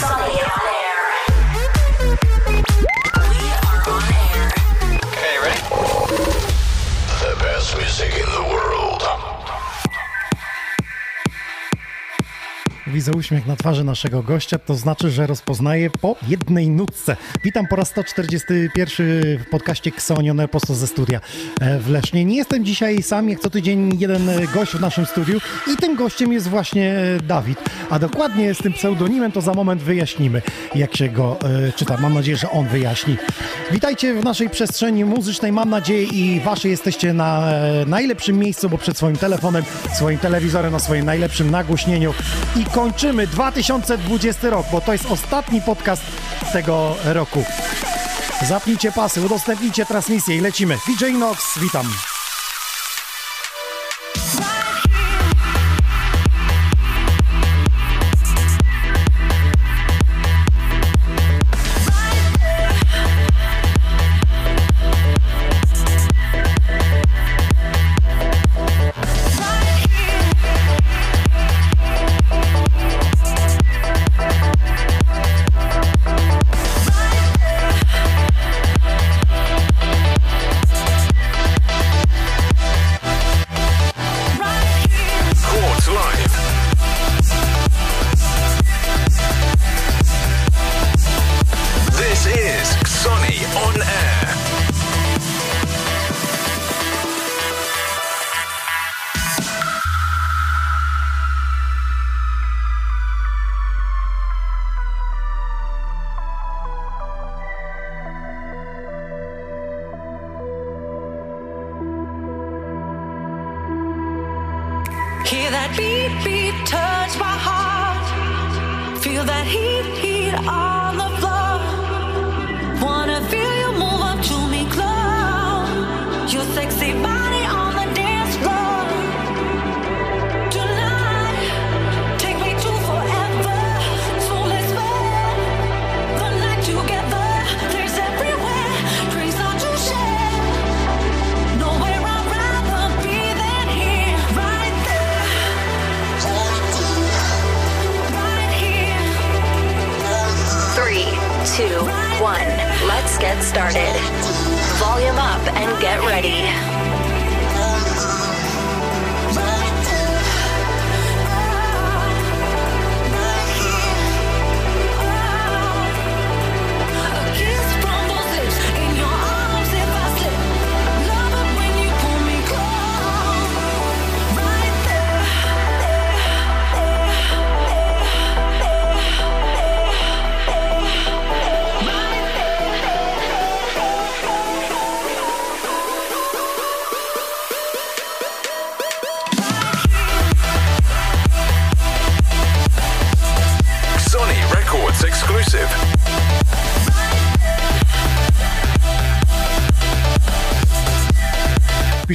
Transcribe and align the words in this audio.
Air. 0.00 0.47
Widzę 12.92 13.12
uśmiech 13.12 13.46
na 13.46 13.56
twarzy 13.56 13.84
naszego 13.84 14.22
gościa, 14.22 14.58
to 14.58 14.74
znaczy, 14.74 15.10
że 15.10 15.26
rozpoznaję 15.26 15.90
po 15.90 16.16
jednej 16.28 16.70
nutce. 16.70 17.16
Witam 17.44 17.66
po 17.66 17.76
raz 17.76 17.88
141 17.88 19.38
w 19.38 19.50
podcaście 19.50 19.92
Ksonione 19.92 20.48
prosto 20.48 20.74
ze 20.74 20.86
studia 20.86 21.20
e, 21.60 21.78
w 21.78 21.90
Lesznie. 21.90 22.24
Nie 22.24 22.36
jestem 22.36 22.64
dzisiaj 22.64 23.02
sam, 23.02 23.28
jak 23.28 23.40
co 23.40 23.50
tydzień 23.50 23.90
jeden 23.98 24.28
e, 24.28 24.46
gość 24.54 24.72
w 24.72 24.80
naszym 24.80 25.06
studiu 25.06 25.40
i 25.72 25.76
tym 25.76 25.96
gościem 25.96 26.32
jest 26.32 26.48
właśnie 26.48 26.92
e, 26.92 27.20
Dawid. 27.20 27.58
A 27.90 27.98
dokładnie 27.98 28.54
z 28.54 28.58
tym 28.58 28.72
pseudonimem 28.72 29.32
to 29.32 29.40
za 29.40 29.54
moment 29.54 29.82
wyjaśnimy, 29.82 30.42
jak 30.74 30.96
się 30.96 31.08
go 31.08 31.36
e, 31.40 31.72
czyta. 31.72 31.96
Mam 32.00 32.14
nadzieję, 32.14 32.36
że 32.36 32.50
on 32.50 32.68
wyjaśni. 32.68 33.16
Witajcie 33.70 34.14
w 34.14 34.24
naszej 34.24 34.50
przestrzeni 34.50 35.04
muzycznej. 35.04 35.52
Mam 35.52 35.70
nadzieję 35.70 36.04
i 36.04 36.40
wasze 36.40 36.68
jesteście 36.68 37.12
na 37.12 37.52
najlepszym 37.86 38.38
miejscu, 38.38 38.70
bo 38.70 38.78
przed 38.78 38.96
swoim 38.96 39.16
telefonem, 39.16 39.64
swoim 39.94 40.18
telewizorem, 40.18 40.72
na 40.72 40.78
swoim 40.78 41.04
najlepszym 41.04 41.50
nagłośnieniu 41.50 42.14
i 42.56 42.64
kończymy 42.78 43.26
2020 43.26 44.50
rok, 44.50 44.66
bo 44.72 44.80
to 44.80 44.92
jest 44.92 45.06
ostatni 45.10 45.60
podcast 45.62 46.02
tego 46.52 46.96
roku. 47.04 47.44
Zapnijcie 48.48 48.92
pasy, 48.92 49.20
udostępnijcie 49.20 49.86
transmisję 49.86 50.36
i 50.36 50.40
lecimy. 50.40 50.78
DJ 50.86 51.12
Nox, 51.12 51.58
witam. 51.58 51.86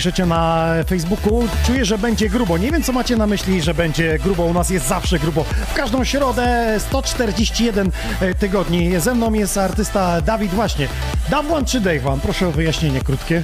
Piszecie 0.04 0.26
na 0.26 0.68
Facebooku, 0.88 1.48
czuję, 1.66 1.86
że 1.86 1.98
będzie 1.98 2.30
grubo. 2.30 2.58
Nie 2.58 2.72
wiem, 2.72 2.84
co 2.84 2.92
macie 2.92 3.16
na 3.18 3.28
myśli, 3.28 3.62
że 3.62 3.74
będzie 3.74 4.20
grubo. 4.20 4.44
U 4.44 4.54
nas 4.54 4.70
jest 4.70 4.88
zawsze 4.88 5.20
grubo. 5.20 5.44
W 5.44 5.74
każdą 5.74 6.04
środę 6.04 6.76
141 6.80 7.92
tygodni. 8.40 9.00
Ze 9.00 9.16
mną 9.16 9.34
jest 9.34 9.58
artysta 9.58 10.22
Dawid 10.22 10.52
właśnie. 10.52 10.88
Dawwan 11.30 11.66
czy 11.66 11.80
Davewan? 11.82 12.20
Proszę 12.20 12.48
o 12.48 12.52
wyjaśnienie 12.52 13.02
krótkie. 13.02 13.44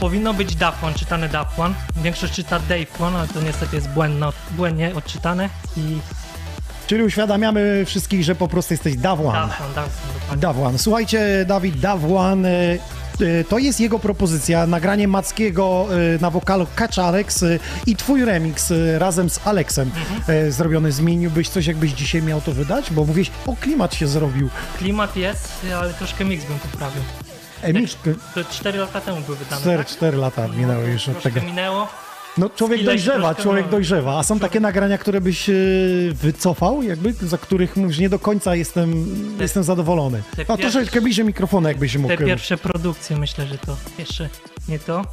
Powinno 0.00 0.34
być 0.34 0.54
Dafwan, 0.54 0.94
czytane 0.94 1.28
Dafwan. 1.28 1.74
Większość 1.96 2.32
czyta 2.34 2.58
Davewan, 2.58 3.16
ale 3.16 3.28
to 3.28 3.40
niestety 3.40 3.76
jest 3.76 3.88
błędno, 3.88 4.32
błędnie 4.50 4.94
odczytane. 4.94 5.48
I 5.76 5.98
Czyli 6.86 7.02
uświadamiamy 7.02 7.84
wszystkich, 7.86 8.24
że 8.24 8.34
po 8.34 8.48
prostu 8.48 8.74
jesteś 8.74 8.96
Dafwan, 8.96 9.48
dokładnie. 9.48 10.36
Dawwan. 10.36 10.78
Słuchajcie, 10.78 11.44
Dawid 11.48 11.80
Dawwan. 11.80 12.46
E, 13.22 13.44
To 13.44 13.58
jest 13.58 13.80
jego 13.80 13.98
propozycja, 13.98 14.66
nagranie 14.66 15.08
Mackiego 15.08 15.86
y, 16.16 16.18
na 16.20 16.30
wokalu 16.30 16.66
Catch 16.76 16.98
Alex 16.98 17.42
y, 17.42 17.58
i 17.86 17.96
twój 17.96 18.24
remix 18.24 18.72
razem 18.98 19.30
z 19.30 19.40
Alexem 19.46 19.90
y, 20.28 20.52
zrobiony. 20.52 20.92
Zmieniłbyś 20.92 21.48
coś, 21.48 21.66
jakbyś 21.66 21.92
dzisiaj 21.92 22.22
miał 22.22 22.40
to 22.40 22.52
wydać? 22.52 22.90
Bo 22.92 23.04
mówisz, 23.04 23.30
o 23.46 23.56
klimat 23.56 23.94
się 23.94 24.06
zrobił. 24.08 24.48
Klimat 24.78 25.16
jest, 25.16 25.66
ale 25.80 25.94
troszkę 25.94 26.24
mix 26.24 26.44
bym 26.44 26.58
poprawił. 26.58 27.02
E, 27.62 27.72
Misz, 27.72 27.96
To 28.34 28.44
4 28.44 28.78
lata 28.78 29.00
temu 29.00 29.20
był 29.20 29.34
wydany, 29.36 29.60
4, 29.60 29.78
tak? 29.78 29.86
4 29.88 30.16
lata 30.16 30.48
minęły 30.48 30.90
już 30.90 31.08
od 31.08 31.22
tego. 31.22 31.40
minęło. 31.40 31.88
No 32.38 32.50
człowiek 32.50 32.84
dojrzewa, 32.84 33.34
człowiek 33.34 33.64
no. 33.64 33.70
dojrzewa. 33.70 34.18
A 34.18 34.22
są 34.22 34.38
takie 34.38 34.60
nagrania, 34.60 34.98
które 34.98 35.20
byś 35.20 35.48
y, 35.48 36.12
wycofał, 36.14 36.82
jakby, 36.82 37.12
za 37.12 37.38
których 37.38 37.76
mówisz, 37.76 37.98
nie 37.98 38.08
do 38.08 38.18
końca 38.18 38.54
jestem, 38.54 39.06
jestem 39.40 39.62
zadowolony. 39.64 40.22
te 40.36 40.44
No 40.48 40.56
pierwsze- 40.56 40.72
troszeczkę 40.72 41.00
bliżej 41.00 41.24
mikrofonu, 41.24 41.68
jakbyś 41.68 41.96
mógł. 41.96 42.16
Te 42.16 42.24
pierwsze 42.24 42.56
produkcje 42.56 43.16
myślę, 43.16 43.46
że 43.46 43.58
to 43.58 43.76
jeszcze 43.98 44.28
nie 44.68 44.78
to. 44.78 45.04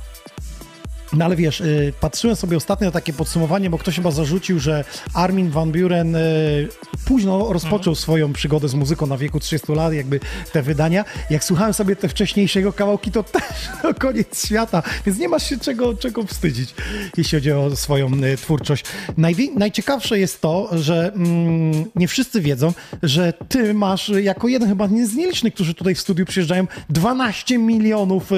No 1.14 1.26
ale 1.26 1.36
wiesz, 1.36 1.62
y, 1.62 1.94
patrzyłem 2.00 2.36
sobie 2.36 2.58
ostatnio 2.58 2.86
na 2.88 2.92
takie 2.92 3.14
podsumowanie, 3.14 3.70
bo 3.70 3.78
ktoś 3.78 3.96
chyba 3.96 4.12
zarzucił, 4.12 4.60
że 4.60 4.84
Armin 5.14 5.50
van 5.50 5.72
Buren 5.72 6.16
y, 6.16 6.68
późno 7.06 7.54
rozpoczął 7.54 7.96
swoją 7.96 8.34
przygodę 8.34 8.68
z 8.68 8.74
muzyką 8.74 9.08
na 9.08 9.18
wieku 9.18 9.40
30 9.40 9.72
lat, 9.74 9.94
jakby 9.94 10.20
te 10.52 10.62
wydania. 10.62 11.06
Jak 11.30 11.44
słuchałem 11.44 11.74
sobie 11.74 11.96
te 11.96 12.10
wcześniejsze 12.10 12.60
jego 12.60 12.74
kawałki, 12.74 13.12
to 13.12 13.24
też 13.38 13.44
no, 13.84 13.94
koniec 13.94 14.46
świata, 14.46 14.84
więc 15.06 15.20
nie 15.20 15.30
masz 15.30 15.50
się 15.50 15.58
czego, 15.58 15.94
czego 15.94 16.24
wstydzić, 16.24 16.76
jeśli 17.18 17.38
chodzi 17.38 17.52
o 17.52 17.76
swoją 17.76 18.24
y, 18.24 18.38
twórczość. 18.38 18.86
Najwie- 19.18 19.54
najciekawsze 19.56 20.20
jest 20.20 20.42
to, 20.42 20.70
że 20.72 21.12
mm, 21.16 21.86
nie 21.96 22.08
wszyscy 22.08 22.42
wiedzą, 22.42 22.74
że 23.04 23.34
ty 23.50 23.74
masz 23.74 24.10
jako 24.10 24.48
jeden 24.48 24.70
chyba 24.70 24.88
z 24.88 25.16
nielicznych, 25.16 25.54
którzy 25.54 25.74
tutaj 25.74 25.96
w 25.96 26.00
studiu 26.00 26.26
przyjeżdżają, 26.26 26.68
12 26.90 27.58
milionów 27.58 28.32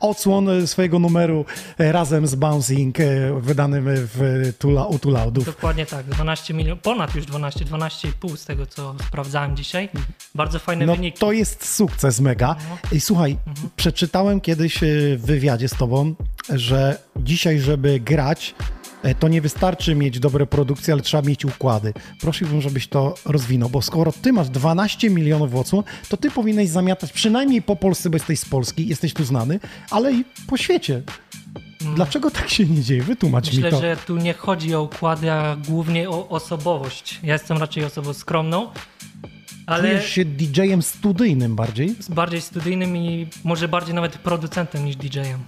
odsłon 0.00 0.66
swojego 0.66 0.98
numeru 0.98 1.44
y, 1.80 1.92
razem 2.16 2.26
z 2.26 2.34
Bouncing, 2.34 3.00
y, 3.00 3.32
wydanym 3.40 3.84
w 3.88 4.52
Tula, 4.58 4.86
u 4.86 4.98
Tulaudów. 4.98 5.44
Dokładnie 5.44 5.86
tak, 5.86 6.06
12 6.06 6.54
milionów, 6.54 6.82
ponad 6.82 7.14
już 7.14 7.26
12, 7.26 7.64
12,5 7.64 8.36
z 8.36 8.44
tego 8.44 8.66
co 8.66 8.94
sprawdzałem 9.08 9.56
dzisiaj. 9.56 9.88
Bardzo 10.34 10.58
fajne 10.58 10.86
No 10.86 10.96
wyniki. 10.96 11.18
to 11.18 11.32
jest 11.32 11.74
sukces 11.74 12.20
mega. 12.20 12.56
I 12.92 13.00
słuchaj, 13.00 13.36
przeczytałem 13.76 14.40
kiedyś 14.40 14.82
y, 14.82 15.16
w 15.18 15.26
wywiadzie 15.26 15.68
z 15.68 15.74
tobą, 15.74 16.14
że 16.48 16.98
dzisiaj, 17.16 17.60
żeby 17.60 18.00
grać, 18.00 18.54
e, 19.02 19.14
to 19.14 19.28
nie 19.28 19.40
wystarczy 19.40 19.94
mieć 19.94 20.20
dobre 20.20 20.46
produkcje, 20.46 20.92
ale 20.94 21.02
trzeba 21.02 21.22
mieć 21.28 21.44
układy. 21.44 21.92
Prosiłbym, 22.20 22.60
żebyś 22.60 22.88
to 22.88 23.14
rozwinął, 23.24 23.68
bo 23.68 23.82
skoro 23.82 24.12
ty 24.12 24.32
masz 24.32 24.48
12 24.48 25.10
milionów 25.10 25.54
odsłon, 25.54 25.84
to 26.08 26.16
ty 26.16 26.30
powinieneś 26.30 26.68
zamiatać 26.68 27.12
przynajmniej 27.12 27.62
po 27.62 27.76
Polsce, 27.76 28.10
bo 28.10 28.16
jesteś 28.16 28.40
z 28.40 28.44
Polski, 28.44 28.88
jesteś 28.88 29.14
tu 29.14 29.24
znany, 29.24 29.60
ale 29.90 30.12
i 30.12 30.24
po 30.46 30.56
świecie. 30.56 31.02
Dlaczego 31.80 32.30
tak 32.30 32.48
się 32.50 32.64
nie 32.66 32.82
dzieje? 32.82 33.02
Wytłumacz 33.02 33.50
mi 33.50 33.54
Myślę, 33.54 33.70
to. 33.70 33.80
że 33.80 33.96
tu 34.06 34.16
nie 34.16 34.34
chodzi 34.34 34.74
o 34.74 34.82
układy, 34.82 35.32
a 35.32 35.56
głównie 35.68 36.10
o 36.10 36.28
osobowość. 36.28 37.20
Ja 37.22 37.32
jestem 37.32 37.58
raczej 37.58 37.84
osobą 37.84 38.14
skromną, 38.14 38.70
ale 39.66 39.88
Czujesz 39.88 40.10
się 40.10 40.24
DJ-em 40.24 40.82
studyjnym 40.82 41.56
bardziej? 41.56 41.94
bardziej 42.08 42.40
studyjnym 42.40 42.96
i 42.96 43.26
może 43.44 43.68
bardziej 43.68 43.94
nawet 43.94 44.18
producentem 44.18 44.84
niż 44.84 44.96
DJ-em. 44.96 45.40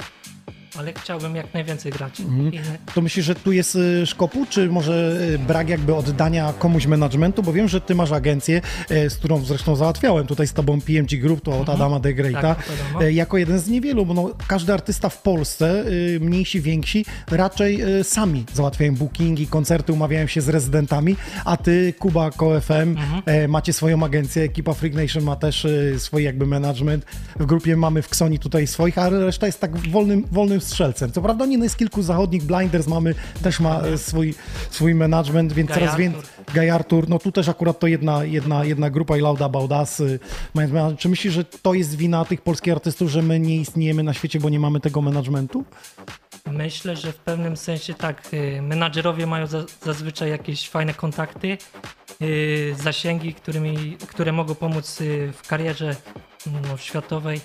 Ale 0.79 0.93
chciałbym 0.93 1.37
jak 1.37 1.55
najwięcej 1.55 1.93
grać. 1.93 2.21
Mhm. 2.21 2.53
I 2.55 2.61
To 2.95 3.01
myślisz, 3.01 3.27
że 3.27 3.35
tu 3.35 3.53
jest 3.53 3.75
y, 3.77 4.07
szkopu, 4.07 4.47
czy 4.51 4.69
może 4.69 5.19
y, 5.35 5.39
brak 5.39 5.69
jakby 5.69 5.95
oddania 5.95 6.53
komuś 6.59 6.87
managementu? 6.87 7.43
Bo 7.43 7.53
wiem, 7.53 7.69
że 7.69 7.81
ty 7.81 7.95
masz 7.95 8.13
agencję, 8.13 8.61
y, 8.91 9.11
z 9.11 9.15
którą 9.17 9.45
zresztą 9.45 9.77
załatwiałem 9.77 10.27
tutaj 10.27 10.47
z 10.47 10.53
tobą 10.53 10.81
PMG 10.81 11.17
Group, 11.21 11.41
to 11.45 11.61
od 11.61 11.69
Adama 11.69 12.01
De 12.01 12.15
Greata, 12.15 12.55
Tak, 12.55 12.65
jako 13.11 13.39
jeden 13.39 13.59
z 13.59 13.69
niewielu, 13.69 14.07
bo 14.07 14.15
no, 14.15 14.31
każdy 14.47 14.73
artysta 14.73 15.09
w 15.09 15.23
Polsce, 15.23 15.85
mniejsi, 16.21 16.61
więksi, 16.61 17.05
raczej 17.31 17.81
sami 18.03 18.45
załatwiają 18.55 18.95
bookingi, 18.95 19.47
koncerty, 19.47 19.93
umawiają 19.93 20.27
się 20.27 20.41
z 20.41 20.49
rezydentami, 20.49 21.17
a 21.45 21.57
ty, 21.57 21.95
Kuba, 21.99 22.31
KoFM, 22.31 22.73
Mhm. 22.99 23.51
macie 23.51 23.73
swoją 23.73 24.05
agencję, 24.05 24.43
ekipa 24.43 24.75
Freak 24.75 24.95
Nation 24.95 25.23
ma 25.25 25.37
też 25.37 25.67
swój 25.99 26.25
jakby 26.25 26.47
management. 26.47 27.05
W 27.41 27.47
grupie 27.47 27.77
mamy 27.77 28.03
w 28.03 28.09
Ksoni 28.09 28.39
tutaj 28.39 28.67
swoich, 28.67 28.99
a 28.99 29.09
reszta 29.09 29.47
jest 29.47 29.61
tak 29.61 29.77
wolnym, 29.79 30.25
wolnym 30.33 30.61
strzelcem. 30.69 31.13
Co 31.13 31.23
prawda 31.23 31.47
nie 31.47 31.59
no 31.59 31.65
jest 31.65 31.77
kilku 31.77 32.03
zachodnich, 32.03 32.43
Blinders 32.43 32.87
mamy, 32.87 33.15
też 33.43 33.61
ma 33.61 33.81
e, 33.81 33.99
swój, 33.99 34.35
swój 34.71 34.95
management, 34.95 35.53
więc 35.53 35.71
coraz 35.71 35.97
więcej. 35.97 36.23
Guy 36.55 36.73
Arthur, 36.73 37.09
no 37.09 37.19
tu 37.19 37.33
też 37.33 37.49
akurat 37.49 37.79
to 37.79 37.87
jedna, 37.87 38.25
jedna, 38.25 38.65
jedna 38.65 38.91
grupa 38.91 39.17
i 39.17 39.21
Lauda 39.21 39.49
Baudas. 39.49 40.01
y, 40.01 40.19
mają 40.55 40.69
management. 40.69 41.01
Czy 41.01 41.09
myślisz, 41.09 41.35
że 41.35 41.45
to 41.45 41.75
jest 41.75 41.97
wina 41.97 42.25
tych 42.25 42.41
polskich 42.41 42.73
artystów, 42.73 43.11
że 43.11 43.23
my 43.23 43.41
nie 43.41 43.57
istniejemy 43.57 44.03
na 44.03 44.15
świecie, 44.15 44.41
bo 44.41 44.49
nie 44.49 44.61
mamy 44.61 44.81
tego 44.81 45.03
managementu? 45.03 45.65
Myślę, 46.47 46.97
że 46.97 47.13
w 47.13 47.17
pewnym 47.17 47.57
sensie 47.57 47.95
tak. 47.95 48.29
y, 48.35 48.63
Menadżerowie 48.63 49.27
mają 49.27 49.47
za, 49.47 49.65
zazwyczaj 49.83 50.31
jakieś 50.31 50.69
fajne 50.69 50.95
kontakty, 50.95 51.59
y, 52.23 52.75
zasięgi, 52.83 53.35
którymi, 53.35 53.97
które 54.09 54.33
mogą 54.33 54.55
pomóc 54.55 55.01
y, 55.01 55.33
w 55.33 55.49
karierze 55.49 55.97
no, 56.47 56.77
światowej, 56.77 57.41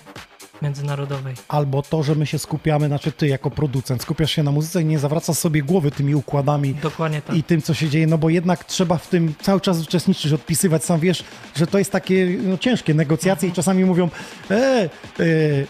międzynarodowej. 0.64 1.34
Albo 1.48 1.82
to, 1.82 2.02
że 2.02 2.14
my 2.14 2.26
się 2.26 2.38
skupiamy, 2.38 2.86
znaczy 2.86 3.12
ty 3.12 3.28
jako 3.28 3.50
producent, 3.50 4.02
skupiasz 4.02 4.30
się 4.30 4.42
na 4.42 4.52
muzyce 4.52 4.82
i 4.82 4.84
nie 4.84 4.98
zawracasz 4.98 5.36
sobie 5.36 5.62
głowy 5.62 5.90
tymi 5.90 6.14
układami 6.14 6.74
Dokładnie 6.74 7.22
tak. 7.22 7.36
i 7.36 7.42
tym, 7.42 7.62
co 7.62 7.74
się 7.74 7.88
dzieje, 7.88 8.06
no 8.06 8.18
bo 8.18 8.30
jednak 8.30 8.64
trzeba 8.64 8.98
w 8.98 9.08
tym 9.08 9.34
cały 9.42 9.60
czas 9.60 9.82
uczestniczyć, 9.82 10.32
odpisywać. 10.32 10.84
Sam 10.84 11.00
wiesz, 11.00 11.24
że 11.56 11.66
to 11.66 11.78
jest 11.78 11.92
takie 11.92 12.26
no, 12.42 12.58
ciężkie 12.58 12.94
negocjacje 12.94 13.48
i 13.48 13.52
czasami 13.52 13.84
mówią, 13.84 14.08
e, 14.50 14.54
e, 14.54 14.88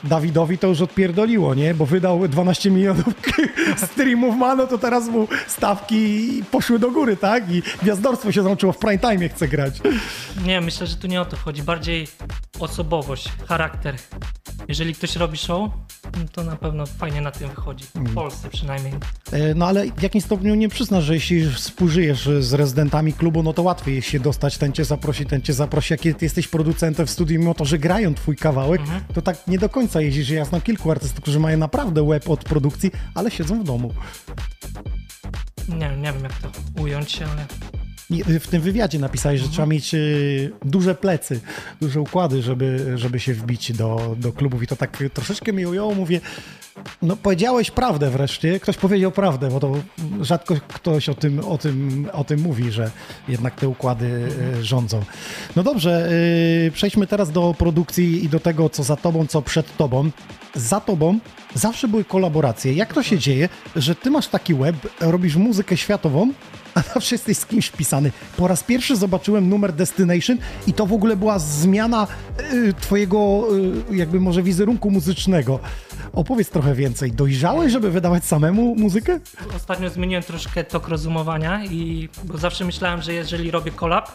Dawidowi 0.05 0.59
to 0.59 0.67
już 0.67 0.81
odpierdoliło, 0.81 1.55
nie? 1.55 1.75
Bo 1.75 1.87
wydał 1.87 2.29
12 2.29 2.71
milionów 2.71 3.05
streamów, 3.93 4.37
ma, 4.37 4.55
no 4.55 4.67
to 4.67 4.79
teraz 4.79 5.09
mu 5.09 5.29
stawki 5.47 6.43
poszły 6.51 6.79
do 6.79 6.91
góry, 6.91 7.17
tak? 7.17 7.51
I 7.51 7.63
gwiazdorstwo 7.83 8.33
się 8.33 8.43
złączyło 8.43 8.73
w 8.73 8.79
prime 8.79 8.99
time, 8.99 9.29
chce 9.29 9.49
grać. 9.49 9.75
Nie, 10.45 10.61
myślę, 10.61 10.87
że 10.87 10.97
tu 10.97 11.07
nie 11.07 11.21
o 11.21 11.25
to 11.25 11.37
chodzi. 11.37 11.63
Bardziej 11.63 12.09
osobowość, 12.61 13.29
charakter. 13.49 13.95
Jeżeli 14.69 14.84
ktoś 14.93 15.17
robi 15.17 15.39
show, 15.39 15.71
no 16.05 16.25
to 16.33 16.45
na 16.45 16.57
pewno 16.57 16.87
fajnie 16.87 17.21
na 17.21 17.31
tym 17.31 17.49
wychodzi. 17.49 17.85
W 17.95 18.15
Polsce 18.15 18.49
przynajmniej. 18.49 18.93
E, 19.33 19.55
No 19.55 19.67
ale 19.67 19.87
w 19.87 20.03
jakimś 20.03 20.25
stopniu 20.25 20.55
nie 20.55 20.69
przyznasz, 20.69 21.05
że 21.05 21.15
jeśli 21.15 21.51
współżyjesz 21.51 22.29
z 22.41 22.53
rezydentami 22.53 23.13
klubu, 23.13 23.43
no 23.43 23.53
to 23.53 23.63
łatwiej 23.63 24.03
się 24.03 24.21
dostać, 24.21 24.59
ten 24.59 24.73
cię 24.73 24.85
zaprosi, 24.85 25.27
ten 25.27 25.43
cię 25.43 25.53
zaprosi. 25.53 25.93
Jak 25.95 26.01
ty 26.01 26.25
jesteś 26.25 26.49
producentem 26.49 27.07
w 27.07 27.11
studiu, 27.11 27.41
mimo 27.41 27.55
to, 27.55 27.65
że 27.65 27.79
grają 27.79 28.15
twój 28.15 28.37
kawałek, 28.37 28.81
to 29.15 29.23
tak 29.23 29.47
nie 29.47 29.59
do 29.59 29.69
końca 29.69 30.01
jeździsz. 30.01 30.31
Ja 30.31 30.45
znam 30.45 30.61
kilku 30.61 30.91
artystów, 30.91 31.21
którzy 31.21 31.41
mają 31.41 31.59
naprawdę 31.59 32.03
łeb 32.03 32.31
od 32.31 32.45
produkcji, 32.45 32.91
ale 33.15 33.31
siedzą 33.31 33.61
w 33.61 33.65
domu. 33.65 33.95
Nie, 35.69 35.79
wiem, 35.91 36.03
nie 36.03 36.13
wiem 36.13 36.23
jak 36.23 36.33
to 36.33 36.51
ująć, 36.83 37.23
ale 37.23 37.47
w 38.11 38.47
tym 38.47 38.63
wywiadzie 38.63 38.99
napisałeś, 38.99 39.41
że 39.41 39.49
trzeba 39.49 39.67
mieć 39.67 39.95
y, 39.95 40.53
duże 40.65 40.95
plecy, 40.95 41.41
duże 41.81 42.01
układy, 42.01 42.43
żeby, 42.43 42.93
żeby 42.95 43.21
się 43.21 43.35
wbić 43.35 43.73
do, 43.73 44.17
do 44.19 44.33
klubów 44.33 44.63
i 44.63 44.67
to 44.67 44.77
tak 44.77 45.03
troszeczkę 45.15 45.53
mi 45.53 45.67
ująło, 45.67 45.95
mówię, 45.95 46.21
no 47.03 47.17
powiedziałeś 47.17 47.71
prawdę 47.71 48.11
wreszcie, 48.11 48.61
ktoś 48.61 48.77
powiedział 48.77 49.13
prawdę, 49.13 49.49
bo 49.49 49.61
to 49.61 49.75
rzadko 50.21 50.55
ktoś 50.69 51.09
o 51.09 51.15
tym, 51.15 51.41
o 51.41 51.59
tym, 51.59 52.09
o 52.13 52.25
tym 52.25 52.41
mówi, 52.41 52.71
że 52.71 52.91
jednak 53.29 53.55
te 53.55 53.69
układy 53.69 54.29
y, 54.61 54.65
rządzą. 54.65 55.03
No 55.57 55.63
dobrze, 55.63 56.09
y, 56.67 56.73
przejdźmy 56.75 57.07
teraz 57.07 57.33
do 57.33 57.55
produkcji 57.59 58.25
i 58.25 58.29
do 58.29 58.41
tego, 58.41 58.71
co 58.71 58.83
za 58.83 58.97
tobą, 58.97 59.27
co 59.27 59.43
przed 59.43 59.77
tobą. 59.77 60.11
Za 60.55 60.81
tobą 60.81 61.19
zawsze 61.55 61.89
były 61.89 62.05
kolaboracje. 62.05 62.73
Jak 62.73 62.95
to 62.95 63.03
się 63.03 63.19
dzieje, 63.19 63.49
że 63.77 63.95
ty 63.95 64.11
masz 64.11 64.29
taki 64.29 64.55
web, 64.55 64.77
robisz 65.01 65.37
muzykę 65.37 65.77
światową, 65.77 66.33
a 66.75 66.83
zawsze 66.95 67.15
jesteś 67.15 67.39
z 67.39 67.47
kimś 67.47 67.67
wpisany. 67.67 68.13
Po 68.37 68.49
raz 68.49 68.63
pierwszy 68.63 68.97
zobaczyłem 68.97 69.49
numer 69.49 69.73
Destination 69.73 70.39
i 70.67 70.73
to 70.73 70.87
w 70.87 70.93
ogóle 70.93 71.17
była 71.17 71.39
zmiana 71.39 72.07
y, 72.53 72.75
twojego 72.81 73.47
y, 73.93 73.97
jakby 73.97 74.21
może 74.21 74.43
wizerunku 74.43 74.91
muzycznego. 74.91 75.61
Opowiedz 76.13 76.51
trochę 76.51 76.75
więcej. 76.75 77.13
Dojrzałeś, 77.13 77.73
żeby 77.73 77.91
wydawać 77.91 78.25
samemu 78.25 78.75
muzykę? 78.75 79.21
ostatnio 79.57 79.91
zmieniłem 79.91 80.23
troszkę 80.23 80.65
tok 80.65 80.89
rozumowania 80.89 81.65
i 81.65 82.09
bo 82.25 82.39
zawsze 82.39 82.65
myślałem, 82.65 83.03
że 83.03 83.13
jeżeli 83.15 83.51
robię 83.51 83.71
collab, 83.71 84.11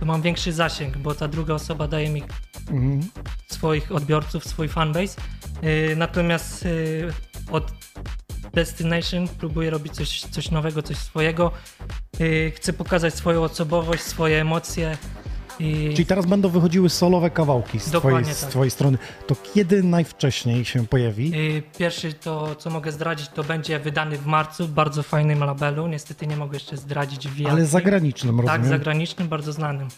to 0.00 0.06
mam 0.06 0.22
większy 0.22 0.52
zasięg, 0.52 0.96
bo 0.96 1.14
ta 1.14 1.28
druga 1.28 1.54
osoba 1.54 1.88
daje 1.88 2.08
mi 2.10 2.22
swoich 3.48 3.92
odbiorców, 3.92 4.44
swój 4.44 4.68
fanbase. 4.68 5.20
Yy, 5.62 5.96
natomiast 5.96 6.64
yy, 6.64 7.12
od 7.50 7.72
Destination 8.54 9.28
próbuję 9.28 9.70
robić 9.70 9.94
coś, 9.94 10.20
coś 10.20 10.50
nowego, 10.50 10.82
coś 10.82 10.96
swojego. 10.96 11.52
Yy, 12.18 12.52
chcę 12.56 12.72
pokazać 12.72 13.14
swoją 13.14 13.42
osobowość, 13.42 14.02
swoje 14.02 14.40
emocje 14.40 14.96
I 15.60 15.90
Czyli 15.94 16.06
teraz 16.06 16.26
będą 16.26 16.48
wychodziły 16.48 16.90
solowe 16.90 17.30
kawałki 17.30 17.78
z, 17.80 17.82
twojej, 17.82 17.92
Dokładnie 18.02 18.34
z 18.34 18.40
tak. 18.40 18.50
twojej 18.50 18.70
strony. 18.70 18.98
To 19.26 19.36
kiedy 19.54 19.82
najwcześniej 19.82 20.64
się 20.64 20.86
pojawi? 20.86 21.32
y, 21.34 21.62
pierwszy 21.78 22.12
to, 22.12 22.54
co 22.54 22.70
mogę 22.70 22.92
zdradzić, 22.92 23.28
to 23.28 23.44
będzie 23.44 23.78
wydany 23.78 24.18
w 24.18 24.26
marcu 24.26 24.66
w 24.66 24.70
bardzo 24.70 25.02
fajnym 25.02 25.38
labelu. 25.44 25.86
Niestety 25.86 26.26
nie 26.26 26.36
mogę 26.36 26.56
jeszcze 26.56 26.76
zdradzić 26.76 27.28
w 27.28 27.46
Ale 27.46 27.66
zagranicznym, 27.66 28.36
Tak, 28.36 28.46
rozumiem. 28.46 28.68
zagranicznym, 28.68 29.28
bardzo 29.28 29.52
znanym. 29.52 29.88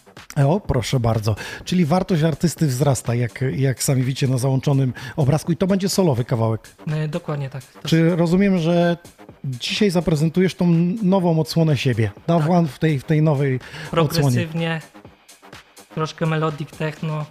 O, 0.45 0.59
proszę 0.59 0.99
bardzo. 0.99 1.35
Czyli 1.65 1.85
wartość 1.85 2.23
artysty 2.23 2.67
wzrasta, 2.67 3.15
jak, 3.15 3.43
jak 3.57 3.83
sami 3.83 4.03
widzicie 4.03 4.27
na 4.27 4.37
załączonym 4.37 4.93
obrazku. 5.15 5.51
I 5.51 5.57
to 5.57 5.67
będzie 5.67 5.89
solowy 5.89 6.25
kawałek. 6.25 6.75
Y, 7.05 7.07
dokładnie 7.07 7.49
tak. 7.49 7.63
To 7.81 7.87
Czy 7.89 8.15
rozumiem, 8.15 8.57
że 8.57 8.97
dzisiaj 9.43 9.89
zaprezentujesz 9.89 10.55
tą 10.55 10.67
nową 11.03 11.39
odsłonę 11.39 11.77
siebie? 11.77 12.11
Daw 12.27 12.47
Tak. 12.47 12.65
W 12.67 12.79
tej, 12.79 12.99
w 12.99 13.03
tej 13.03 13.21
nowej 13.21 13.55
odsłonie. 13.55 13.89
progresywnie, 13.91 14.81
troszkę 15.95 16.25
melodic 16.25 16.69
techno, 16.71 17.25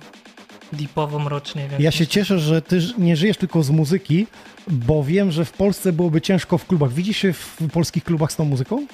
deepowo 0.73 1.19
mrocznie, 1.19 1.69
więc 1.69 1.83
Ja 1.83 1.91
się 1.91 2.07
cieszę, 2.07 2.39
że 2.39 2.63
ty 2.63 2.81
nie 2.99 3.17
żyjesz 3.17 3.37
tylko 3.37 3.63
z 3.63 3.71
muzyki, 3.71 4.27
bo 4.69 5.05
wiem, 5.05 5.33
że 5.33 5.45
w 5.45 5.53
Polsce 5.53 5.93
byłoby 5.93 6.21
ciężko 6.21 6.59
w 6.59 6.67
klubach. 6.67 6.93
Widzisz 6.93 7.17
się 7.17 7.33
w 7.33 7.57
polskich 7.73 8.05
klubach 8.05 8.33
z 8.33 8.37
tą 8.37 8.45
muzyką? 8.45 8.87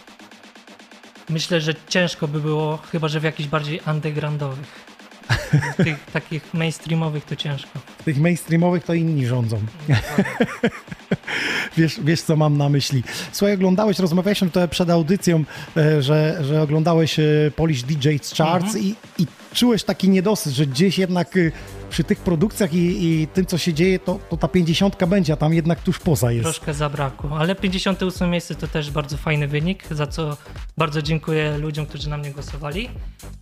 myślę, 1.29 1.61
że 1.61 1.75
ciężko 1.89 2.29
by 2.29 2.41
było, 2.41 2.77
chyba 2.93 3.09
że 3.09 3.21
w 3.21 3.25
jakichś 3.25 3.49
bardziej 3.49 3.81
undergroundowych. 3.87 4.94
Tych 5.85 6.05
takich 6.13 6.55
mainstreamowych 6.55 7.25
to 7.25 7.37
ciężko. 7.37 7.81
Tych 8.05 8.19
mainstreamowych 8.19 8.85
to 8.85 8.95
inni 8.95 9.27
rządzą. 9.27 9.59
wiesz, 11.77 12.01
wiesz, 12.05 12.23
co 12.23 12.37
mam 12.37 12.57
na 12.57 12.69
myśli. 12.69 13.03
Słuchaj, 13.33 13.55
oglądałeś, 13.55 13.99
rozmawiałeś 13.99 14.41
to 14.53 14.69
przed 14.69 14.91
audycją, 14.91 15.45
e, 15.77 16.03
że, 16.03 16.39
że 16.45 16.63
oglądałeś 16.63 17.19
e, 17.19 17.23
Polish 17.57 17.83
DJ's 17.83 18.37
Charts 18.37 18.77
i, 18.77 18.95
i 19.19 19.27
czułeś 19.55 19.85
taki 19.85 20.09
niedosyt, 20.09 20.53
że 20.53 20.67
gdzieś 20.67 20.99
jednak 20.99 21.37
e, 21.37 21.51
przy 21.95 22.05
tych 22.05 22.19
produkcjach 22.19 22.75
i, 22.75 23.05
i 23.05 23.27
tym, 23.27 23.47
co 23.47 23.59
się 23.59 23.75
dzieje, 23.75 23.99
to, 23.99 24.19
to 24.31 24.37
ta 24.37 24.49
pięćdziesiątka 24.49 25.07
będzie, 25.07 25.33
a 25.33 25.37
tam 25.37 25.55
jednak 25.55 25.81
tuż 25.81 25.99
poza 25.99 26.33
jest. 26.33 26.45
Troszkę 26.45 26.75
zabrakło, 26.75 27.39
ale 27.39 27.55
58 27.55 28.31
miejsce 28.31 28.55
to 28.55 28.69
też 28.69 28.91
bardzo 28.91 29.17
fajny 29.17 29.49
wynik, 29.49 29.85
za 29.91 30.07
co 30.07 30.37
bardzo 30.79 31.03
dziękuję 31.03 31.59
ludziom, 31.59 31.87
którzy 31.87 32.09
na 32.09 32.17
mnie 32.17 32.31
głosowali 32.31 32.89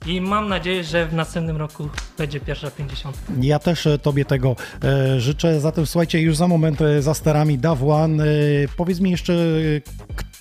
i 0.07 0.21
mam 0.21 0.49
nadzieję, 0.49 0.85
że 0.85 1.07
w 1.07 1.15
następnym 1.15 1.57
roku 1.57 1.89
będzie 2.19 2.41
pierwsza 2.41 2.71
50. 2.71 3.17
Ja 3.41 3.59
też 3.59 3.87
e, 3.87 3.99
Tobie 3.99 4.25
tego 4.25 4.57
e, 4.85 5.21
życzę. 5.21 5.61
Zatem 5.61 5.87
słuchajcie, 5.87 6.21
już 6.21 6.37
za 6.37 6.49
moment 6.49 6.83
e, 6.83 7.03
za 7.03 7.15
sterami 7.15 7.59
Dawłan. 7.59 8.23
Powiedz 8.77 9.01
mi 9.01 9.11
jeszcze, 9.11 9.35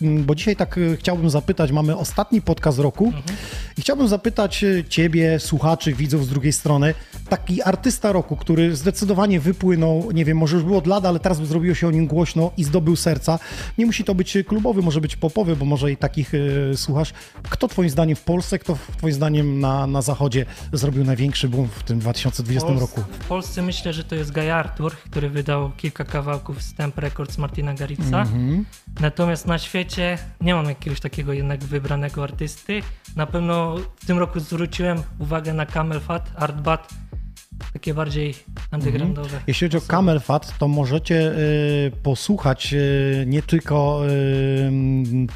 bo 0.01 0.35
dzisiaj 0.35 0.55
tak 0.55 0.79
chciałbym 0.99 1.29
zapytać, 1.29 1.71
mamy 1.71 1.97
ostatni 1.97 2.41
podcast 2.41 2.79
roku 2.79 3.13
i 3.77 3.81
chciałbym 3.81 4.07
zapytać 4.07 4.65
Ciebie, 4.89 5.39
słuchaczy, 5.39 5.93
widzów 5.93 6.25
z 6.25 6.29
drugiej 6.29 6.53
strony, 6.53 6.93
taki 7.31 7.61
artysta 7.61 8.11
roku, 8.11 8.35
który 8.35 8.75
zdecydowanie 8.75 9.39
wypłynął, 9.39 10.11
nie 10.13 10.25
wiem, 10.25 10.37
może 10.37 10.55
już 10.55 10.65
było 10.65 10.77
od 10.77 10.87
lat, 10.87 11.05
ale 11.05 11.19
teraz 11.19 11.37
zrobiło 11.37 11.75
się 11.75 11.87
o 11.87 11.91
nim 11.91 12.07
głośno 12.07 12.51
i 12.57 12.63
zdobył 12.63 12.95
serca. 12.95 13.39
Nie 13.77 13.85
musi 13.85 14.03
to 14.03 14.15
być 14.15 14.37
klubowy, 14.47 14.81
może 14.81 15.01
być 15.01 15.15
popowy, 15.15 15.55
bo 15.55 15.65
może 15.65 15.91
i 15.91 15.97
takich 15.97 16.31
e, 16.33 16.77
słuchasz. 16.77 17.13
Kto 17.49 17.67
Twoim 17.67 17.89
zdaniem 17.89 18.15
w 18.15 18.23
Polsce, 18.23 18.59
kto 18.59 18.77
Twoim 18.97 19.13
zdaniem 19.13 19.59
na, 19.59 19.87
na 19.87 20.01
Zachodzie 20.01 20.45
zrobił 20.73 21.03
największy 21.03 21.49
boom 21.49 21.67
w 21.67 21.83
tym 21.83 21.99
2020 21.99 22.69
Pols- 22.69 22.79
roku? 22.79 23.01
W 23.19 23.27
Polsce 23.27 23.61
myślę, 23.61 23.93
że 23.93 24.03
to 24.03 24.15
jest 24.15 24.31
Guy 24.31 24.53
Arthur, 24.53 24.95
który 24.95 25.29
wydał 25.29 25.71
kilka 25.77 26.03
kawałków 26.05 26.61
z 26.61 26.73
Temp 26.73 26.97
Records 26.97 27.37
Martina 27.37 27.73
Garrixa. 27.73 28.25
Natomiast 28.99 29.47
na 29.47 29.57
świecie 29.57 30.17
nie 30.41 30.55
mam 30.55 30.65
jakiegoś 30.65 30.99
takiego 30.99 31.33
jednak 31.33 31.63
wybranego 31.63 32.23
artysty. 32.23 32.81
Na 33.15 33.25
pewno 33.25 33.75
w 33.95 34.05
tym 34.05 34.19
roku 34.19 34.39
zwróciłem 34.39 35.03
uwagę 35.19 35.53
na 35.53 35.65
Camel 35.65 35.99
Fat, 35.99 36.31
Art 36.35 36.61
Bat, 36.61 36.93
takie 37.73 37.93
bardziej 37.93 38.35
undergroundowe. 38.73 39.39
Jeśli 39.47 39.67
chodzi 39.67 39.77
o 39.77 39.81
Camel 39.81 40.19
Fat, 40.19 40.57
to 40.57 40.67
możecie 40.67 41.31
y, 41.31 41.91
posłuchać 42.03 42.73
y, 42.73 43.23
nie 43.27 43.41
tylko 43.41 44.01
y, 44.09 44.71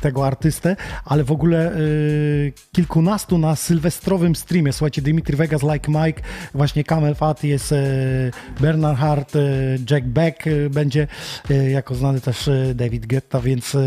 tego 0.02 0.28
artystę, 0.28 0.76
ale 1.06 1.24
w 1.24 1.32
ogóle 1.32 1.76
y, 1.78 2.54
kilkunastu 2.72 3.38
na 3.38 3.56
sylwestrowym 3.56 4.36
streamie. 4.36 4.74
Słuchajcie, 4.74 5.02
Dimitri 5.02 5.38
Vegas, 5.38 5.64
Like 5.64 5.92
Mike, 5.92 6.22
właśnie 6.54 6.84
Camel 6.84 7.16
Fat, 7.16 7.44
jest 7.44 7.72
y, 7.72 7.76
Bernard 8.60 9.00
Hart, 9.00 9.36
y, 9.36 9.80
Jack 9.90 10.06
Beck 10.06 10.44
będzie, 10.70 11.08
jako 11.72 11.96
znany 11.96 12.22
też 12.22 12.50
David 12.76 13.06
Guetta, 13.08 13.42
więc 13.42 13.78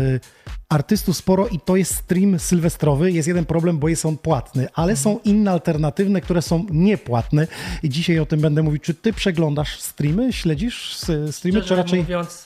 artystów 0.69 1.17
sporo 1.17 1.47
i 1.47 1.59
to 1.59 1.75
jest 1.75 1.95
stream 1.95 2.39
sylwestrowy. 2.39 3.11
Jest 3.11 3.27
jeden 3.27 3.45
problem, 3.45 3.79
bo 3.79 3.87
jest 3.87 4.05
on 4.05 4.17
płatny, 4.17 4.67
ale 4.73 4.95
są 4.95 5.19
inne 5.23 5.51
alternatywne, 5.51 6.21
które 6.21 6.41
są 6.41 6.65
niepłatne 6.69 7.47
i 7.83 7.89
dzisiaj 7.89 8.19
o 8.19 8.25
tym 8.25 8.41
będę 8.41 8.63
mówić. 8.63 8.83
Czy 8.83 8.93
ty 8.93 9.13
przeglądasz 9.13 9.79
streamy, 9.79 10.33
śledzisz 10.33 10.95
streamy, 10.95 11.31
czy 11.31 11.51
Szczerze 11.51 11.75
raczej... 11.75 11.99
mówiąc, 11.99 12.45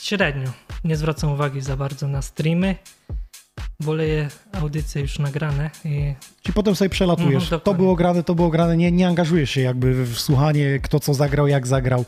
średnio. 0.00 0.50
Nie 0.84 0.96
zwracam 0.96 1.32
uwagi 1.32 1.60
za 1.60 1.76
bardzo 1.76 2.08
na 2.08 2.22
streamy. 2.22 2.76
Wolę 3.80 4.28
audycje 4.52 5.02
już 5.02 5.18
nagrane 5.18 5.70
i 5.84 6.14
Ci 6.46 6.52
potem 6.52 6.76
sobie 6.76 6.88
przelatujesz. 6.88 7.42
Mhm, 7.42 7.60
to 7.60 7.74
było 7.74 7.96
grane, 7.96 8.22
to 8.22 8.34
było 8.34 8.50
grane. 8.50 8.76
Nie, 8.76 8.92
nie 8.92 9.08
angażujesz 9.08 9.50
się 9.50 9.60
jakby 9.60 10.04
w 10.04 10.20
słuchanie, 10.20 10.78
kto 10.82 11.00
co 11.00 11.14
zagrał, 11.14 11.48
jak 11.48 11.66
zagrał 11.66 12.04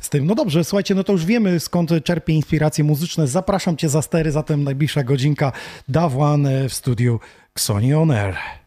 z 0.00 0.08
tym. 0.08 0.26
No 0.26 0.34
dobrze, 0.34 0.64
słuchajcie, 0.64 0.94
no 0.94 1.04
to 1.04 1.12
już 1.12 1.24
wiemy 1.24 1.60
skąd 1.60 1.90
czerpie 2.04 2.32
inspiracje 2.32 2.84
muzyczne. 2.84 3.26
Zapraszam 3.26 3.76
cię 3.76 3.88
za 3.88 4.02
stery, 4.02 4.32
zatem 4.32 4.64
najbliższa 4.64 5.04
godzinka 5.04 5.52
Dawłan 5.88 6.46
e, 6.46 6.68
w 6.68 6.74
studiu 6.74 7.20
Xoni 7.54 7.94
On 7.94 8.10
Air. 8.10 8.57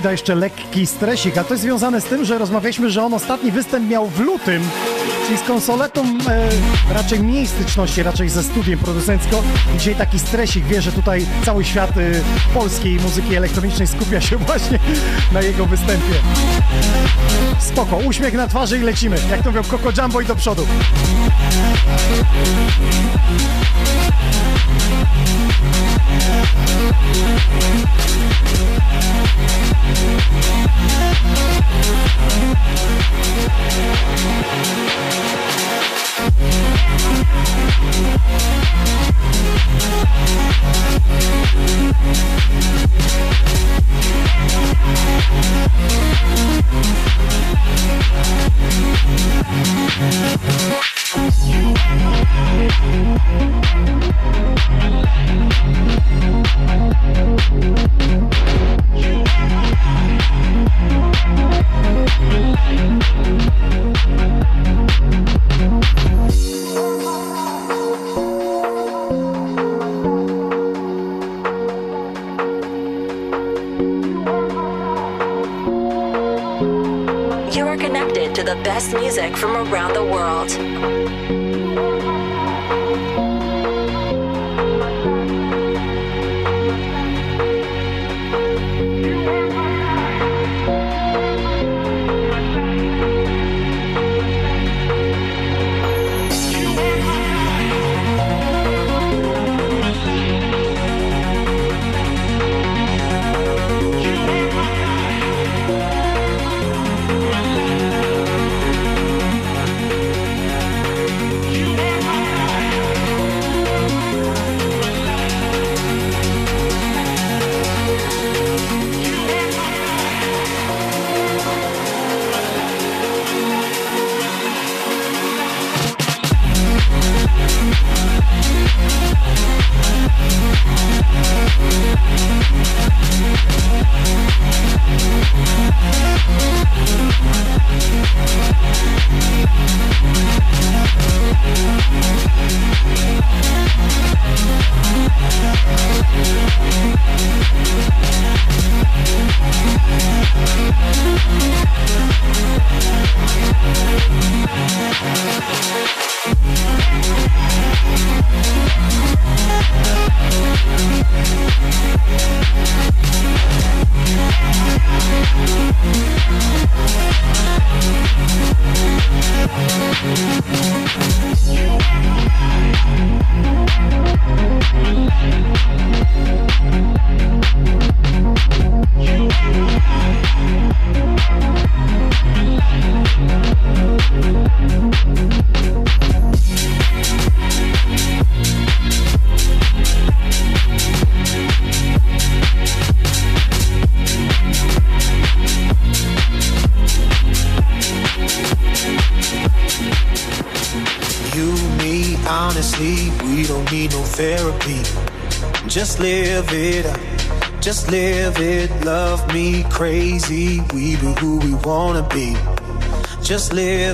Dawida 0.00 0.12
jeszcze 0.12 0.34
lekki 0.34 0.86
stresik, 0.86 1.38
a 1.38 1.44
to 1.44 1.54
jest 1.54 1.62
związane 1.62 2.00
z 2.00 2.04
tym, 2.04 2.24
że 2.24 2.38
rozmawialiśmy, 2.38 2.90
że 2.90 3.02
on 3.02 3.14
ostatni 3.14 3.50
występ 3.50 3.88
miał 3.90 4.06
w 4.06 4.20
lutym, 4.20 4.62
czyli 5.30 5.42
z 5.42 5.46
konsoletą 5.46 6.04
e, 6.28 6.48
raczej 6.94 7.20
mniej 7.20 7.46
styczności, 7.46 8.02
raczej 8.02 8.28
ze 8.28 8.42
studiem 8.42 8.78
producencko. 8.78 9.42
Dzisiaj 9.78 9.96
taki 9.96 10.18
stresik, 10.18 10.64
wie, 10.64 10.82
że 10.82 10.92
tutaj 10.92 11.26
cały 11.44 11.64
świat 11.64 11.90
e, 11.90 12.00
polskiej 12.54 13.00
muzyki 13.00 13.34
elektronicznej 13.34 13.88
skupia 13.88 14.20
się 14.20 14.36
właśnie 14.46 14.78
na 15.32 15.40
jego 15.40 15.66
występie. 15.66 16.14
Spoko, 17.58 17.96
uśmiech 17.96 18.34
na 18.34 18.48
twarzy 18.48 18.78
i 18.78 18.80
lecimy. 18.80 19.16
Jak 19.30 19.42
to 19.42 19.50
mówią, 19.50 19.62
Coco 19.62 20.02
Jumbo 20.02 20.20
i 20.20 20.26
do 20.26 20.36
przodu. 20.36 20.66
Thank 34.20 34.49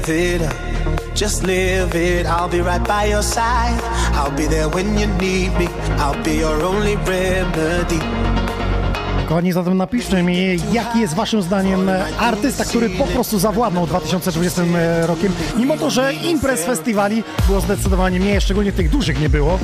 live. 0.08 0.48
Just 1.14 1.42
live 1.42 1.94
it. 1.94 2.26
I'll 2.26 2.48
be 2.48 2.60
right 2.60 2.86
by 2.88 3.06
your 3.06 3.22
side. 3.22 3.80
I'll 4.14 4.36
be 4.36 4.46
there 4.46 4.68
when 4.68 4.98
you 4.98 5.06
need 5.06 5.52
me. 5.58 5.68
I'll 5.98 6.22
be 6.22 6.36
your 6.36 6.62
only 6.62 6.96
remedy. 6.96 8.00
Kochani, 9.28 9.52
zatem 9.52 9.76
napiszcie 9.76 10.22
mi, 10.22 10.56
jaki 10.72 11.00
jest 11.00 11.14
waszym 11.14 11.42
zdaniem 11.42 11.88
e, 11.88 12.04
artysta, 12.18 12.64
który 12.64 12.90
po 12.90 13.04
prostu 13.04 13.38
zawładnął 13.38 13.86
2020 13.86 14.62
rokiem, 15.06 15.32
mimo 15.56 15.76
to, 15.76 15.90
że 15.90 16.14
imprez, 16.14 16.64
festiwali 16.64 17.22
było 17.46 17.60
zdecydowanie 17.60 18.20
mniej, 18.20 18.40
szczególnie 18.40 18.72
tych 18.72 18.90
dużych 18.90 19.20
nie 19.20 19.28
było, 19.28 19.58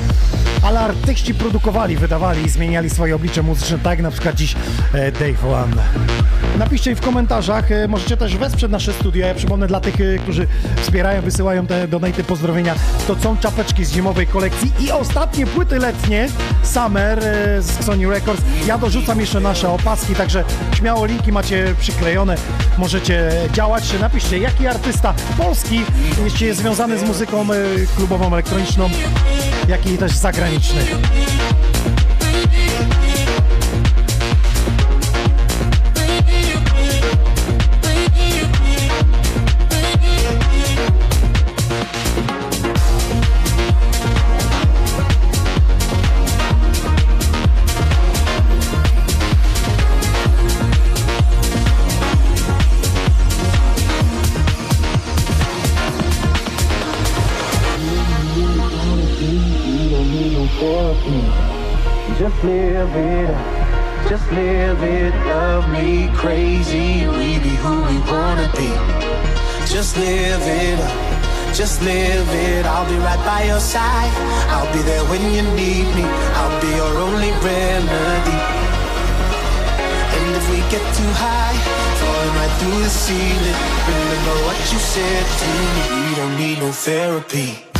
ale 0.63 0.79
artyści 0.79 1.33
produkowali, 1.33 1.97
wydawali 1.97 2.45
i 2.45 2.49
zmieniali 2.49 2.89
swoje 2.89 3.15
oblicze 3.15 3.43
muzyczne, 3.43 3.77
tak 3.77 3.91
jak 3.91 4.01
na 4.01 4.11
przykład 4.11 4.35
dziś 4.35 4.55
e, 4.93 5.11
Dave 5.11 5.53
One. 5.63 5.83
Napiszcie 6.57 6.95
w 6.95 7.01
komentarzach, 7.01 7.71
e, 7.71 7.87
możecie 7.87 8.17
też 8.17 8.37
wesprzeć 8.37 8.71
nasze 8.71 8.93
studia. 8.93 9.27
Ja 9.27 9.35
przypomnę 9.35 9.67
dla 9.67 9.79
tych, 9.79 10.01
e, 10.01 10.19
którzy 10.19 10.47
wspierają, 10.81 11.21
wysyłają 11.21 11.67
te 11.67 11.87
donaty, 11.87 12.23
pozdrowienia. 12.23 12.75
To 13.07 13.15
są 13.15 13.37
czapeczki 13.37 13.85
z 13.85 13.91
zimowej 13.91 14.27
kolekcji 14.27 14.71
i 14.79 14.91
ostatnie 14.91 15.47
płyty 15.47 15.79
letnie 15.79 16.29
Summer 16.63 17.19
e, 17.19 17.61
z 17.61 17.85
Sony 17.85 18.09
Records. 18.09 18.41
Ja 18.67 18.77
dorzucam 18.77 19.19
jeszcze 19.19 19.39
nasze 19.39 19.69
opaski, 19.69 20.15
także 20.15 20.43
śmiało 20.75 21.05
linki 21.05 21.31
macie 21.31 21.75
przyklejone. 21.79 22.35
Możecie 22.77 23.31
działać. 23.53 23.93
Napiszcie, 24.01 24.37
jaki 24.37 24.67
artysta 24.67 25.13
polski 25.37 25.81
jest 26.41 26.59
związany 26.59 26.99
z 26.99 27.03
muzyką 27.03 27.47
klubową, 27.95 28.33
elektroniczną, 28.33 28.89
jak 29.67 29.87
i 29.87 29.97
też 29.97 30.11
zagraniczny. 30.11 30.81
Just 71.63 71.81
live 71.81 72.27
it. 72.29 72.65
I'll 72.65 72.89
be 72.89 72.97
right 72.97 73.23
by 73.25 73.45
your 73.45 73.61
side. 73.61 74.11
I'll 74.51 74.67
be 74.73 74.81
there 74.81 75.01
when 75.05 75.21
you 75.31 75.43
need 75.55 75.87
me. 75.95 76.03
I'll 76.35 76.59
be 76.59 76.67
your 76.67 76.93
only 77.07 77.31
remedy. 77.39 78.37
And 80.15 80.35
if 80.35 80.45
we 80.51 80.57
get 80.67 80.83
too 80.99 81.11
high, 81.23 81.55
falling 82.01 82.35
right 82.35 82.53
through 82.59 82.83
the 82.83 82.89
ceiling. 82.89 83.57
Remember 83.87 84.35
what 84.43 84.59
you 84.73 84.77
said 84.77 85.25
to 85.39 85.47
me. 85.73 86.09
We 86.09 86.15
don't 86.17 86.35
need 86.35 86.59
no 86.59 86.69
therapy. 86.73 87.72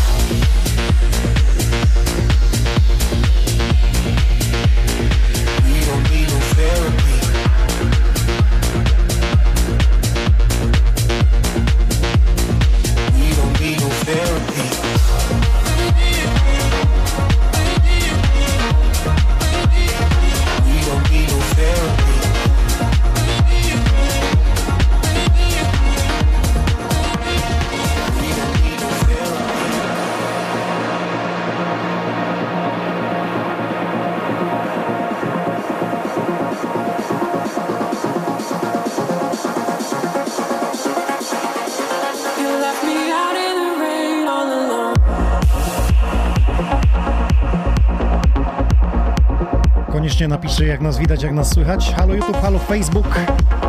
Napiszcie, 50.53 50.71
jak 50.71 50.81
nas 50.81 50.97
widać, 50.97 51.23
jak 51.23 51.33
nas 51.33 51.49
słychać. 51.49 51.93
Halo 51.95 52.13
YouTube, 52.13 52.41
halo 52.41 52.59
Facebook, 52.59 53.07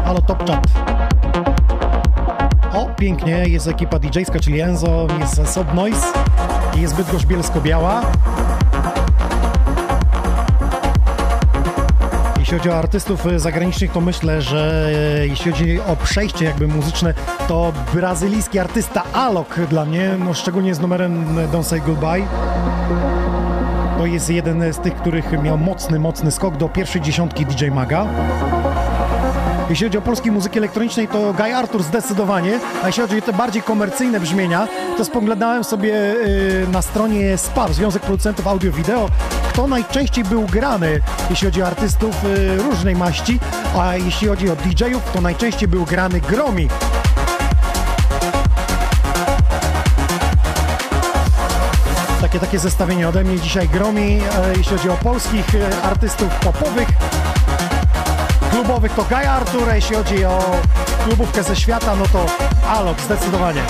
halo 0.05 0.21
Top 0.21 0.51
Chat. 0.51 0.67
O, 2.73 2.87
pięknie, 2.97 3.45
jest 3.49 3.69
ekipa 3.69 3.99
DJ-ska, 3.99 4.41
czyli 4.41 4.61
Enzo, 4.61 5.07
jest 5.21 5.53
Sob 5.53 5.75
Noise 5.75 6.07
jest 6.77 6.97
Bydgoszcz 6.97 7.27
Bielsko-Biała. 7.27 8.03
Jeśli 12.39 12.59
chodzi 12.59 12.71
o 12.71 12.79
artystów 12.79 13.27
e, 13.27 13.39
zagranicznych, 13.39 13.93
to 13.93 14.01
myślę, 14.01 14.43
że 14.43 14.91
e, 15.21 15.27
jeśli 15.27 15.53
chodzi 15.53 15.81
o 15.81 15.97
przejście 15.97 16.45
jakby 16.45 16.69
muzyczne, 16.69 17.15
to 17.49 17.73
brazylijski 17.95 18.59
artysta 18.59 19.03
Alok 19.13 19.61
dla 19.71 19.85
mnie, 19.85 20.11
no 20.19 20.35
szczególnie 20.35 20.75
z 20.75 20.81
numerem 20.81 21.37
Don't 21.53 21.63
Say 21.63 21.81
Goodbye. 21.81 22.27
To 24.05 24.09
jest 24.09 24.31
jeden 24.31 24.73
z 24.73 24.79
tych, 24.79 24.95
których 24.95 25.43
miał 25.43 25.59
mocny, 25.59 25.99
mocny 25.99 26.31
skok 26.31 26.57
do 26.57 26.69
pierwszej 26.69 27.01
dziesiątki 27.01 27.47
DJ 27.47 27.69
Maga. 27.71 28.07
Jeśli 29.71 29.87
chodzi 29.87 29.99
o 29.99 30.03
polskiej 30.03 30.33
muzyki 30.33 30.59
elektronicznej, 30.59 31.09
to 31.09 31.33
Guy 31.33 31.57
Arthur 31.57 31.83
zdecydowanie, 31.83 32.61
a 32.83 32.87
jeśli 32.87 33.03
chodzi 33.03 33.19
o 33.19 33.23
te 33.23 33.33
bardziej 33.33 33.63
komercyjne 33.63 34.21
brzmienia, 34.21 34.69
to 34.97 35.05
spoglądałem 35.05 35.65
sobie 35.65 35.95
y, 35.95 36.67
na 36.73 36.83
stronie 36.83 37.39
SPAR, 37.39 37.73
Związek 37.73 38.03
Producentów 38.03 38.47
Audio-Wideo, 38.47 39.09
kto 39.49 39.67
najczęściej 39.67 40.25
był 40.25 40.43
grany, 40.43 41.01
jeśli 41.31 41.47
chodzi 41.47 41.63
o 41.63 41.67
artystów 41.67 42.25
y, 42.25 42.57
różnej 42.63 42.97
maści, 42.97 43.41
a 43.79 43.97
jeśli 43.97 44.29
chodzi 44.29 44.51
o 44.51 44.57
DJ-ów, 44.57 45.13
to 45.13 45.21
najczęściej 45.21 45.69
był 45.69 45.85
grany 45.85 46.21
Gromi. 46.21 46.69
Takie, 52.35 52.47
takie 52.47 52.59
zestawienie 52.59 53.09
ode 53.09 53.25
mnie 53.25 53.41
dzisiaj 53.41 53.69
Gromi, 53.69 54.03
e, 54.03 54.49
jeśli 54.57 54.77
chodzi 54.77 54.91
o 54.91 54.97
polskich 54.97 55.55
e, 55.55 55.83
artystów 55.83 56.35
popowych, 56.35 56.89
klubowych 58.51 58.93
to 58.93 59.05
Guy 59.05 59.29
Arthur, 59.29 59.71
a 59.71 59.75
jeśli 59.75 59.97
chodzi 59.97 60.25
o 60.25 60.61
klubówkę 61.05 61.43
ze 61.43 61.57
świata, 61.57 61.97
no 61.97 62.07
to 62.07 62.27
Alok 62.69 63.01
zdecydowanie. 63.01 63.61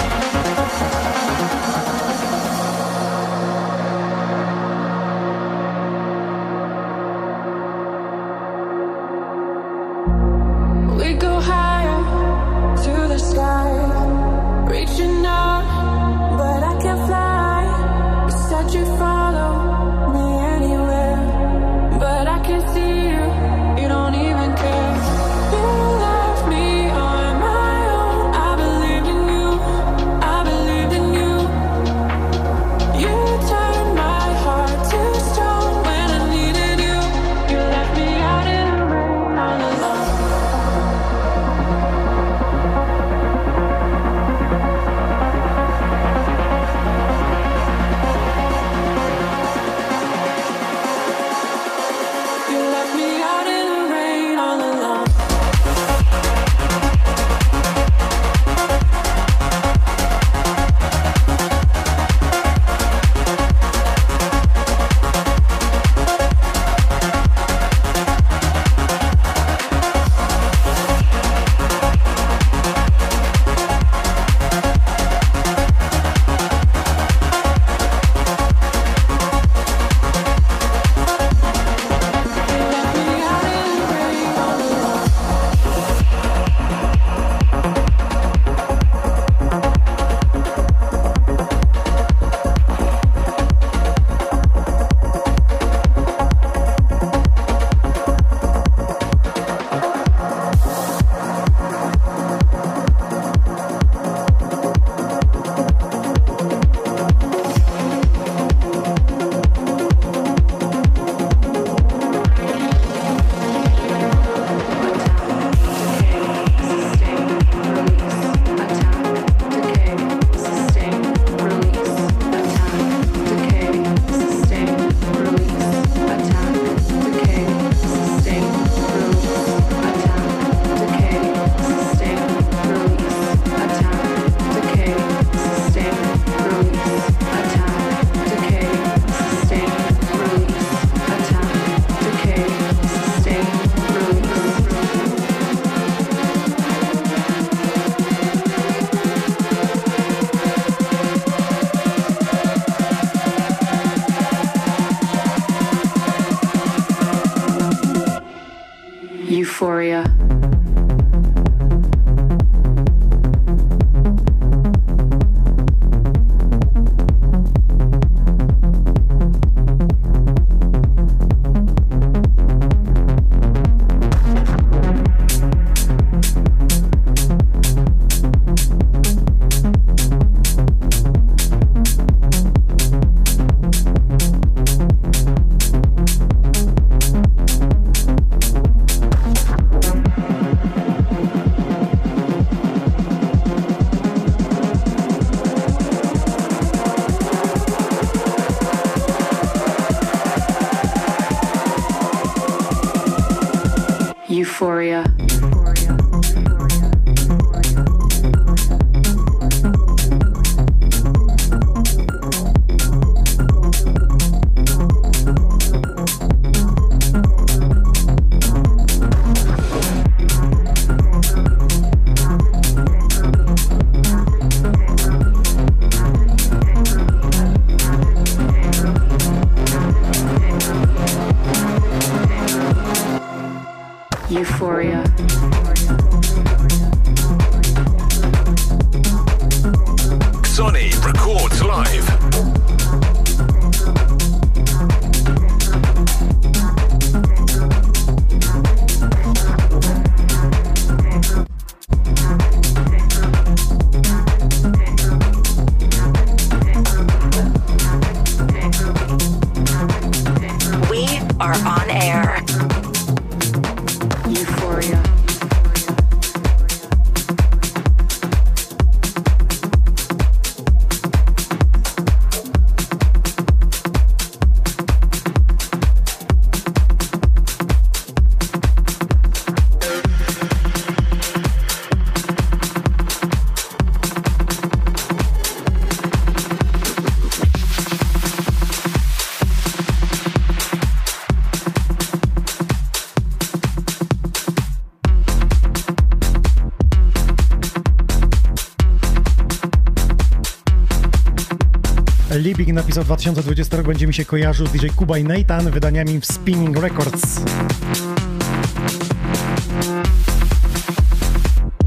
Napisał 302.95 303.05
2020 303.05 303.77
rok 303.77 303.87
będzie 303.87 304.07
mi 304.07 304.15
się 304.15 304.25
kojarzył 304.25 304.67
z 304.67 304.71
DJ 304.73 304.87
Kuba 304.97 305.19
i 305.19 305.25
Nathan 305.25 305.71
wydaniami 305.71 306.21
w 306.21 306.27
Spinning 306.27 306.77
Records. 306.77 307.41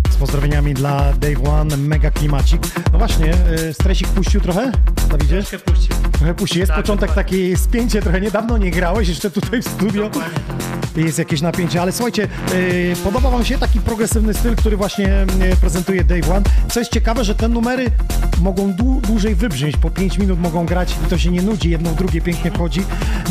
Z 0.09 0.15
pozdrowieniami 0.15 0.73
dla 0.73 1.13
Dave 1.13 1.49
One, 1.49 1.77
mega 1.77 2.11
klimacik. 2.11 2.61
No 2.93 2.97
właśnie, 2.99 3.33
y, 3.69 3.73
stresik 3.73 4.07
puścił 4.07 4.41
trochę? 4.41 4.71
Dawidzie? 5.09 5.43
Troszkę 5.43 5.59
puścił. 5.59 5.95
Trochę 6.11 6.33
puścił. 6.33 6.59
Jest 6.59 6.69
Tak, 6.71 6.81
początek 6.81 7.09
dokładnie. 7.09 7.37
takie 7.39 7.57
spięcie, 7.57 8.01
trochę 8.01 8.21
niedawno 8.21 8.57
nie 8.57 8.71
grałeś, 8.71 9.07
jeszcze 9.09 9.31
tutaj 9.31 9.61
w 9.61 9.67
studio. 9.67 10.09
Jest 10.95 11.19
jakieś 11.19 11.41
napięcie, 11.41 11.81
ale 11.81 11.91
słuchajcie, 11.91 12.27
yy, 12.53 12.95
podoba 13.03 13.29
Wam 13.29 13.45
się 13.45 13.57
taki 13.57 13.79
progresywny 13.79 14.33
styl, 14.33 14.55
który 14.55 14.77
właśnie 14.77 15.25
yy, 15.39 15.55
prezentuje 15.55 16.03
Dave 16.03 16.31
One. 16.31 16.41
Co 16.71 16.79
jest 16.79 16.91
ciekawe, 16.91 17.23
że 17.23 17.35
te 17.35 17.47
numery 17.47 17.91
mogą 18.41 18.71
dłu- 18.73 19.01
dłużej 19.01 19.35
wybrzmieć, 19.35 19.77
po 19.77 19.89
5 19.89 20.17
minut 20.17 20.39
mogą 20.39 20.65
grać 20.65 20.95
i 21.05 21.09
to 21.09 21.17
się 21.17 21.31
nie 21.31 21.41
nudzi, 21.41 21.69
jedno 21.69 21.89
w 21.89 21.95
drugie 21.95 22.21
pięknie 22.21 22.51
wchodzi. 22.51 22.81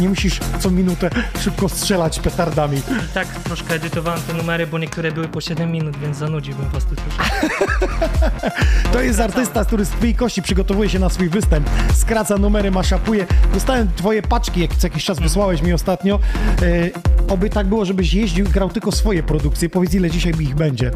Nie 0.00 0.08
musisz 0.08 0.40
co 0.60 0.70
minutę 0.70 1.10
szybko 1.40 1.68
strzelać 1.68 2.20
petardami. 2.20 2.78
I 2.78 3.14
tak 3.14 3.28
troszkę 3.28 3.74
edytowałem 3.74 4.20
te 4.26 4.32
numery, 4.34 4.66
bo 4.66 4.78
niektóre 4.78 5.12
były 5.12 5.28
po 5.28 5.40
7 5.40 5.72
minut, 5.72 5.96
więc 5.96 6.16
zanudziłbym 6.16 6.68
was 6.68 6.84
tu 6.84 6.96
troszkę. 6.96 7.24
To 8.92 9.00
jest 9.00 9.20
artysta, 9.20 9.64
który 9.64 9.84
z 9.84 9.88
twojej 9.88 10.14
kości 10.14 10.42
przygotowuje 10.42 10.88
się 10.90 10.98
na 10.98 11.08
swój 11.08 11.28
występ, 11.28 11.70
skraca 11.94 12.36
numery, 12.38 12.70
maszapuje. 12.70 13.26
Dostałem 13.54 13.88
twoje 13.96 14.22
paczki, 14.22 14.60
jak 14.60 14.76
co 14.76 14.86
jakiś 14.86 15.04
czas 15.04 15.18
wysłałeś 15.20 15.62
mi 15.62 15.72
ostatnio. 15.72 16.18
Yy, 16.60 16.92
oby 17.28 17.50
tak 17.50 17.66
było, 17.66 17.84
żebyś 17.84 18.14
jeździł 18.14 18.46
i 18.46 18.48
grał 18.48 18.68
tylko 18.70 18.92
swoje 18.92 19.22
produkcje. 19.22 19.68
Powiedz, 19.68 19.94
ile 19.94 20.10
dzisiaj 20.10 20.32
ich 20.40 20.54
będzie. 20.54 20.90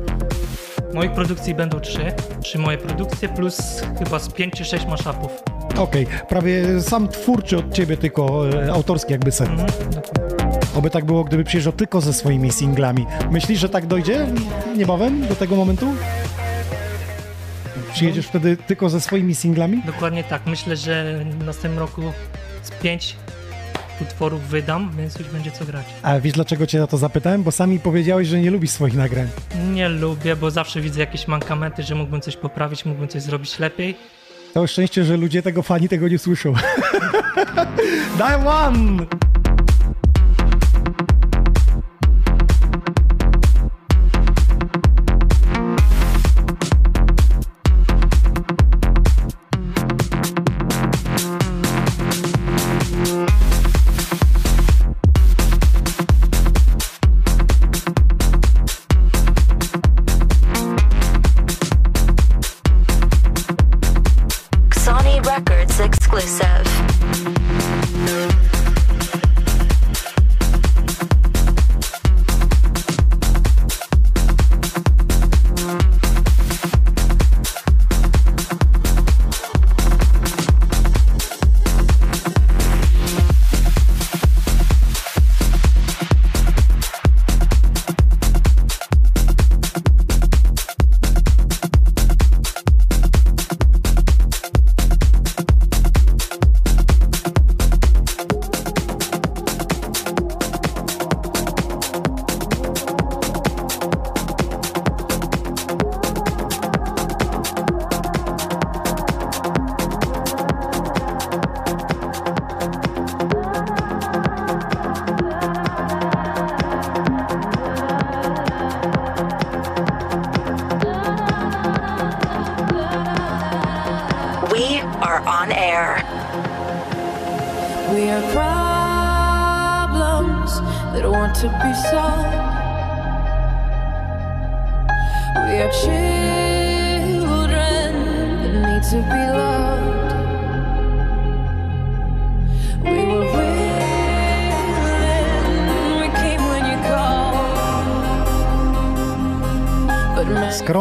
Moich 1.01 1.13
produkcji 1.13 1.55
będą 1.55 1.81
trzy. 1.81 2.13
Trzy 2.43 2.59
moje 2.59 2.79
produkcje 2.79 3.29
plus 3.29 3.83
chyba 3.99 4.19
z 4.19 4.33
5 4.33 4.55
czy 4.55 4.65
6 4.65 4.87
mashupów. 4.87 5.43
Okej, 5.79 6.07
prawie 6.29 6.81
sam 6.81 7.09
twórczy 7.09 7.59
od 7.59 7.73
ciebie, 7.73 7.97
tylko 7.97 8.51
e, 8.51 8.73
autorski 8.73 9.13
jakby 9.13 9.33
set. 9.33 9.49
Mhm. 9.49 9.69
Oby 10.75 10.91
tak 10.91 11.05
było, 11.05 11.25
gdyby 11.25 11.45
przyjeżdżał 11.45 11.73
tylko 11.73 12.01
ze 12.01 12.13
swoimi 12.13 12.53
singlami. 12.53 13.07
Myślisz, 13.31 13.61
że 13.61 13.69
tak 13.69 13.87
dojdzie 13.87 14.27
niebawem 14.77 15.29
do 15.29 15.35
tego 15.35 15.57
momentu? 15.57 15.87
Przyjedziesz 17.93 18.27
wtedy 18.27 18.57
tylko 18.57 18.89
ze 18.89 19.01
swoimi 19.01 19.35
singlami? 19.35 19.83
Dokładnie 19.87 20.25
tak. 20.25 20.47
Myślę, 20.47 20.77
że 20.77 21.25
w 21.25 21.45
następnym 21.45 21.79
roku 21.79 22.03
z 22.63 22.71
5 22.71 23.17
utworów 24.01 24.49
wydam, 24.49 24.91
więc 24.97 25.19
już 25.19 25.29
będzie 25.29 25.51
co 25.51 25.65
grać. 25.65 25.87
A 26.03 26.21
wiesz 26.21 26.33
dlaczego 26.33 26.67
cię 26.67 26.85
o 26.85 26.87
to 26.87 26.99
zapytałem? 26.99 27.43
Bo 27.43 27.53
sami 27.53 27.79
powiedziałeś, 27.79 28.29
że 28.29 28.41
nie 28.41 28.51
lubisz 28.51 28.71
swoich 28.71 28.95
nagrań. 28.95 29.29
Nie 29.73 29.89
lubię, 29.89 30.37
bo 30.37 30.51
zawsze 30.51 30.81
widzę 30.81 31.01
jakieś 31.01 31.29
mankamenty, 31.29 31.83
że 31.83 31.95
mógłbym 31.95 32.21
coś 32.21 32.37
poprawić, 32.37 32.85
mógłbym 32.85 33.09
coś 33.09 33.23
zrobić 33.23 33.59
lepiej. 33.59 33.97
To 34.55 34.67
szczęście, 34.67 35.05
że 35.05 35.17
ludzie 35.17 35.43
tego 35.43 35.63
fani 35.63 35.89
tego 35.89 36.09
nie 36.09 36.19
słyszą. 36.19 36.53
Daj 38.19 38.47
one! 38.47 39.30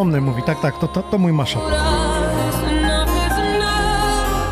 Mówi, 0.06 0.44
tak, 0.44 0.62
tak, 0.62 0.80
to, 0.80 0.88
to, 0.88 1.04
to 1.04 1.18
mój 1.18 1.32
enough. 1.32 1.50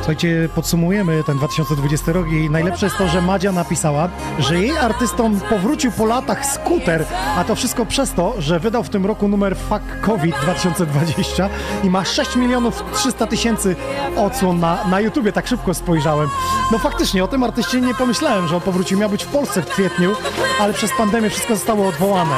Słuchajcie, 0.08 0.50
podsumujemy 0.56 1.24
ten 1.24 1.38
2020 1.38 2.12
rok 2.12 2.28
i 2.32 2.50
najlepsze 2.50 2.86
jest 2.86 2.98
to, 2.98 3.08
że 3.08 3.22
Madzia 3.22 3.52
napisała, 3.52 4.10
że 4.40 4.60
jej 4.60 4.78
artystą 4.78 5.40
powrócił 5.40 5.92
po 5.92 6.06
latach 6.06 6.46
skuter, 6.46 7.06
a 7.38 7.44
to 7.44 7.56
wszystko 7.56 7.86
przez 7.86 8.14
to, 8.14 8.34
że 8.42 8.60
wydał 8.60 8.84
w 8.84 8.90
tym 8.90 9.06
roku 9.06 9.28
numer 9.28 9.58
Fuck 9.58 9.84
COVID 10.02 10.36
2020 10.42 11.50
i 11.84 11.90
ma 11.90 12.06
6 12.06 12.36
milionów 12.36 12.84
300 12.94 13.28
tysięcy 13.28 13.76
odsłon 14.16 14.60
na, 14.60 14.88
na 14.88 15.00
YouTubie, 15.00 15.32
tak 15.32 15.48
szybko 15.48 15.74
spojrzałem. 15.74 16.30
No 16.72 16.78
faktycznie, 16.78 17.24
o 17.24 17.28
tym 17.28 17.44
artyście 17.44 17.82
nie 17.82 17.94
pomyślałem, 17.94 18.48
że 18.48 18.56
on 18.56 18.62
powrócił, 18.62 19.00
miał 19.00 19.10
być 19.10 19.24
w 19.24 19.28
Polsce 19.28 19.62
w 19.62 19.66
kwietniu, 19.66 20.16
ale 20.60 20.74
przez 20.74 20.92
pandemię 20.98 21.30
wszystko 21.30 21.56
zostało 21.56 21.88
odwołane. 21.88 22.36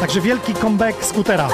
Także 0.00 0.20
wielki 0.20 0.54
comeback 0.54 1.04
skutera. 1.04 1.48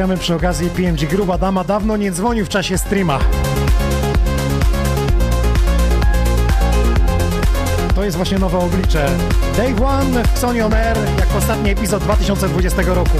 Pozdrawiamy 0.00 0.22
przy 0.22 0.34
okazji 0.34 0.70
PMG 0.70 1.06
Gruba 1.06 1.38
Dama. 1.38 1.64
Dawno 1.64 1.96
nie 1.96 2.12
dzwonił 2.12 2.46
w 2.46 2.48
czasie 2.48 2.78
streama. 2.78 3.18
To 7.94 8.04
jest 8.04 8.16
właśnie 8.16 8.38
nowe 8.38 8.58
oblicze. 8.58 9.06
Day 9.56 9.74
One 9.84 10.22
w 10.34 10.38
Sony 10.38 10.64
On 10.64 10.74
Air, 10.74 10.96
jak 11.18 11.36
ostatni 11.38 11.70
epizod 11.70 12.02
2020 12.02 12.82
roku. 12.82 13.16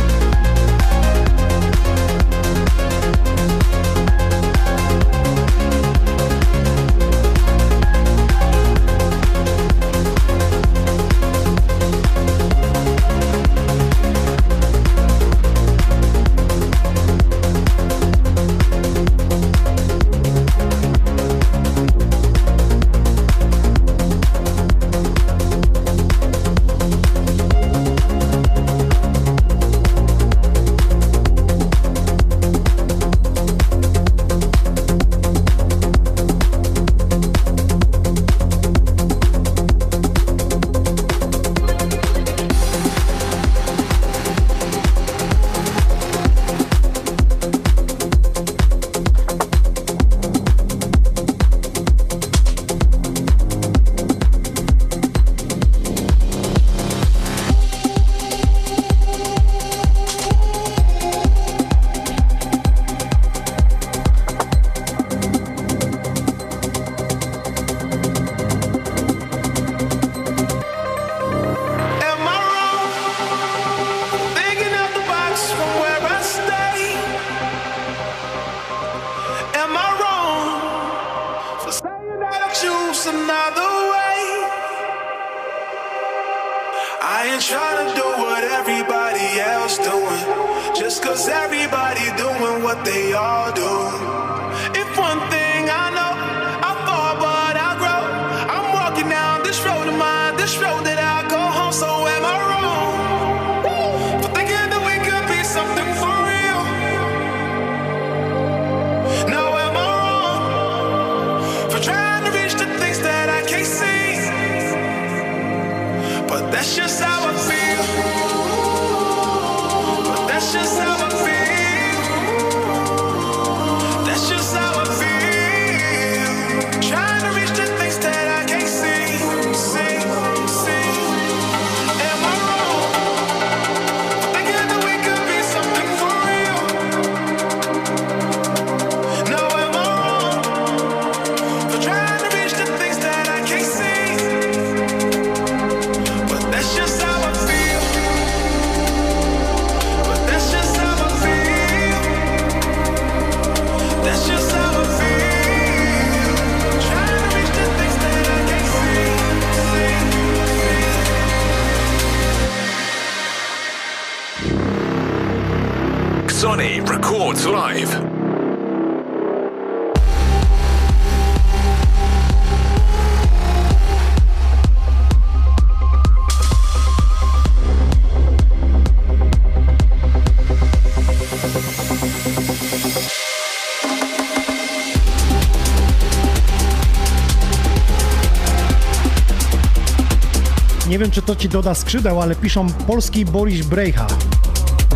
Nie 191.30 191.36
wiem, 191.36 191.38
czy 191.38 191.48
to 191.48 191.48
ci 191.48 191.48
doda 191.48 191.74
skrzydeł, 191.74 192.22
ale 192.22 192.34
piszą 192.34 192.72
polski 192.72 193.24
Boris 193.24 193.66
Brejcha. 193.66 194.06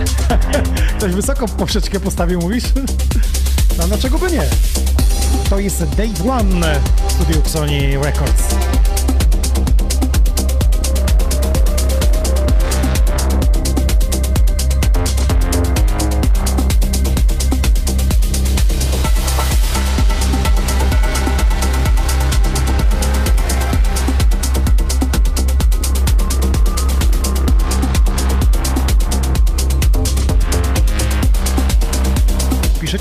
Ktoś 0.99 1.13
wysoko 1.13 1.49
poprzeczkę 1.49 2.01
postawił, 2.01 2.41
mówisz? 2.41 2.65
No 3.79 3.87
dlaczego 3.89 4.19
by 4.19 4.31
nie? 4.31 4.43
To 5.51 5.59
jest 5.59 5.85
Day 5.85 6.11
One 6.31 6.81
w 7.09 7.13
studiu 7.13 7.43
Sony 7.45 7.99
Records. 7.99 8.64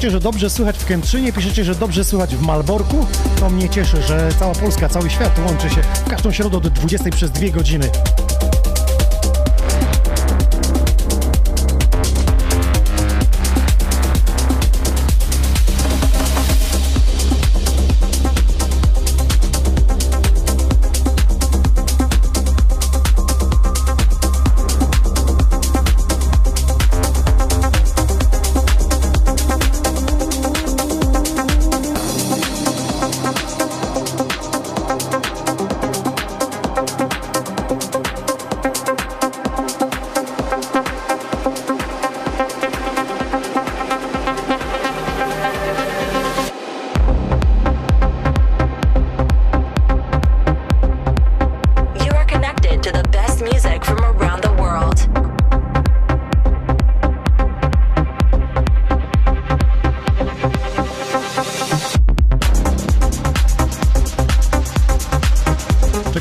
Piszecie, 0.04 0.18
że 0.18 0.20
dobrze 0.20 0.50
słychać 0.50 0.78
w 0.78 0.86
Kętrzynie, 0.86 1.34
piszecie, 1.34 1.64
że 1.64 1.76
dobrze 1.76 2.04
słychać 2.04 2.36
w 2.36 2.42
Malborku. 2.42 3.06
To 3.40 3.50
mnie 3.50 3.70
cieszy, 3.70 4.02
że 4.02 4.30
cała 4.40 4.56
Polska, 4.56 4.90
cały 4.90 5.10
świat 5.10 5.40
łączy 5.48 5.70
się 5.70 5.82
w 6.06 6.10
każdą 6.10 6.32
środę 6.32 6.62
do 6.62 6.70
20 6.70 7.10
przez 7.10 7.32
dwie 7.32 7.52
godziny. 7.52 7.90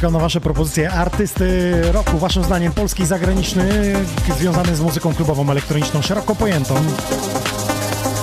Czekam 0.02 0.12
na 0.12 0.18
Wasze 0.18 0.40
propozycje 0.40 0.90
artysty 0.90 1.72
roku, 1.92 2.18
Waszym 2.18 2.44
zdaniem 2.44 2.72
polski, 2.72 3.06
zagraniczny, 3.06 3.94
związany 4.38 4.76
z 4.76 4.80
muzyką 4.80 5.14
klubową, 5.14 5.50
elektroniczną, 5.50 6.02
szeroko 6.02 6.34
pojętą. 6.34 6.74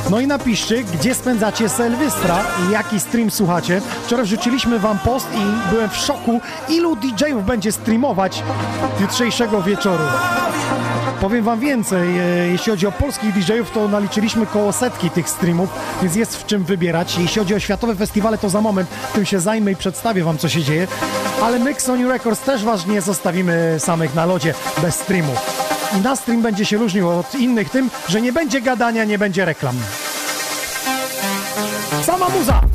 No 0.10 0.20
i 0.20 0.28
napiszcie, 0.28 0.84
gdzie 0.84 1.16
spędzacie 1.16 1.70
Sylwestra 1.70 2.44
i 2.68 2.72
jaki 2.72 3.00
stream 3.00 3.32
słuchacie. 3.32 3.82
Wczoraj 4.06 4.26
wrzuciliśmy 4.26 4.80
Wam 4.80 5.00
post 5.00 5.28
i 5.36 5.70
byłem 5.70 5.90
w 5.90 5.98
szoku, 5.98 6.42
ilu 6.70 6.96
DJ-ów 6.96 7.46
będzie 7.46 7.72
streamować 7.72 8.44
jutrzejszego 9.02 9.62
wieczoru. 9.62 10.04
Powiem 11.22 11.44
Wam 11.44 11.60
więcej, 11.60 12.20
e, 12.20 12.48
jeśli 12.48 12.72
chodzi 12.72 12.88
o 12.88 12.92
polskich 12.92 13.34
DJ-ów, 13.34 13.72
to 13.72 13.88
naliczyliśmy 13.88 14.46
koło 14.46 14.74
setki 14.74 15.10
tych 15.10 15.30
streamów, 15.30 15.70
więc 16.02 16.16
jest 16.16 16.38
w 16.38 16.46
czym 16.46 16.64
wybierać. 16.64 17.18
Jeśli 17.18 17.40
chodzi 17.40 17.56
o 17.56 17.60
światowe 17.60 17.96
festiwale, 17.96 18.38
to 18.38 18.50
za 18.50 18.62
moment 18.62 18.90
tym 19.14 19.26
się 19.26 19.40
zajmę 19.40 19.72
i 19.72 19.76
przedstawię 19.76 20.24
Wam, 20.24 20.38
co 20.38 20.50
się 20.50 20.64
dzieje. 20.64 20.88
Ale 21.44 21.60
my, 21.60 21.76
Sony 21.78 22.08
Records, 22.08 22.42
też 22.42 22.64
Was 22.64 22.88
nie 22.88 23.02
zostawimy 23.02 23.76
samych 23.80 24.16
na 24.16 24.26
lodzie 24.26 24.54
bez 24.82 24.96
streamu. 24.96 25.34
I 25.98 26.02
nasz 26.02 26.20
stream 26.20 26.42
będzie 26.42 26.66
się 26.66 26.78
różnił 26.78 27.10
od 27.10 27.36
innych 27.36 27.70
tym, 27.70 27.90
że 28.10 28.22
nie 28.22 28.34
będzie 28.34 28.62
gadania, 28.62 29.04
nie 29.04 29.18
będzie 29.18 29.46
reklam. 29.46 29.76
Sama 32.04 32.30
muza! 32.30 32.69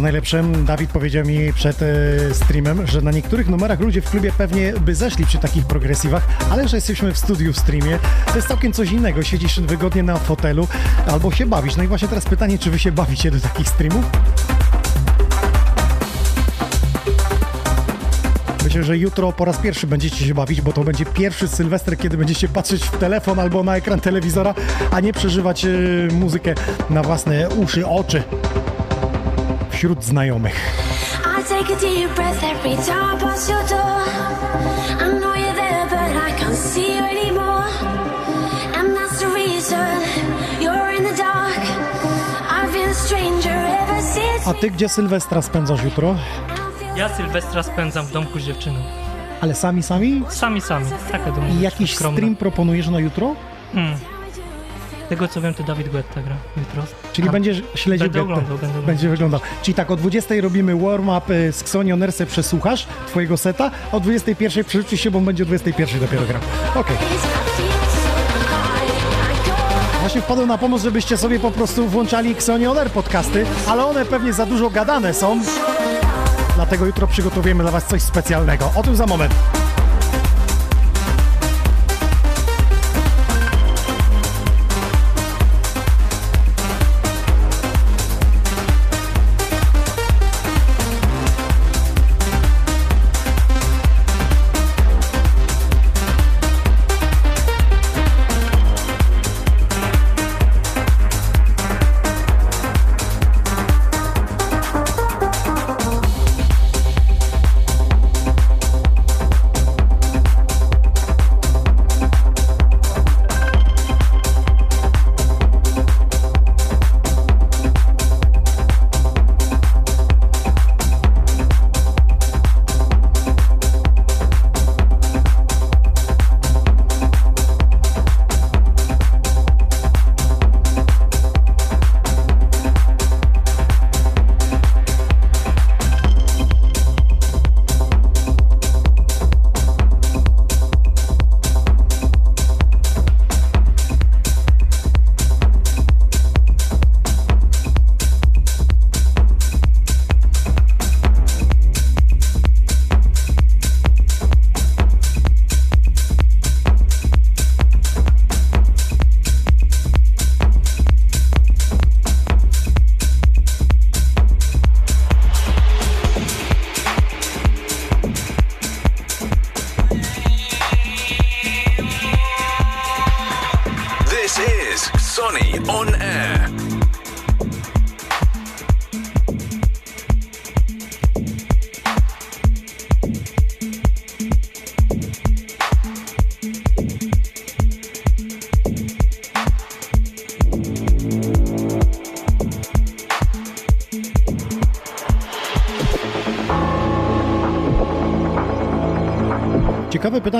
Jest 0.00 0.04
najlepsze? 0.04 0.42
Dawid 0.66 0.90
powiedział 0.90 1.26
mi 1.26 1.52
przed 1.52 1.82
e, 1.82 1.86
streamem, 2.34 2.86
że 2.86 3.00
na 3.00 3.10
niektórych 3.10 3.48
numerach 3.48 3.80
ludzie 3.80 4.02
w 4.02 4.10
klubie 4.10 4.32
pewnie 4.38 4.72
by 4.72 4.94
zeszli 4.94 5.26
przy 5.26 5.38
takich 5.38 5.66
progresywach, 5.66 6.28
ale 6.50 6.68
że 6.68 6.76
jesteśmy 6.76 7.12
w 7.12 7.18
studiu 7.18 7.52
w 7.52 7.58
streamie, 7.58 7.98
to 8.26 8.36
jest 8.36 8.48
całkiem 8.48 8.72
coś 8.72 8.92
innego. 8.92 9.22
Siedzisz 9.22 9.60
wygodnie 9.60 10.02
na 10.02 10.16
fotelu 10.16 10.68
albo 11.06 11.32
się 11.32 11.46
bawisz. 11.46 11.76
No 11.76 11.82
i 11.82 11.86
właśnie 11.86 12.08
teraz 12.08 12.24
pytanie, 12.24 12.58
czy 12.58 12.70
wy 12.70 12.78
się 12.78 12.92
bawicie 12.92 13.30
do 13.30 13.40
takich 13.40 13.68
streamów? 13.68 14.04
Myślę, 18.64 18.84
że 18.84 18.98
jutro 18.98 19.32
po 19.32 19.44
raz 19.44 19.56
pierwszy 19.56 19.86
będziecie 19.86 20.26
się 20.26 20.34
bawić, 20.34 20.60
bo 20.60 20.72
to 20.72 20.84
będzie 20.84 21.06
pierwszy 21.06 21.48
Sylwester, 21.48 21.98
kiedy 21.98 22.16
będziecie 22.16 22.48
patrzeć 22.48 22.82
w 22.82 22.98
telefon 22.98 23.38
albo 23.38 23.62
na 23.62 23.76
ekran 23.76 24.00
telewizora, 24.00 24.54
a 24.90 25.00
nie 25.00 25.12
przeżywać 25.12 25.64
e, 25.64 25.68
muzykę 26.12 26.54
na 26.90 27.02
własne 27.02 27.48
uszy, 27.48 27.86
oczy 27.86 28.22
wśród 29.80 30.04
znajomych. 30.04 30.72
A 44.46 44.54
ty 44.54 44.70
gdzie 44.70 44.88
Sylwestra 44.88 45.42
spędzasz 45.42 45.84
jutro? 45.84 46.16
Ja 46.96 47.08
Sylwestra 47.08 47.62
spędzam 47.62 48.06
w 48.06 48.12
domku 48.12 48.38
z 48.38 48.42
dziewczyną. 48.42 48.76
Ale 49.40 49.54
sami, 49.54 49.82
sami? 49.82 50.22
Sami, 50.28 50.60
sami. 50.60 50.86
Taka 51.12 51.32
I 51.58 51.60
jakiś 51.60 51.94
stream 51.94 52.36
proponujesz 52.36 52.88
na 52.88 52.98
jutro? 52.98 53.34
Hmm. 53.72 53.94
Tego 55.10 55.28
co 55.28 55.40
wiem, 55.40 55.54
to 55.54 55.62
Dawid 55.62 55.88
Guetta 55.88 56.22
gra 56.22 56.36
jutro. 56.56 56.82
Czyli 57.12 57.28
A, 57.28 57.32
będziesz 57.32 57.62
śledził 57.74 58.04
Będę 58.04 58.22
oglądał, 58.22 58.58
będę. 58.58 58.82
Będzie 58.82 59.08
wyglądał. 59.08 59.40
Czyli 59.62 59.74
tak, 59.74 59.90
o 59.90 59.96
20 59.96 60.34
robimy 60.40 60.76
warm-up 60.76 61.34
y, 61.34 61.52
z 61.52 61.62
Xonio 61.62 61.96
Nerse, 61.96 62.26
przesłuchasz 62.26 62.86
twojego 63.08 63.36
seta, 63.36 63.70
a 63.92 63.96
o 63.96 64.00
21 64.00 64.64
przerzucisz 64.64 65.00
się, 65.00 65.10
bo 65.10 65.20
będzie 65.20 65.42
o 65.42 65.46
21 65.46 66.00
dopiero 66.00 66.22
grał. 66.26 66.40
Okej. 66.74 66.96
Właśnie 70.00 70.20
wpadłem 70.20 70.48
na 70.48 70.58
pomysł, 70.58 70.84
żebyście 70.84 71.16
sobie 71.16 71.40
po 71.40 71.50
prostu 71.50 71.88
włączali 71.88 72.32
Xonio 72.32 72.74
Ner 72.74 72.90
podcasty, 72.90 73.46
ale 73.66 73.84
one 73.86 74.04
pewnie 74.04 74.32
za 74.32 74.46
dużo 74.46 74.70
gadane 74.70 75.14
są. 75.14 75.40
Dlatego 76.54 76.86
jutro 76.86 77.06
przygotujemy 77.06 77.62
dla 77.62 77.72
was 77.72 77.86
coś 77.86 78.02
specjalnego. 78.02 78.72
O 78.74 78.82
tym 78.82 78.96
za 78.96 79.06
moment. 79.06 79.34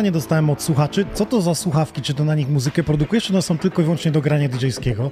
Pytanie 0.00 0.12
dostałem 0.12 0.50
od 0.50 0.62
słuchaczy. 0.62 1.06
Co 1.14 1.26
to 1.26 1.40
za 1.42 1.54
słuchawki? 1.54 2.02
Czy 2.02 2.14
to 2.14 2.24
na 2.24 2.34
nich 2.34 2.48
muzykę 2.48 2.82
produkujesz, 2.82 3.24
czy 3.24 3.32
one 3.32 3.42
są 3.42 3.58
tylko 3.58 3.82
i 3.82 3.84
wyłącznie 3.84 4.10
do 4.10 4.20
grania 4.20 4.48
DJ-skiego? 4.48 5.10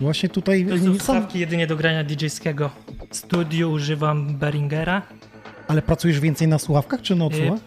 Właśnie 0.00 0.28
tutaj 0.28 0.66
To 0.66 0.78
są 0.78 0.84
sam, 0.84 0.98
słuchawki 0.98 1.38
jedynie 1.38 1.66
do 1.66 1.76
grania 1.76 2.04
DJ-skiego. 2.04 2.70
W 3.10 3.16
studiu 3.16 3.70
używam 3.72 4.36
Beringera. 4.38 5.02
ale 5.68 5.82
pracujesz 5.82 6.20
więcej 6.20 6.48
na 6.48 6.58
słuchawkach, 6.58 7.02
czy 7.02 7.14
na 7.14 7.24
Y, 7.24 7.26
odsłuchach? 7.26 7.60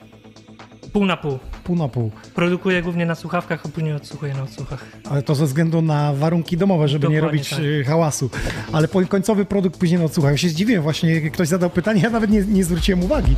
Pół 0.94 1.06
na 1.06 1.18
pół. 1.18 1.40
Pół 1.64 1.76
na 1.76 1.88
pół. 1.88 2.12
Produkuję 2.36 2.82
głównie 2.82 3.06
na 3.06 3.16
słuchawkach, 3.16 3.66
a 3.66 3.70
później 3.70 3.94
odsłuchuję 3.94 4.34
na 4.34 4.44
odsłuchach. 4.44 4.86
Ale 5.10 5.22
to 5.22 5.36
ze 5.36 5.46
względu 5.46 5.82
na 5.82 6.14
warunki 6.14 6.58
domowe, 6.58 6.88
żeby 6.88 7.08
nie 7.08 7.16
Dokładnie 7.16 7.38
robić 7.40 7.50
tak. 7.50 7.60
y, 7.60 7.84
hałasu. 7.84 8.30
Ale 8.74 8.88
końcowy 8.88 9.46
produkt 9.46 9.80
później 9.80 10.00
na 10.00 10.06
odsłuchach. 10.06 10.32
Ja 10.32 10.38
się 10.38 10.50
zdziwiłem, 10.50 10.84
właśnie 10.84 11.22
ktoś 11.32 11.48
zadał 11.48 11.70
pytanie, 11.70 12.02
ja 12.02 12.10
nawet 12.10 12.30
nie, 12.30 12.42
nie 12.42 12.64
zwróciłem 12.64 13.04
uwagi 13.04 13.36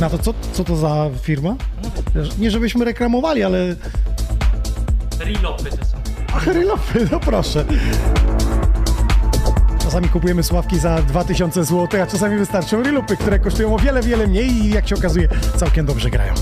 na 0.00 0.10
to, 0.10 0.18
co, 0.18 0.34
co 0.52 0.64
to 0.64 0.76
za 0.76 1.10
firma. 1.22 1.56
Nie 2.38 2.50
żebyśmy 2.50 2.84
reklamowali, 2.84 3.42
ale 3.42 3.76
Rilopy 5.20 5.70
to 5.70 5.84
są. 5.84 5.96
Ach, 6.34 6.46
rylopy, 6.46 7.08
no 7.12 7.20
proszę. 7.20 7.64
Czasami 9.82 10.08
kupujemy 10.08 10.42
sławki 10.42 10.78
za 10.78 11.02
2000 11.02 11.64
zł, 11.64 12.02
a 12.02 12.06
czasami 12.06 12.36
wystarczą 12.38 12.82
rylupy, 12.82 13.16
które 13.16 13.38
kosztują 13.38 13.74
o 13.74 13.78
wiele, 13.78 14.02
wiele 14.02 14.26
mniej 14.26 14.50
i 14.50 14.70
jak 14.70 14.88
się 14.88 14.94
okazuje 14.94 15.28
całkiem 15.56 15.86
dobrze 15.86 16.10
grają. 16.10 16.34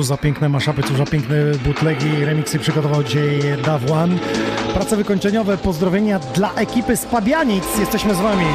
Cóż 0.00 0.06
za 0.06 0.16
piękne 0.16 0.48
maszapy, 0.48 0.82
cóż 0.82 0.98
za 0.98 1.06
piękne 1.06 1.36
bootlegi, 1.64 2.24
remiksy 2.24 2.58
przygotował 2.58 3.04
dzisiaj 3.04 3.40
One. 3.92 4.18
Prace 4.74 4.96
wykończeniowe, 4.96 5.58
pozdrowienia 5.58 6.18
dla 6.18 6.54
ekipy 6.54 6.96
z 6.96 7.04
Pabianic. 7.04 7.64
Jesteśmy 7.78 8.14
z 8.14 8.20
Wami. 8.20 8.46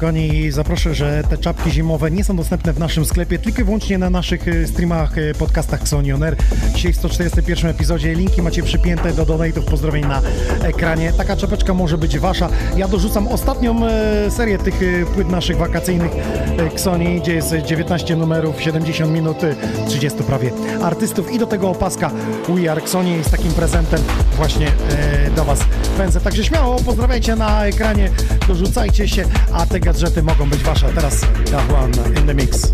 Przypomnę 0.00 0.20
kochani, 0.20 0.50
zaproszę, 0.50 0.94
że 0.94 1.22
te 1.30 1.38
czapki 1.38 1.70
zimowe 1.70 2.10
nie 2.10 2.24
są 2.24 2.36
dostępne 2.36 2.72
w 2.72 2.78
naszym 2.78 3.04
sklepie, 3.04 3.38
tylko 3.38 3.60
i 3.60 3.64
wyłącznie 3.64 3.98
na 3.98 4.10
naszych 4.10 4.48
e, 4.48 4.66
streamach, 4.66 5.18
e, 5.18 5.34
podcastach 5.34 5.88
Sony 5.88 6.14
On 6.14 6.22
Air. 6.22 6.36
Dzisiaj 6.74 6.92
w 6.92 6.96
141 6.96 7.70
epizodzie 7.70 8.14
linki 8.14 8.42
macie 8.42 8.62
przypięte 8.62 9.12
do 9.12 9.26
donate'ów, 9.26 9.62
pozdrowień 9.62 10.06
na 10.06 10.22
ekranie. 10.62 11.12
Taka 11.12 11.36
czapeczka 11.36 11.74
może 11.74 11.98
być 11.98 12.18
wasza. 12.18 12.48
Ja 12.76 12.88
dorzucam 12.88 13.28
ostatnią 13.28 13.86
e, 13.86 14.30
serię 14.30 14.58
tych 14.58 14.80
płyt 15.14 15.28
naszych 15.30 15.56
wakacyjnych 15.56 16.12
Xoni, 16.58 17.20
gdzie 17.20 17.34
jest 17.34 17.54
19 17.64 18.16
numerów, 18.16 18.62
70 18.62 19.12
minut, 19.12 19.44
e, 19.44 19.56
30 19.86 20.22
prawie 20.22 20.50
artystów 20.82 21.32
i 21.32 21.38
do 21.38 21.46
tego 21.46 21.70
opaska 21.70 22.10
We 22.48 22.70
Are 22.70 22.80
Xoni 22.80 23.24
z 23.24 23.30
takim 23.30 23.52
prezentem 23.52 24.00
właśnie 24.36 24.66
do 25.36 25.44
was 25.44 25.60
pędzę. 25.98 26.20
Także 26.20 26.44
śmiało 26.44 26.76
pozdrawiajcie 26.76 27.36
na 27.36 27.66
ekranie, 27.66 28.10
dorzucajcie 28.48 29.08
się, 29.08 29.24
a 29.52 29.66
te 29.66 29.80
gadżety 29.92 30.22
mogą 30.22 30.48
być 30.50 30.62
wasze. 30.62 30.88
Teraz 30.94 31.20
One 31.74 32.20
in 32.20 32.26
the 32.26 32.34
mix. 32.34 32.72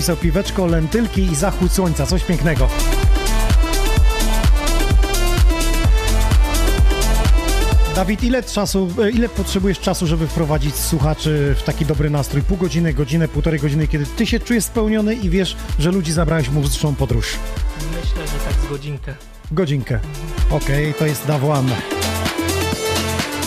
Napisał 0.00 0.16
piweczko, 0.16 0.66
lentylki 0.66 1.22
i 1.22 1.34
zachód 1.34 1.72
słońca. 1.72 2.06
Coś 2.06 2.24
pięknego. 2.24 2.68
Dawid, 7.94 8.24
ile 8.24 8.42
czasu, 8.42 8.88
e, 9.02 9.10
ile 9.10 9.28
potrzebujesz 9.28 9.80
czasu, 9.80 10.06
żeby 10.06 10.26
wprowadzić 10.26 10.74
słuchaczy 10.74 11.54
w 11.58 11.62
taki 11.62 11.86
dobry 11.86 12.10
nastrój? 12.10 12.42
Pół 12.42 12.56
godziny, 12.56 12.94
godzinę, 12.94 13.28
półtorej 13.28 13.60
godziny, 13.60 13.88
kiedy 13.88 14.06
ty 14.06 14.26
się 14.26 14.40
czujesz 14.40 14.64
spełniony 14.64 15.14
i 15.14 15.30
wiesz, 15.30 15.56
że 15.78 15.90
ludzi 15.90 16.12
zabrałeś 16.12 16.48
w 16.48 16.54
muzyczną 16.54 16.94
podróż? 16.94 17.36
Myślę, 17.76 18.26
że 18.26 18.44
tak 18.44 18.66
z 18.66 18.68
godzinkę. 18.68 19.14
Godzinkę. 19.52 20.00
Okej, 20.50 20.94
to 20.94 21.06
jest 21.06 21.26
Dawłan. 21.26 21.70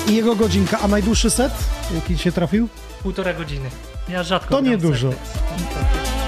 I 0.10 0.16
jego 0.16 0.36
godzinka, 0.36 0.80
a 0.80 0.88
najdłuższy 0.88 1.30
set, 1.30 1.54
jaki 1.96 2.18
się 2.18 2.32
trafił? 2.32 2.68
Półtora 3.04 3.34
godziny. 3.34 3.70
Ja 4.10 4.24
rzadko 4.24 4.56
To 4.56 4.62
niedużo. 4.62 5.14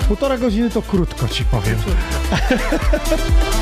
Półtora 0.07 0.37
godziny 0.37 0.69
to 0.69 0.81
krótko 0.81 1.27
ci 1.27 1.45
powiem. 1.45 1.77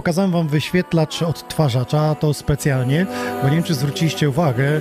pokazałem 0.00 0.30
wam 0.30 0.48
wyświetlacz 0.48 1.22
odtwarzacza, 1.22 2.14
to 2.14 2.34
specjalnie, 2.34 3.06
bo 3.42 3.48
nie 3.48 3.54
wiem, 3.54 3.64
czy 3.64 3.74
zwróciliście 3.74 4.28
uwagę, 4.28 4.80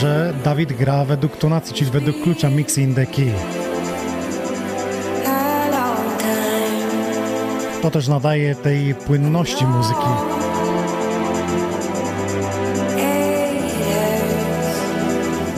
że 0.00 0.34
Dawid 0.44 0.72
gra 0.72 1.04
według 1.04 1.36
tonacji, 1.36 1.74
czyli 1.74 1.90
według 1.90 2.22
klucza 2.22 2.50
Mix 2.50 2.78
in 2.78 2.94
the 2.94 3.06
Key. 3.06 3.32
To 7.82 7.90
też 7.90 8.08
nadaje 8.08 8.54
tej 8.54 8.94
płynności 8.94 9.66
muzyki. 9.66 10.10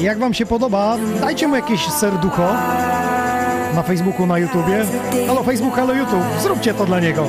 Jak 0.01 0.19
wam 0.19 0.35
się 0.35 0.47
podoba, 0.47 0.97
dajcie 1.21 1.49
mu 1.49 1.57
jakieś 1.57 1.87
serducho 1.87 2.53
na 3.75 3.83
Facebooku, 3.83 4.27
na 4.27 4.39
YouTubie. 4.39 4.85
Halo 5.27 5.43
Facebook, 5.43 5.75
halo 5.75 5.95
YouTube, 5.95 6.25
zróbcie 6.43 6.75
to 6.75 6.87
dla 6.87 7.01
niego. 7.01 7.27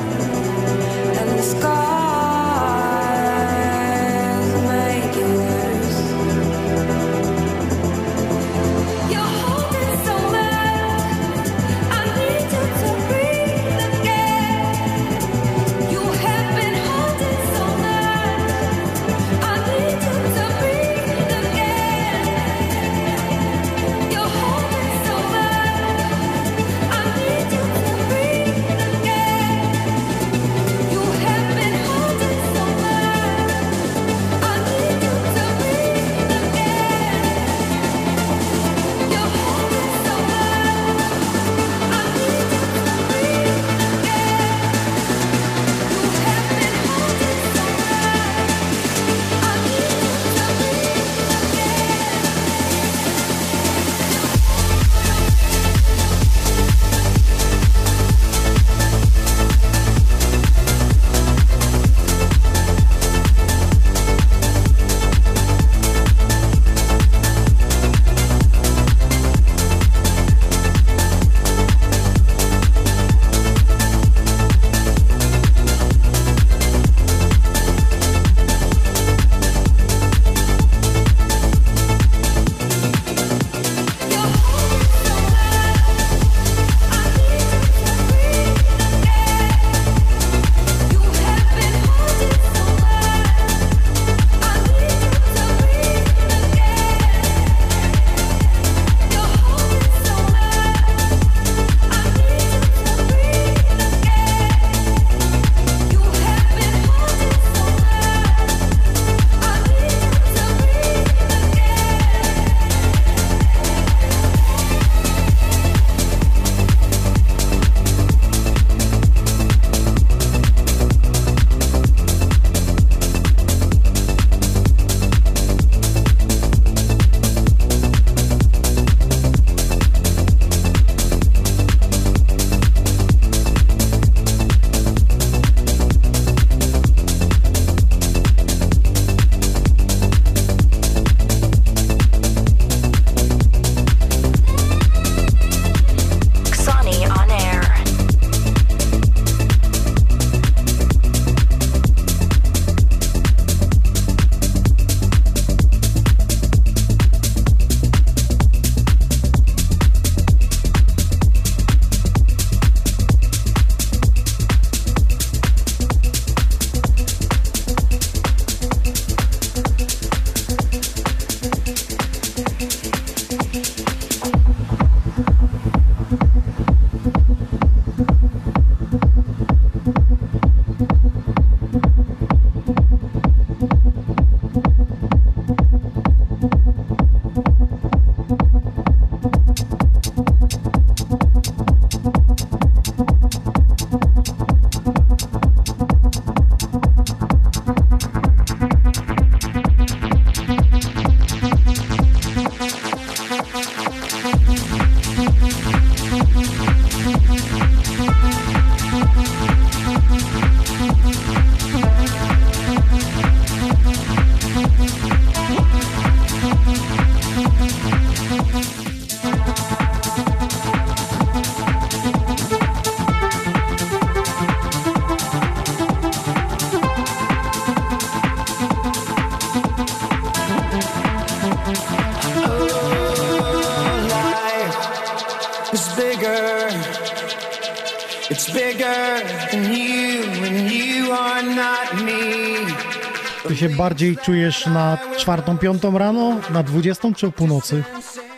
Się 243.70 243.76
bardziej 243.76 244.16
czujesz 244.16 244.66
na 244.66 244.98
czwartą, 245.18 245.58
piątą 245.58 245.98
rano, 245.98 246.36
na 246.50 246.62
dwudziestą 246.62 247.14
czy 247.14 247.26
o 247.26 247.30
północy? 247.30 247.82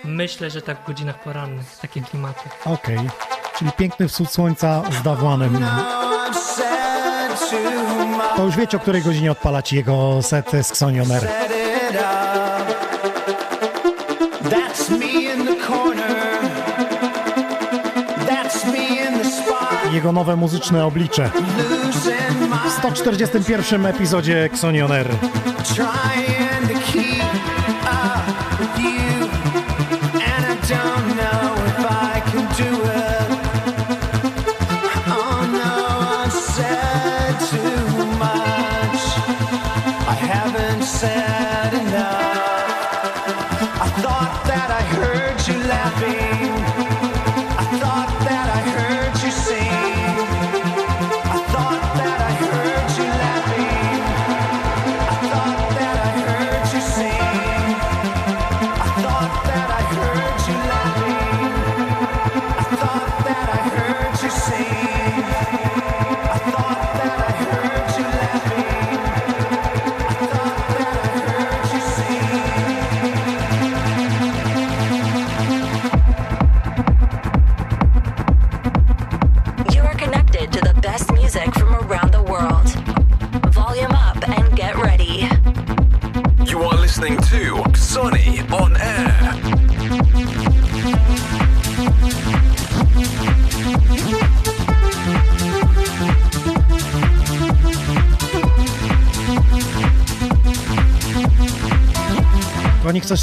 Myślę, 0.05 0.51
że 0.51 0.63
tak 0.63 0.83
w 0.83 0.87
godzinach 0.87 1.23
porannych, 1.23 1.79
takie 1.83 2.01
klimaty. 2.01 2.41
Okej. 2.65 2.99
Czyli 3.59 3.73
piękny 3.73 4.09
wschód 4.09 4.31
słońca 4.31 4.83
z 5.01 5.03
Dawłanem. 5.03 5.67
To 8.37 8.45
już 8.45 8.57
wiecie, 8.57 8.77
o 8.77 8.81
której 8.81 9.03
godzinie 9.03 9.33
odpalać 9.33 9.73
jego 9.73 10.23
set 10.23 10.51
z 10.65 10.73
spot. 19.31 19.93
Jego 19.93 20.13
nowe 20.13 20.37
muzyczne 20.37 20.87
oblicze. 20.87 21.31
W 22.65 22.71
141 22.71 23.87
epizodzie 23.87 24.45
Xonioner. 24.45 25.09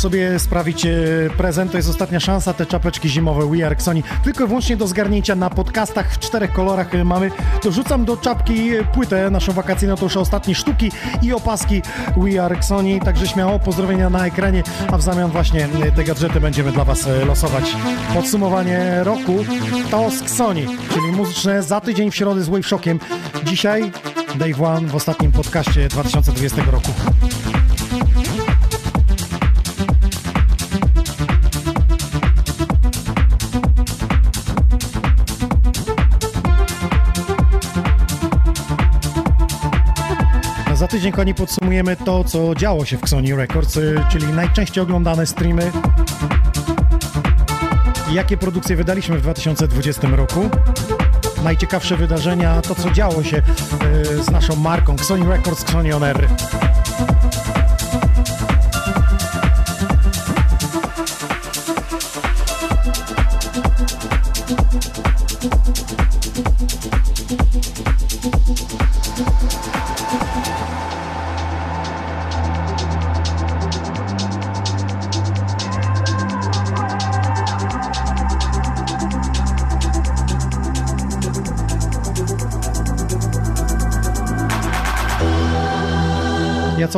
Sobie 0.03 0.39
sprawić 0.39 0.85
e, 0.85 0.89
prezent, 1.37 1.71
to 1.71 1.77
jest 1.77 1.89
ostatnia 1.89 2.19
szansa, 2.19 2.53
te 2.53 2.65
czapeczki 2.65 3.09
zimowe 3.09 3.49
We 3.49 3.65
Are 3.65 3.75
Xoni, 3.75 4.03
tylko 4.23 4.43
i 4.43 4.47
wyłącznie 4.47 4.77
do 4.77 4.87
zgarnięcia 4.87 5.35
na 5.35 5.49
podcastach 5.49 6.13
w 6.13 6.19
czterech 6.19 6.53
kolorach 6.53 6.95
e, 6.95 7.03
mamy. 7.03 7.31
Dorzucam 7.63 8.05
do 8.05 8.17
czapki 8.17 8.75
e, 8.75 8.83
płytę 8.83 9.29
naszą 9.29 9.51
wakacyjną, 9.51 9.95
to 9.95 10.03
już 10.03 10.17
ostatnie 10.17 10.55
sztuki 10.55 10.91
i 11.21 11.33
opaski 11.33 11.81
We 12.17 12.43
Are 12.43 12.55
Xoni, 12.55 12.99
także 12.99 13.27
śmiało, 13.27 13.59
pozdrowienia 13.59 14.09
na 14.09 14.25
ekranie, 14.25 14.63
a 14.91 14.97
w 14.97 15.01
zamian 15.01 15.31
właśnie 15.31 15.67
te 15.95 16.03
gadżety 16.03 16.39
będziemy 16.39 16.71
dla 16.71 16.83
Was 16.83 17.07
losować. 17.25 17.75
Podsumowanie 18.13 19.03
roku 19.03 19.45
to 19.91 20.07
Xoni, 20.21 20.65
czyli 20.93 21.11
muzyczne 21.11 21.63
za 21.63 21.81
tydzień 21.81 22.11
w 22.11 22.15
środę 22.15 22.43
z 22.43 22.49
Wave 22.49 22.65
Shockiem. 22.67 22.99
Dzisiaj 23.43 23.91
Dave 24.35 24.61
One 24.61 24.87
w 24.87 24.95
ostatnim 24.95 25.31
podcaście 25.31 25.87
2020 25.87 26.61
roku. 26.71 26.91
Tydzień, 41.03 41.11
kochani, 41.11 41.33
podsumujemy 41.33 41.95
to, 41.95 42.23
co 42.23 42.55
działo 42.55 42.85
się 42.85 42.97
w 42.97 43.09
Sony 43.09 43.35
Records, 43.35 43.77
y, 43.77 43.95
czyli 44.11 44.27
najczęściej 44.27 44.83
oglądane 44.83 45.25
streamy. 45.25 45.71
Jakie 48.11 48.37
produkcje 48.37 48.75
wydaliśmy 48.75 49.17
w 49.17 49.21
2020 49.21 50.07
roku. 50.07 50.49
Najciekawsze 51.43 51.97
wydarzenia, 51.97 52.61
to 52.61 52.75
co 52.75 52.91
działo 52.91 53.23
się 53.23 53.37
y, 53.37 54.23
z 54.23 54.31
naszą 54.31 54.55
marką 54.55 54.97
Sony 54.97 55.29
Records, 55.29 55.71
Sony 55.71 55.95
On 55.95 56.03
Air. 56.03 56.27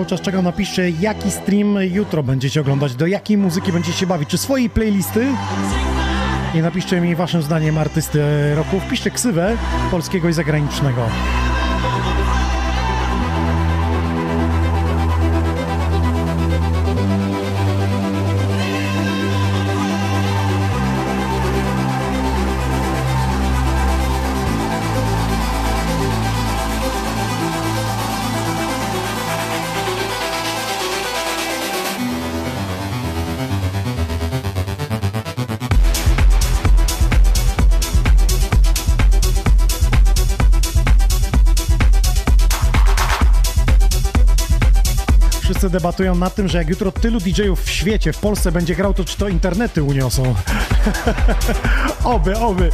Cały 0.05 0.17
czas 0.17 0.25
czekam, 0.25 0.43
napiszcie 0.43 0.89
jaki 0.89 1.31
stream 1.31 1.77
jutro 1.81 2.23
będziecie 2.23 2.61
oglądać, 2.61 2.95
do 2.95 3.07
jakiej 3.07 3.37
muzyki 3.37 3.71
będziecie 3.71 3.97
się 3.97 4.07
bawić, 4.07 4.29
czy 4.29 4.37
swojej 4.37 4.69
playlisty 4.69 5.27
i 6.55 6.57
napiszcie 6.57 7.01
mi 7.01 7.15
waszym 7.15 7.41
zdaniem 7.41 7.77
artysty 7.77 8.19
roku, 8.55 8.79
wpiszcie 8.79 9.11
ksywę 9.11 9.57
polskiego 9.91 10.29
i 10.29 10.33
zagranicznego. 10.33 11.01
Debatują 45.75 46.15
nad 46.15 46.35
tym, 46.35 46.47
że 46.47 46.57
jak 46.57 46.69
jutro 46.69 46.91
tylu 46.91 47.19
DJ-ów 47.19 47.63
w 47.63 47.69
świecie, 47.69 48.13
w 48.13 48.17
Polsce 48.17 48.51
będzie 48.51 48.75
grał, 48.75 48.93
to 48.93 49.05
czy 49.05 49.17
to 49.17 49.27
internety 49.27 49.83
uniosą? 49.83 50.35
oby, 52.03 52.37
oby. 52.37 52.69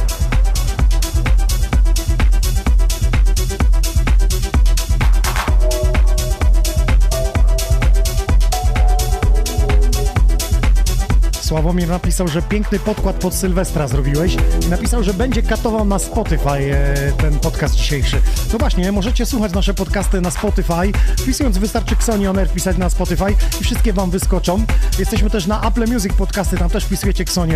Sławomir 11.52 11.88
napisał, 11.88 12.28
że 12.28 12.42
piękny 12.42 12.78
podkład 12.78 13.16
pod 13.16 13.34
Sylwestra 13.34 13.88
zrobiłeś 13.88 14.36
napisał, 14.70 15.02
że 15.02 15.14
będzie 15.14 15.42
katował 15.42 15.84
na 15.84 15.98
Spotify 15.98 16.74
e, 16.74 17.12
ten 17.12 17.38
podcast 17.38 17.74
dzisiejszy. 17.74 18.22
No 18.52 18.58
właśnie, 18.58 18.92
możecie 18.92 19.26
słuchać 19.26 19.52
nasze 19.52 19.74
podcasty 19.74 20.20
na 20.20 20.30
Spotify, 20.30 20.92
wpisując 21.18 21.58
wystarczy 21.58 21.94
Xoni 21.94 22.26
wpisać 22.48 22.76
na 22.76 22.90
Spotify 22.90 23.34
i 23.60 23.64
wszystkie 23.64 23.92
wam 23.92 24.10
wyskoczą. 24.10 24.64
Jesteśmy 24.98 25.30
też 25.30 25.46
na 25.46 25.68
Apple 25.68 25.92
Music 25.92 26.12
podcasty, 26.12 26.56
tam 26.56 26.70
też 26.70 26.84
wpisujecie 26.84 27.22
Xoni. 27.22 27.52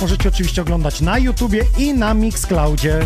Możecie 0.00 0.28
oczywiście 0.28 0.62
oglądać 0.62 1.00
na 1.00 1.18
YouTubie 1.18 1.64
i 1.78 1.94
na 1.94 2.14
Mixcloudzie. 2.14 3.00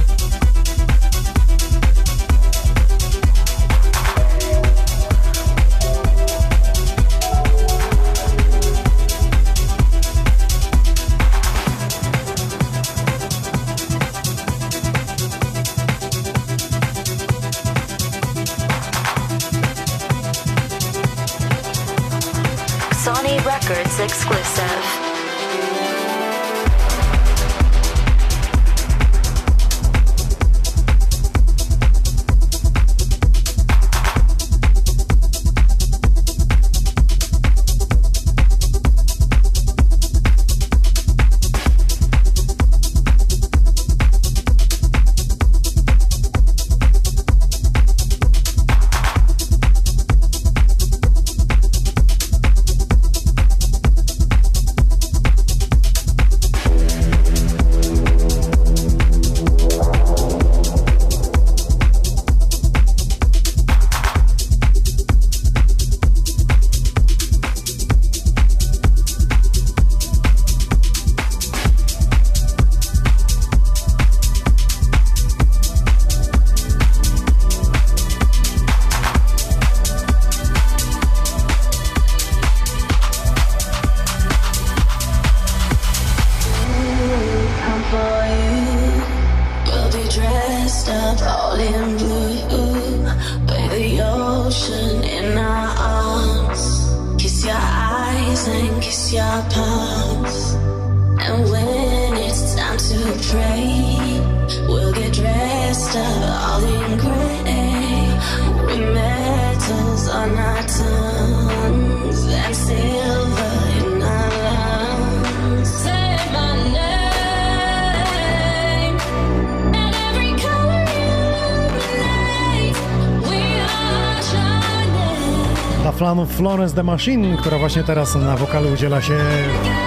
Florence 126.43 126.75
the 126.75 126.83
Machine, 126.83 127.37
która 127.37 127.59
właśnie 127.59 127.85
teraz 127.85 128.15
na 128.15 128.37
wokalu 128.37 128.73
udziela 128.73 129.03
się 129.03 129.19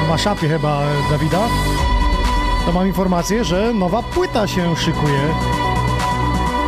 maszapie 0.09 0.49
chyba 0.49 0.79
Dawida, 1.09 1.39
to 2.65 2.71
mam 2.71 2.87
informację, 2.87 3.43
że 3.43 3.73
nowa 3.73 4.03
płyta 4.03 4.47
się 4.47 4.75
szykuje. 4.75 5.19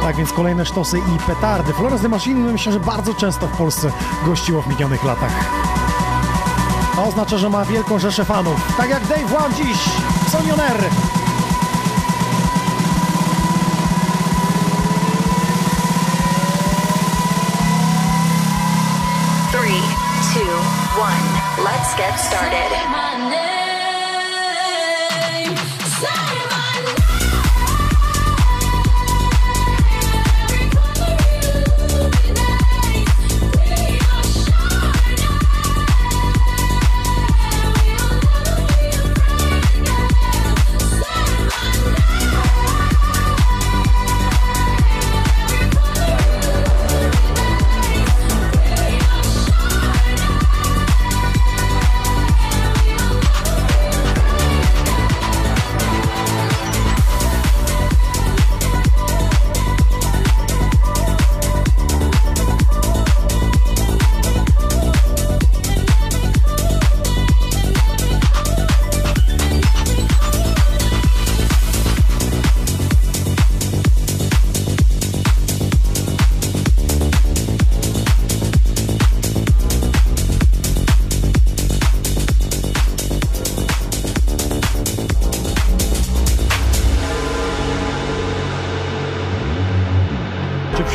Tak 0.02 0.16
więc 0.16 0.34
kolejne 0.34 0.66
sztosy 0.66 0.98
i 0.98 1.28
petardy. 1.28 1.74
Florence 1.74 2.04
the 2.04 2.10
Machine 2.10 2.52
myślę, 2.52 2.72
że 2.72 2.80
bardzo 2.80 3.14
często 3.14 3.48
w 3.48 3.58
Polsce 3.58 3.92
gościło 4.26 4.62
w 4.62 4.68
minionych 4.68 5.04
latach. 5.04 5.32
To 6.96 7.04
oznacza, 7.04 7.38
że 7.38 7.50
ma 7.50 7.66
wielką 7.66 8.00
rzeszę 8.00 8.26
fanów. 8.26 8.78
Tak 8.78 8.90
jak 8.90 9.08
Dave 9.08 9.46
One 9.46 9.56
dziś, 9.56 9.78
Sonioner. 10.32 10.90
One. 20.98 21.26
Let's 21.64 21.94
get 21.96 22.16
started. 22.18 23.47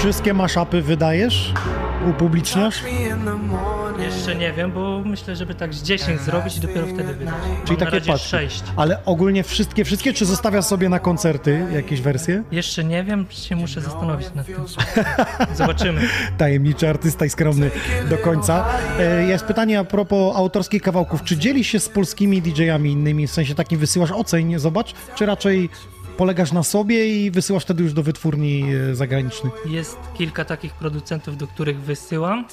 Wszystkie 0.03 0.35
maszapy 0.35 0.83
wydajesz? 0.83 1.53
Upubliczniasz? 2.11 2.83
Jeszcze 3.99 4.35
nie 4.35 4.53
wiem, 4.53 4.73
bo 4.73 5.03
myślę, 5.05 5.37
żeby 5.37 5.55
tak 5.55 5.75
z 5.75 5.83
10 5.83 6.21
zrobić 6.21 6.57
i 6.57 6.61
dopiero 6.61 6.87
wtedy 6.87 7.15
wydać. 7.15 7.35
Czyli 7.65 7.79
Mam 7.79 7.85
na 7.85 7.91
takie 7.91 8.13
paczki. 8.13 8.29
6. 8.29 8.63
Ale 8.77 9.05
ogólnie 9.05 9.43
wszystkie, 9.45 9.85
wszystkie, 9.85 10.13
czy 10.13 10.27
zostawiasz 10.27 10.65
sobie 10.65 10.89
na 10.89 10.99
koncerty 10.99 11.67
jakieś 11.73 12.01
wersje? 12.01 12.43
Jeszcze 12.53 12.85
nie 12.85 13.05
wiem, 13.05 13.27
się 13.31 13.57
muszę 13.57 13.81
zastanowić 13.81 14.29
nad 14.35 14.47
tym. 14.47 14.57
Zobaczymy. 15.57 16.01
Tajemniczy 16.39 16.89
artysta 16.89 17.25
i 17.25 17.31
skromny 17.31 17.71
do 18.11 18.19
końca. 18.19 18.65
E, 19.01 19.25
Jest 19.25 19.45
pytanie 19.45 19.79
a 19.79 19.85
propos 19.85 20.37
autorskich 20.37 20.83
kawałków. 20.83 21.23
Czy 21.23 21.37
dzielisz 21.37 21.67
się 21.67 21.81
z 21.81 21.89
polskimi 21.89 22.43
DJ-ami 22.43 22.91
innymi, 22.91 23.27
w 23.27 23.31
sensie 23.31 23.55
takim 23.55 23.79
wysyłasz 23.79 24.11
oceń, 24.11 24.59
zobacz, 24.59 24.95
czy 25.15 25.27
raczej 25.27 25.71
polegasz 26.23 26.53
na 26.53 26.63
sobie 26.63 27.07
i 27.07 27.31
wysyłasz 27.31 27.63
wtedy 27.63 27.83
już 27.83 27.93
do 27.93 28.03
wytwórni 28.03 28.65
e, 28.91 28.95
zagranicznych? 28.95 29.53
Jest 29.67 29.97
kilka 30.15 30.45
takich 30.45 30.75
producentów, 30.75 31.37
do 31.37 31.47
których 31.47 31.81
wysyłam, 31.81 32.45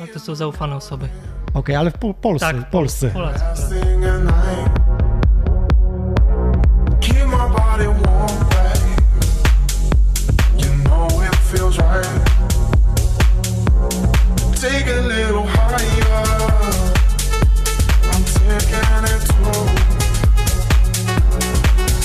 a 0.00 0.06
to 0.06 0.20
są 0.20 0.34
zaufane 0.34 0.76
osoby. 0.76 1.08
Okej, 1.54 1.76
ale 1.76 1.90
w 1.90 1.94
po 1.94 2.14
Polsce, 2.14 2.46
Tak, 2.46 2.56
w 2.56 2.70
Polsce. 2.70 3.10
Polacy. 3.10 3.40
Tak. 3.40 4.82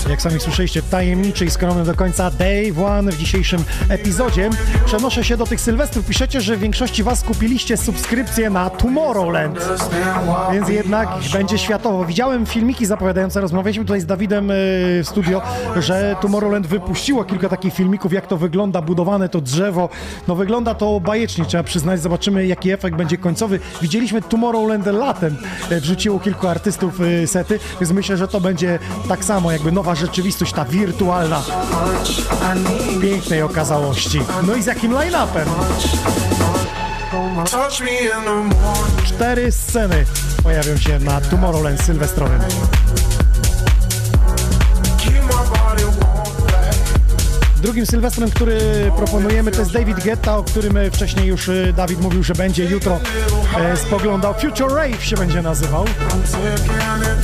Jak 0.10 0.22
sami 0.22 0.40
słyszeliście, 0.40 0.82
tajemniczy 0.82 1.46
i 1.46 1.50
skromny 1.50 1.84
do 1.84 1.96
końca 1.96 2.32
Dave 2.32 2.86
One 2.86 3.12
w 3.12 3.18
dzisiejszym 3.18 3.64
epizodzie. 3.90 4.50
Przenoszę 4.86 5.24
się 5.24 5.38
do 5.38 5.46
tych 5.46 5.62
sylwestrów. 5.62 6.06
Piszecie, 6.06 6.42
że 6.42 6.58
w 6.58 6.60
większości 6.60 7.04
was 7.04 7.24
kupiliście 7.24 7.78
subskrypcję 7.78 8.50
na 8.50 8.70
Tomorrowland. 8.70 9.60
Więc 10.52 10.70
jednak 10.70 11.10
będzie 11.34 11.58
światowo. 11.58 12.06
Widziałem 12.06 12.46
filmiki 12.46 12.86
zapowiadające, 12.86 13.42
rozmawialiśmy 13.42 13.86
tutaj 13.86 14.02
z 14.02 14.06
Dawidem 14.06 14.52
e, 14.52 14.54
w 14.56 15.04
studio, 15.06 15.42
że 15.80 16.16
Tomorrowland 16.22 16.68
wypuściło 16.68 17.24
kilka 17.24 17.50
takich 17.50 17.74
filmików, 17.74 18.14
jak 18.14 18.28
to 18.28 18.38
wygląda, 18.38 18.82
budowane 18.82 19.30
to 19.30 19.42
drzewo. 19.42 19.90
No 20.28 20.36
wygląda 20.36 20.74
to 20.74 21.00
bajecznie, 21.00 21.46
trzeba 21.46 21.64
przyznać. 21.64 22.02
Zobaczymy, 22.02 22.48
jaki 22.48 22.72
efekt 22.72 22.98
będzie 22.98 23.18
końcowy. 23.18 23.60
Widzieliśmy 23.82 24.22
Tomorrowland 24.22 24.86
latem, 24.86 25.38
e, 25.70 25.80
wrzuciło 25.82 26.20
kilku 26.20 26.48
artystów 26.48 27.02
e, 27.02 27.28
sety, 27.28 27.60
więc 27.82 27.92
myślę, 27.94 28.18
że 28.18 28.28
to 28.28 28.42
będzie 28.42 28.80
tak 29.10 29.24
samo, 29.26 29.52
jakby 29.52 29.72
nowa 29.72 29.97
rzeczywistość, 29.98 30.54
ta 30.54 30.66
wirtualna, 30.66 31.42
pięknej 33.02 33.42
okazałości. 33.42 34.22
No 34.48 34.56
i 34.56 34.64
z 34.64 34.66
jakim 34.66 34.92
line-upem? 34.92 35.48
Cztery 39.06 39.52
sceny 39.52 40.06
pojawią 40.44 40.78
się 40.78 41.00
na 41.00 41.22
Tomorrowland 41.22 41.82
sylwestrowym. 41.82 42.40
Drugim 47.62 47.86
sylwestrem, 47.86 48.30
który 48.30 48.60
proponujemy, 48.96 49.52
to 49.52 49.60
jest 49.60 49.72
David 49.72 50.04
Guetta, 50.04 50.38
o 50.38 50.44
którym 50.44 50.78
e, 50.78 50.92
wcześniej 50.92 51.28
już 51.28 51.50
e, 51.50 51.74
Dawid 51.74 52.02
mówił, 52.02 52.24
że 52.24 52.34
będzie 52.34 52.66
jutro 52.66 53.00
e, 53.60 53.78
spoglądał. 53.78 54.34
Future 54.34 54.74
Rave 54.74 55.04
się 55.04 55.16
będzie 55.16 55.42
nazywał. 55.42 55.86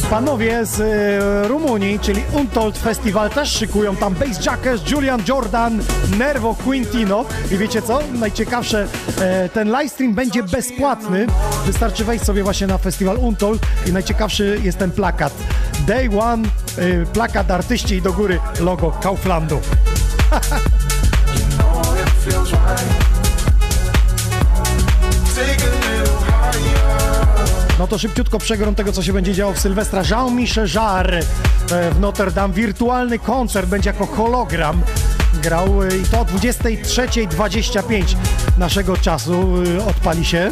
Panowie 0.09 0.65
z 0.65 0.79
Rumunii, 1.47 1.99
czyli 1.99 2.23
Untold 2.33 2.77
Festival 2.77 3.29
też 3.29 3.49
szykują 3.49 3.95
tam 3.95 4.13
Bass 4.13 4.45
Jackers, 4.45 4.91
Julian 4.91 5.21
Jordan, 5.27 5.81
Nervo 6.17 6.55
Quintino 6.63 7.25
i 7.51 7.57
wiecie 7.57 7.81
co? 7.81 7.99
Najciekawsze, 8.13 8.87
ten 9.53 9.67
livestream 9.67 10.13
będzie 10.13 10.43
bezpłatny. 10.43 11.27
Wystarczy 11.65 12.05
wejść 12.05 12.25
sobie 12.25 12.43
właśnie 12.43 12.67
na 12.67 12.77
festiwal 12.77 13.17
Untold 13.17 13.61
i 13.87 13.91
najciekawszy 13.91 14.59
jest 14.63 14.77
ten 14.77 14.91
plakat. 14.91 15.33
Day 15.87 16.09
One, 16.19 16.47
plakat 17.13 17.51
artyści 17.51 17.95
i 17.95 18.01
do 18.01 18.13
góry 18.13 18.39
logo 18.59 18.91
Kauflandu. 18.91 19.59
No 27.79 27.87
to 27.87 27.99
szybciutko 27.99 28.39
przegląd 28.39 28.77
tego, 28.77 28.91
co 28.91 29.03
się 29.03 29.13
będzie 29.13 29.33
działo 29.33 29.53
w 29.53 29.59
Sylwestra. 29.59 30.03
Jean-Michel 30.09 30.67
Jarre 30.75 31.19
e, 31.71 31.91
w 31.91 31.99
Notre 31.99 32.31
Dame. 32.31 32.53
Wirtualny 32.53 33.19
koncert 33.19 33.69
będzie 33.69 33.89
jako 33.89 34.05
hologram 34.05 34.81
grał 35.41 35.83
e, 35.83 35.97
i 35.97 36.03
to 36.03 36.19
o 36.19 36.25
23.25 36.25 38.15
naszego 38.57 38.97
czasu 38.97 39.33
e, 39.79 39.85
odpali 39.85 40.25
się. 40.25 40.51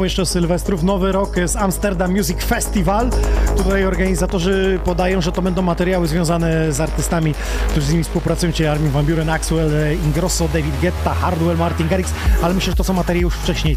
Propos 0.00 0.10
jeszcze 0.10 0.26
Sylwestrów, 0.26 0.82
nowy 0.82 1.12
rok 1.12 1.36
z 1.46 1.56
Amsterdam 1.56 2.10
Music 2.10 2.44
Festival. 2.44 3.10
Tutaj 3.56 3.84
organizatorzy 3.84 4.80
podają, 4.84 5.20
że 5.20 5.32
to 5.32 5.42
będą 5.42 5.62
materiały 5.62 6.08
związane 6.08 6.72
z 6.72 6.80
artystami, 6.80 7.34
którzy 7.70 7.86
z 7.86 7.92
nimi 7.92 8.04
współpracują, 8.04 8.52
czyli 8.52 8.68
Armin 8.68 8.90
van 8.90 9.06
Buren, 9.06 9.30
Axwell, 9.30 9.74
e, 9.74 9.94
Ingrosso, 9.94 10.48
David 10.48 10.80
Guetta, 10.80 11.14
Hardwell, 11.14 11.56
Martin 11.56 11.88
Garrix, 11.88 12.12
ale 12.42 12.54
myślę, 12.54 12.72
że 12.72 12.76
to 12.76 12.84
są 12.84 12.92
materiały 12.92 13.22
już 13.22 13.34
wcześniej 13.34 13.76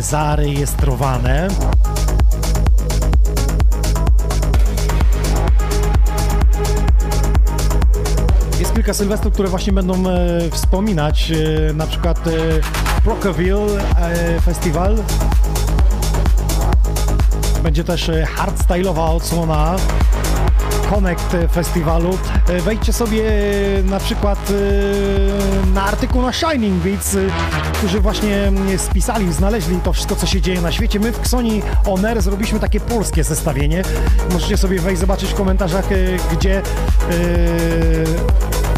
zarejestrowane. 0.00 1.48
Jest 8.60 8.74
kilka 8.74 8.94
sylwestrów, 8.94 9.34
które 9.34 9.48
właśnie 9.48 9.72
będą 9.72 10.08
e, 10.08 10.50
wspominać, 10.50 11.32
e, 11.32 11.72
na 11.72 11.86
przykład 11.86 12.26
e, 12.26 12.30
e, 13.98 14.40
Festival. 14.40 14.96
Będzie 17.62 17.84
też 17.84 18.08
e, 18.08 18.26
hardstyle'owa 18.36 19.16
odsłona 19.16 19.76
Connect 20.90 21.36
Festiwalu. 21.52 22.18
E, 22.48 22.60
Wejdźcie 22.60 22.92
sobie 22.92 23.32
e, 23.78 23.82
na 23.82 24.00
przykład 24.00 24.52
na 25.74 25.84
artykuł 25.84 26.22
na 26.22 26.32
Shining 26.32 26.82
Beats, 26.82 27.16
którzy 27.72 28.00
właśnie 28.00 28.42
mm, 28.42 28.78
spisali, 28.78 29.32
znaleźli 29.32 29.76
to 29.84 29.92
wszystko, 29.92 30.16
co 30.16 30.26
się 30.26 30.40
dzieje 30.40 30.60
na 30.60 30.72
świecie. 30.72 31.00
My 31.00 31.12
w 31.12 31.18
Xoni 31.18 31.62
On 31.86 32.04
Air 32.04 32.22
zrobiliśmy 32.22 32.60
takie 32.60 32.80
polskie 32.80 33.24
zestawienie. 33.24 33.82
Możecie 34.32 34.56
sobie 34.56 34.80
wejść, 34.80 35.00
zobaczyć 35.00 35.30
w 35.30 35.34
komentarzach, 35.34 35.84
gdzie 36.32 36.62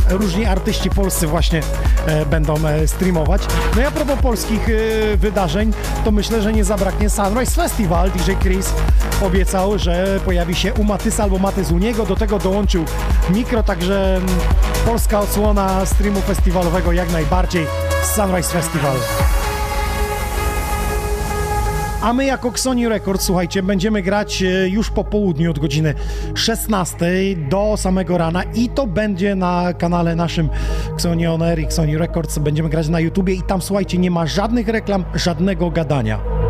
różni 0.09 0.47
artyści 0.47 0.91
polscy 0.91 1.27
właśnie 1.27 1.61
e, 2.07 2.27
będą 2.27 2.67
e, 2.67 2.89
streamować. 2.89 3.43
No 3.77 3.83
i 3.83 3.85
a 3.85 3.91
propos 3.91 4.19
polskich 4.23 4.69
e, 4.69 5.17
wydarzeń, 5.17 5.73
to 6.05 6.11
myślę, 6.11 6.43
że 6.43 6.53
nie 6.53 6.65
zabraknie 6.65 7.11
Sunrise 7.11 7.55
Festival. 7.55 8.11
DJ 8.11 8.33
Chris 8.43 8.67
obiecał, 9.23 9.79
że 9.79 10.21
pojawi 10.25 10.55
się 10.55 10.75
u 10.75 10.85
Matysa 10.85 11.23
albo 11.23 11.39
Matys 11.39 11.71
u 11.71 11.79
niego. 11.79 12.07
Do 12.07 12.17
tego 12.17 12.39
dołączył 12.39 12.85
mikro, 13.31 13.63
także 13.63 14.17
mm, 14.17 14.29
polska 14.87 15.21
odsłona 15.21 15.87
streamu 15.87 16.21
festiwalowego 16.21 16.93
jak 16.93 17.13
najbardziej 17.13 17.67
Sunrise 18.15 18.53
Festival. 18.53 18.97
A 22.05 22.13
my 22.13 22.25
jako 22.25 22.49
Xoni 22.49 22.89
Records, 22.89 23.25
słuchajcie, 23.25 23.63
będziemy 23.63 24.03
grać 24.03 24.43
e, 24.43 24.69
już 24.69 24.91
po 24.91 25.05
południu 25.05 25.51
od 25.51 25.59
godziny 25.59 25.95
16 26.35 27.07
do 27.51 27.77
samego 27.77 28.19
rana 28.19 28.43
i 28.43 28.69
to 28.69 28.87
będzie 28.87 29.35
na 29.35 29.73
kanale 29.73 30.17
naszym 30.17 30.49
Xoni 30.95 31.27
On 31.27 31.43
Air 31.43 31.59
i 31.59 31.65
Xoni 31.65 31.99
Records. 31.99 32.39
Będziemy 32.39 32.69
grać 32.69 32.89
na 32.89 33.01
YouTubie 33.01 33.35
i 33.35 33.43
tam, 33.43 33.63
słuchajcie, 33.63 33.99
nie 33.99 34.11
ma 34.11 34.27
żadnych 34.27 34.69
reklam, 34.69 35.05
żadnego 35.15 35.71
gadania. 35.71 36.44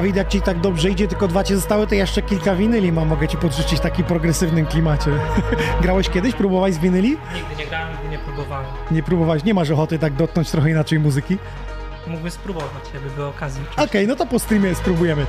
Dawid, 0.00 0.16
jak 0.16 0.28
ci 0.28 0.40
tak 0.42 0.60
dobrze 0.60 0.90
idzie, 0.90 1.08
tylko 1.08 1.28
dwa 1.28 1.44
ci 1.44 1.54
zostały, 1.54 1.86
to 1.86 1.94
jeszcze 1.94 2.22
kilka 2.22 2.54
winyli 2.54 2.92
mam, 2.92 3.08
mogę 3.08 3.28
ci 3.28 3.36
podrzucić 3.36 3.78
w 3.78 3.82
takim 3.82 4.04
progresywnym 4.04 4.66
klimacie. 4.66 5.10
Grałeś 5.82 6.08
kiedyś? 6.08 6.34
Próbowałeś 6.34 6.74
z 6.74 6.78
winyli? 6.78 7.08
Nigdy 7.34 7.56
nie 7.58 7.66
grałem, 7.66 7.92
nigdy 7.92 8.08
nie 8.08 8.18
próbowałem. 8.18 8.66
Nie 8.90 9.02
próbowałeś, 9.02 9.44
nie 9.44 9.54
masz 9.54 9.70
ochoty 9.70 9.98
tak 9.98 10.12
dotknąć 10.12 10.50
trochę 10.50 10.70
inaczej 10.70 10.98
muzyki? 10.98 11.38
Mógłbym 12.06 12.30
spróbować, 12.30 12.82
jakby 12.94 13.10
była 13.10 13.28
okazja. 13.28 13.62
Okej, 13.76 14.06
no 14.06 14.16
to 14.16 14.26
po 14.26 14.38
streamie 14.38 14.74
spróbujemy. 14.74 15.26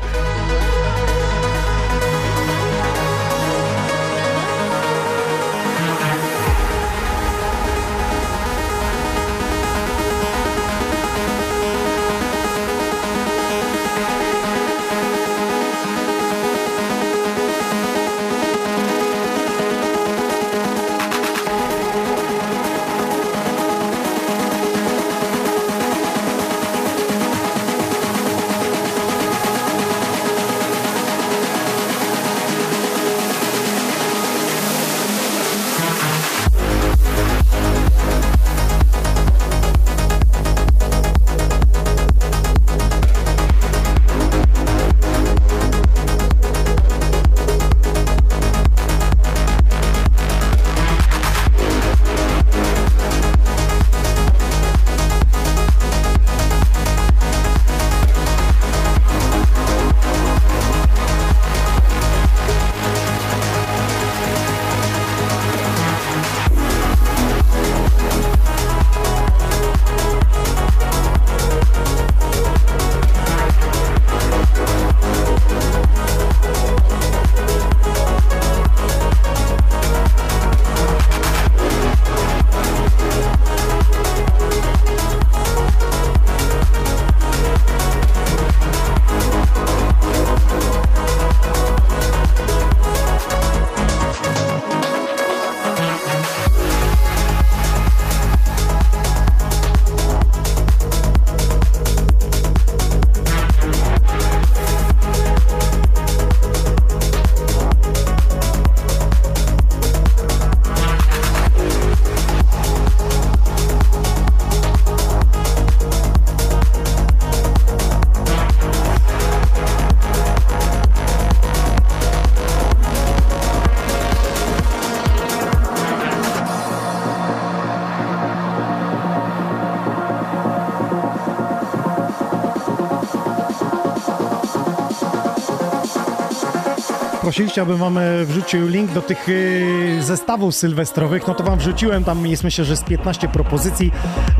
Prosiliście, 137.31 137.61
aby 137.61 137.77
wam 137.77 137.99
wrzucił 138.25 138.67
link 138.67 138.91
do 138.91 139.01
tych 139.01 139.27
e, 139.29 140.01
zestawów 140.03 140.55
sylwestrowych, 140.55 141.27
no 141.27 141.33
to 141.33 141.43
wam 141.43 141.59
wrzuciłem, 141.59 142.03
tam 142.03 142.27
jest 142.27 142.43
myślę, 142.43 142.65
że 142.65 142.77
z 142.77 142.83
15 142.83 143.27
propozycji, 143.27 143.91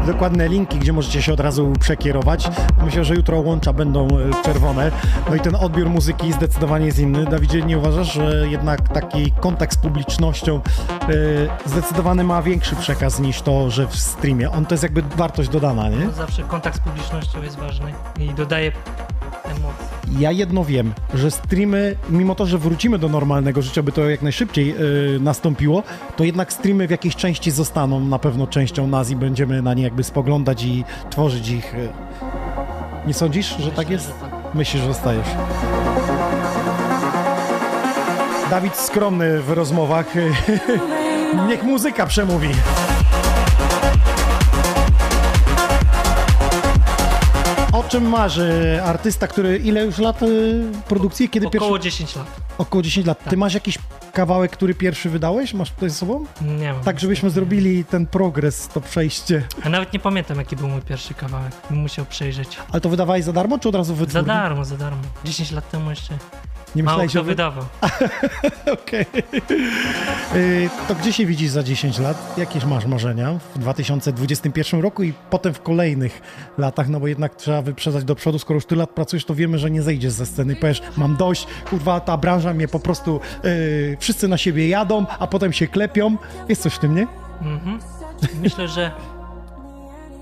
dokładne 0.07 0.47
linki, 0.47 0.79
gdzie 0.79 0.93
możecie 0.93 1.21
się 1.21 1.33
od 1.33 1.39
razu 1.39 1.73
przekierować. 1.79 2.49
Myślę, 2.85 3.05
że 3.05 3.15
jutro 3.15 3.39
łącza 3.39 3.73
będą 3.73 4.07
e, 4.07 4.43
czerwone, 4.43 4.91
no 5.29 5.35
i 5.35 5.39
ten 5.39 5.55
odbiór 5.55 5.89
muzyki 5.89 6.33
zdecydowanie 6.33 6.85
jest 6.85 6.99
inny. 6.99 7.25
Dawidzie, 7.25 7.61
nie 7.61 7.77
uważasz, 7.77 8.13
że 8.13 8.47
jednak 8.49 8.89
taki 8.89 9.31
kontakt 9.31 9.73
z 9.73 9.77
publicznością 9.77 10.55
e, 10.55 11.69
zdecydowany 11.69 12.23
ma 12.23 12.41
większy 12.41 12.75
przekaz 12.75 13.19
niż 13.19 13.41
to, 13.41 13.69
że 13.69 13.87
w 13.87 13.95
streamie? 13.95 14.51
On 14.51 14.65
to 14.65 14.73
jest 14.73 14.83
jakby 14.83 15.01
wartość 15.01 15.49
dodana, 15.49 15.89
nie? 15.89 16.09
Zawsze 16.09 16.43
kontakt 16.43 16.77
z 16.77 16.79
publicznością 16.79 17.43
jest 17.43 17.57
ważny 17.57 17.93
i 18.19 18.29
dodaje. 18.29 18.71
Ja 20.19 20.31
jedno 20.31 20.65
wiem, 20.65 20.93
że 21.13 21.31
streamy, 21.31 21.95
mimo 22.09 22.35
to, 22.35 22.45
że 22.45 22.57
wrócimy 22.57 22.99
do 22.99 23.09
normalnego 23.09 23.61
życia, 23.61 23.83
by 23.83 23.91
to 23.91 24.09
jak 24.09 24.21
najszybciej 24.21 24.75
y, 25.15 25.19
nastąpiło, 25.19 25.83
to 26.15 26.23
jednak 26.23 26.53
streamy 26.53 26.87
w 26.87 26.91
jakiejś 26.91 27.15
części 27.15 27.51
zostaną 27.51 27.99
na 27.99 28.19
pewno 28.19 28.47
częścią 28.47 28.87
nas 28.87 29.09
i 29.09 29.15
będziemy 29.15 29.61
na 29.61 29.73
nie 29.73 29.83
jakby 29.83 30.03
spoglądać 30.03 30.63
i 30.63 30.83
tworzyć 31.09 31.49
ich. 31.49 31.73
y. 31.75 31.89
Nie 33.07 33.13
sądzisz, 33.13 33.55
że 33.59 33.71
tak 33.71 33.89
jest? 33.89 34.07
że 34.07 34.13
tak. 34.13 34.55
Myślisz, 34.55 34.81
że 34.81 34.87
zostajesz. 34.87 35.27
Dawid 38.49 38.75
skromny 38.75 39.41
w 39.41 39.51
rozmowach. 39.51 40.13
Niech 41.47 41.63
muzyka 41.63 42.05
przemówi. 42.05 42.49
Czym 47.91 48.09
marzy 48.09 48.79
artysta, 48.85 49.27
który 49.27 49.57
ile 49.57 49.85
już 49.85 49.97
lat 49.97 50.23
y, 50.23 50.63
produkcji? 50.87 51.29
Kiedy 51.29 51.47
Około 51.47 51.79
pierwszy? 51.79 51.89
10 51.89 52.15
lat. 52.15 52.27
Około 52.57 52.81
10 52.81 53.07
lat. 53.07 53.23
Ty 53.29 53.37
masz 53.37 53.53
jakiś 53.53 53.77
kawałek, 54.13 54.51
który 54.51 54.75
pierwszy 54.75 55.09
wydałeś? 55.09 55.53
Masz 55.53 55.71
tutaj 55.71 55.89
ze 55.89 55.95
sobą? 55.95 56.25
Nie 56.41 56.73
mam. 56.73 56.83
Tak, 56.83 56.99
żebyśmy 56.99 57.29
zrobili 57.29 57.85
ten 57.85 58.05
progres, 58.07 58.67
to 58.67 58.81
przejście. 58.81 59.43
A 59.63 59.69
nawet 59.69 59.93
nie 59.93 59.99
pamiętam, 59.99 60.37
jaki 60.37 60.55
był 60.55 60.67
mój 60.67 60.81
pierwszy 60.81 61.13
kawałek. 61.13 61.51
Bym 61.69 61.79
musiał 61.79 62.05
przejrzeć. 62.05 62.57
Ale 62.71 62.81
to 62.81 62.89
wydawałeś 62.89 63.23
za 63.23 63.33
darmo, 63.33 63.59
czy 63.59 63.69
od 63.69 63.75
razu 63.75 63.95
Za 63.95 63.99
wytwórni? 63.99 64.27
darmo, 64.27 64.65
za 64.65 64.77
darmo. 64.77 65.01
10 65.25 65.51
lat 65.51 65.69
temu 65.71 65.89
jeszcze 65.89 66.17
Nie 66.75 66.83
mało 66.83 66.99
kto 67.03 67.09
że 67.09 67.21
wy... 67.23 67.25
wydawał. 67.31 67.63
Okej. 68.83 69.05
Y, 70.35 70.69
To 70.87 70.95
gdzie 70.95 71.13
się 71.13 71.25
widzisz 71.25 71.49
za 71.49 71.63
10 71.63 71.99
lat? 71.99 72.37
Jakieś 72.37 72.65
masz 72.65 72.85
marzenia 72.85 73.33
w 73.55 73.59
2021 73.59 74.81
roku 74.81 75.03
i 75.03 75.13
potem 75.29 75.53
w 75.53 75.61
kolejnych 75.61 76.21
latach? 76.57 76.89
No 76.89 76.99
bo 76.99 77.07
jednak 77.07 77.35
trzeba 77.35 77.61
wyprzedzać 77.61 78.03
do 78.03 78.15
przodu. 78.15 78.39
Skoro 78.39 78.55
już 78.57 78.65
tyle 78.65 78.79
lat 78.79 78.89
pracujesz, 78.89 79.25
to 79.25 79.35
wiemy, 79.35 79.57
że 79.59 79.71
nie 79.71 79.81
zejdziesz 79.81 80.11
ze 80.13 80.25
sceny. 80.25 80.55
Powiesz, 80.55 80.81
mam 80.97 81.15
dość, 81.15 81.47
kurwa, 81.69 81.99
ta 81.99 82.17
branża 82.17 82.53
mnie 82.53 82.67
po 82.67 82.79
prostu... 82.79 83.19
y, 83.45 83.97
wszyscy 83.99 84.27
na 84.27 84.37
siebie 84.37 84.67
jadą, 84.69 85.05
a 85.19 85.27
potem 85.27 85.53
się 85.53 85.67
klepią. 85.67 86.17
Jest 86.49 86.61
coś 86.61 86.73
w 86.73 86.79
tym, 86.79 86.95
nie? 86.95 87.07
Mhm. 87.41 87.79
Myślę, 88.41 88.67
że 88.67 88.91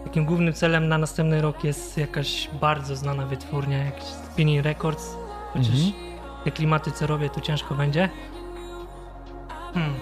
takim 0.03 0.26
głównym 0.26 0.53
celem 0.53 0.88
na 0.88 0.97
następny 0.97 1.41
rok 1.41 1.63
jest 1.63 1.97
jakaś 1.97 2.49
bardzo 2.61 2.95
znana 2.95 3.26
wytwórnia, 3.26 3.77
jakiś 3.77 4.03
Spinning 4.34 4.65
Records, 4.65 5.09
chociaż 5.53 5.67
Mhm. 5.67 6.09
Te 6.43 6.51
klimaty, 6.51 6.91
co 6.91 7.07
robię, 7.07 7.29
tu 7.29 7.41
ciężko 7.41 7.75
będzie. 7.75 8.09
Hmm. 9.73 9.93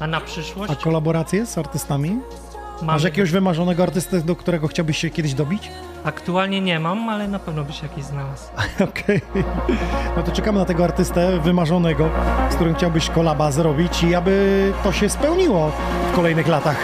A 0.00 0.06
na 0.06 0.20
przyszłość 0.20 0.72
A 0.72 0.76
kolaboracje 0.76 1.46
z 1.46 1.58
artystami? 1.58 2.10
mam, 2.10 2.86
Masz 2.86 3.04
jakiegoś 3.04 3.30
wymarzonego 3.30 3.82
artystę, 3.82 4.20
do 4.20 4.36
którego 4.36 4.68
chciałbyś 4.68 4.98
się 4.98 5.10
kiedyś 5.10 5.34
dobić? 5.34 5.70
aktualnie 6.04 6.60
nie 6.60 6.80
mam, 6.80 7.08
ale 7.08 7.28
na 7.28 7.38
pewno 7.38 7.64
by 7.64 7.72
się 7.72 7.86
jakiś 7.86 8.04
znalazł. 8.04 8.44
Okej. 8.90 9.20
No 10.16 10.22
to 10.22 10.32
czekamy 10.32 10.58
na 10.58 10.64
tego 10.64 10.84
artystę 10.84 11.40
wymarzonego, 11.40 12.08
z 12.50 12.54
którym 12.54 12.74
chciałbyś 12.74 13.10
kolaba 13.10 13.52
zrobić 13.52 14.02
i 14.02 14.14
aby 14.14 14.72
to 14.82 14.92
się 14.92 15.08
spełniło 15.08 15.72
w 16.12 16.16
kolejnych 16.16 16.48
latach. 16.48 16.76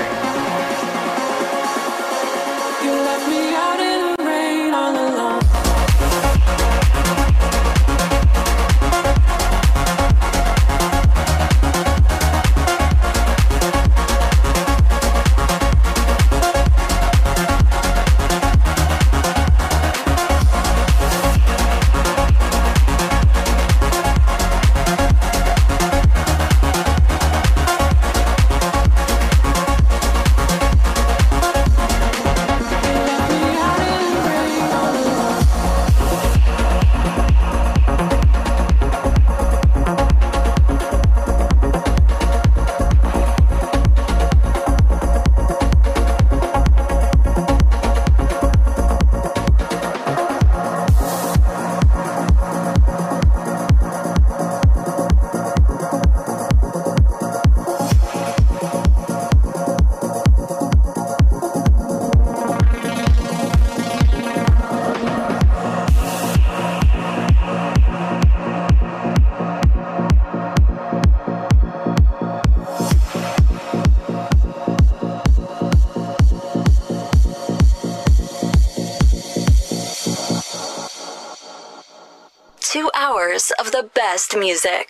Of 83.64 83.70
the 83.72 83.88
best 83.94 84.36
music. 84.36 84.86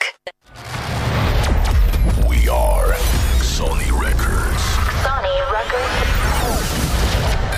We 2.30 2.48
are 2.48 2.94
Sony 3.56 3.90
Records, 4.06 4.62
Sony 5.04 5.36
Records. 5.56 5.96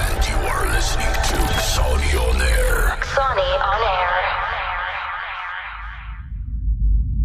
and 0.06 0.28
you 0.30 0.38
are 0.52 0.66
listening 0.76 1.12
to 1.30 1.36
Sony 1.74 2.10
On 2.28 2.40
Air. 2.42 2.96
Sony 3.16 3.50
on 3.72 3.80
air. 3.96 4.12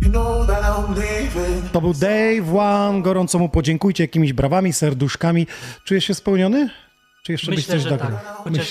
You 0.01 0.09
know 0.11 0.45
that 0.47 0.63
I'm 0.63 0.95
leaving. 0.95 1.71
To 1.71 1.81
był 1.81 1.93
Dave 1.93 2.55
One, 2.59 3.01
gorąco 3.01 3.39
mu 3.39 3.49
podziękujcie 3.49 4.03
jakimiś 4.03 4.33
brawami, 4.33 4.73
serduszkami. 4.73 5.47
Czujesz 5.85 6.05
się 6.05 6.13
spełniony? 6.13 6.69
Czy 7.23 7.31
jeszcze 7.31 7.47
byś 7.51 7.57
Myślę, 7.57 7.73
coś 7.73 7.83
że 7.83 7.89
dograł? 7.89 8.11
tak. 8.11 8.25
Chociaż 8.43 8.69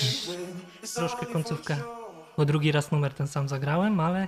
troszkę 0.95 1.25
końcówkę, 1.25 1.75
bo 2.37 2.45
drugi 2.45 2.71
raz 2.71 2.91
numer 2.91 3.13
ten 3.13 3.27
sam 3.27 3.49
zagrałem, 3.49 3.99
ale 3.99 4.27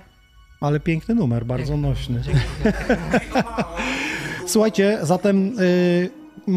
Ale 0.60 0.80
piękny 0.80 1.14
numer, 1.14 1.46
bardzo 1.46 1.76
nośny. 1.76 2.20
dziękuję. 2.20 2.72
Słuchajcie, 4.46 4.98
zatem 5.02 5.58
y, 5.60 6.10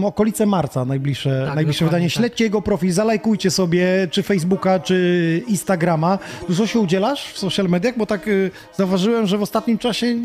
okolice 0.06 0.45
marca, 0.45 0.86
najbliższe, 0.86 1.44
Tak, 1.45 1.56
najbliższe 1.56 1.86
wydanie. 1.86 2.06
tak. 2.06 2.14
Śledźcie 2.14 2.44
jego 2.44 2.61
profil, 2.61 2.91
zalajkujcie 2.94 3.52
sobie 3.52 4.07
czy 4.11 4.24
Facebooka, 4.24 4.80
czy 4.80 5.44
Instagrama. 5.48 6.19
Dużo 6.48 6.68
się 6.68 6.80
udzielasz 6.80 7.34
w 7.34 7.38
social 7.38 7.65
mediach, 7.69 7.98
bo 7.98 8.06
tak 8.06 8.28
y, 8.28 8.52
zauważyłem, 8.76 9.28
że 9.28 9.38
w 9.38 9.41
ostatnim 9.41 9.78
czasie 9.78 10.15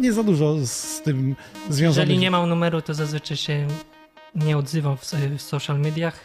nie 0.00 0.12
za 0.12 0.22
dużo 0.22 0.56
z 0.66 1.02
tym 1.02 1.36
związanych. 1.70 2.08
Jeżeli 2.08 2.18
nie 2.18 2.30
mam 2.30 2.48
numeru, 2.48 2.82
to 2.82 2.94
zazwyczaj 2.94 3.36
się 3.36 3.66
nie 4.34 4.58
odzywam 4.58 4.96
w, 4.96 5.12
w 5.38 5.42
social 5.42 5.80
mediach, 5.80 6.20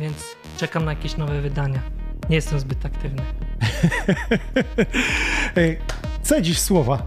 więc 0.00 0.14
czekam 0.56 0.84
na 0.84 0.92
jakieś 0.92 1.16
nowe 1.16 1.40
wydania. 1.40 1.80
Nie 2.30 2.36
jestem 2.36 2.60
zbyt 2.60 2.86
aktywny. 2.86 3.22
Cedzisz 6.30 6.58
słowa. 6.58 7.02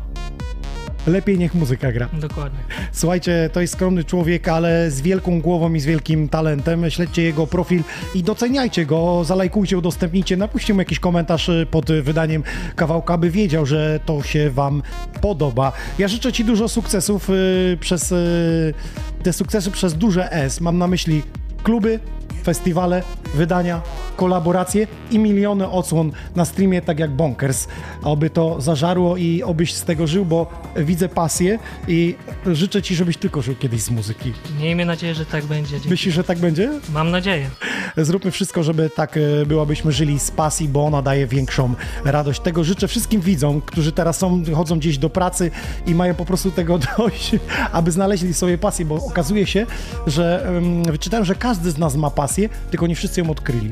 Lepiej 1.07 1.39
niech 1.39 1.55
muzyka 1.55 1.91
gra. 1.91 2.09
Dokładnie. 2.13 2.59
Słuchajcie, 2.91 3.49
to 3.53 3.61
jest 3.61 3.73
skromny 3.73 4.03
człowiek, 4.03 4.47
ale 4.47 4.91
z 4.91 5.01
wielką 5.01 5.41
głową 5.41 5.73
i 5.73 5.79
z 5.79 5.85
wielkim 5.85 6.29
talentem. 6.29 6.89
Śledźcie 6.89 7.23
jego 7.23 7.47
profil 7.47 7.83
i 8.15 8.23
doceniajcie 8.23 8.85
go, 8.85 9.23
zalajkujcie, 9.23 9.77
udostępnijcie, 9.77 10.37
napiszcie 10.37 10.73
mu 10.73 10.79
jakiś 10.79 10.99
komentarz 10.99 11.49
y, 11.49 11.67
pod 11.71 11.91
wydaniem 11.91 12.43
kawałka, 12.75 13.17
by 13.17 13.29
wiedział, 13.29 13.65
że 13.65 13.99
to 14.05 14.23
się 14.23 14.49
wam 14.49 14.81
podoba. 15.21 15.71
Ja 15.99 16.07
życzę 16.07 16.33
ci 16.33 16.45
dużo 16.45 16.67
sukcesów 16.67 17.29
y, 17.29 17.77
przez 17.79 18.11
y, 18.11 18.73
te 19.23 19.33
sukcesy 19.33 19.71
przez 19.71 19.93
duże 19.93 20.31
S. 20.31 20.61
Mam 20.61 20.77
na 20.77 20.87
myśli 20.87 21.23
kluby, 21.63 21.99
festiwale, 22.43 23.03
wydania, 23.35 23.81
kolaboracje 24.15 24.87
i 25.11 25.19
miliony 25.19 25.69
odsłon 25.69 26.11
na 26.35 26.45
streamie, 26.45 26.81
tak 26.81 26.99
jak 26.99 27.11
Bonkers. 27.11 27.67
Oby 28.03 28.29
to 28.29 28.61
zażarło 28.61 29.17
i 29.17 29.43
obyś 29.43 29.73
z 29.73 29.83
tego 29.83 30.07
żył, 30.07 30.25
bo 30.25 30.47
widzę 30.75 31.09
pasję 31.09 31.59
i 31.87 32.15
życzę 32.51 32.81
Ci, 32.81 32.95
żebyś 32.95 33.17
tylko 33.17 33.41
żył 33.41 33.55
kiedyś 33.55 33.81
z 33.81 33.89
muzyki. 33.89 34.33
Miejmy 34.59 34.85
nadzieję, 34.85 35.15
że 35.15 35.25
tak 35.25 35.45
będzie. 35.45 35.71
Dzięki. 35.71 35.89
Myślisz, 35.89 36.15
że 36.15 36.23
tak 36.23 36.39
będzie? 36.39 36.69
Mam 36.93 37.11
nadzieję. 37.11 37.49
Zróbmy 37.97 38.31
wszystko, 38.31 38.63
żeby 38.63 38.89
tak 38.89 39.17
e, 39.17 39.45
było, 39.45 39.61
abyśmy 39.61 39.91
żyli 39.91 40.19
z 40.19 40.31
pasji, 40.31 40.67
bo 40.67 40.85
ona 40.85 41.01
daje 41.01 41.27
większą 41.27 41.73
radość. 42.05 42.39
Tego 42.39 42.63
życzę 42.63 42.87
wszystkim 42.87 43.21
widzom, 43.21 43.61
którzy 43.61 43.91
teraz 43.91 44.17
są, 44.17 44.43
chodzą 44.55 44.79
gdzieś 44.79 44.97
do 44.97 45.09
pracy 45.09 45.51
i 45.87 45.95
mają 45.95 46.15
po 46.15 46.25
prostu 46.25 46.51
tego 46.51 46.79
dość, 46.97 47.31
aby 47.71 47.91
znaleźli 47.91 48.33
sobie 48.33 48.57
pasję, 48.57 48.85
bo 48.85 48.95
okazuje 48.95 49.47
się, 49.47 49.65
że 50.07 50.51
um, 50.53 50.83
wyczytałem, 50.83 51.25
że 51.25 51.35
każdy 51.35 51.71
z 51.71 51.77
nas 51.77 51.95
ma 51.95 52.11
pasję, 52.15 52.49
tylko 52.71 52.87
nie 52.87 52.95
wszyscy 52.95 53.21
ją 53.21 53.29
odkryli. 53.29 53.71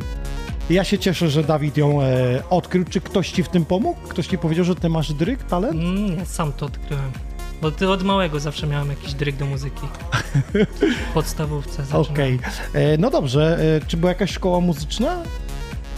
Ja 0.70 0.84
się 0.84 0.98
cieszę, 1.00 1.30
że 1.30 1.44
Dawid 1.44 1.78
ją 1.78 2.02
e, 2.02 2.44
odkrył. 2.50 2.86
Czy 2.86 3.02
ktoś 3.02 3.32
ci 3.32 3.44
w 3.44 3.50
tym 3.50 3.66
pomógł? 3.66 4.00
Ktoś 4.08 4.28
ci 4.28 4.38
powiedział, 4.38 4.66
że 4.66 4.76
ty 4.76 4.90
masz 4.90 5.14
dryk, 5.14 5.44
talent? 5.44 5.74
Mm, 5.82 6.18
ja 6.18 6.26
sam 6.26 6.54
to 6.54 6.66
odkryłem. 6.66 7.12
Bo 7.62 7.72
ty 7.72 7.90
od 7.90 8.04
małego 8.04 8.40
zawsze 8.40 8.68
miałem 8.68 8.90
jakiś 8.90 9.14
dryk 9.14 9.36
do 9.36 9.46
muzyki. 9.46 9.88
W 11.10 11.14
podstawówce. 11.14 11.84
Okej. 11.94 12.40
E, 12.74 12.98
No 12.98 13.10
dobrze, 13.10 13.60
e, 13.84 13.86
czy 13.88 13.98
była 13.98 14.12
jakaś 14.12 14.32
szkoła 14.32 14.60
muzyczna 14.60 15.18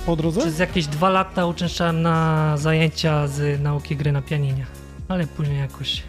po 0.05 0.15
drodze? 0.15 0.41
Przez 0.41 0.59
jakieś 0.59 0.87
dwa 0.87 1.09
lata 1.09 1.45
uczęszczałem 1.45 2.01
na 2.01 2.57
zajęcia 2.57 3.27
z 3.27 3.61
nauki 3.61 3.95
gry 3.95 4.11
na 4.11 4.21
pianinie. 4.21 4.65
Ale 5.07 5.27
później 5.27 5.59
jakoś... 5.59 6.03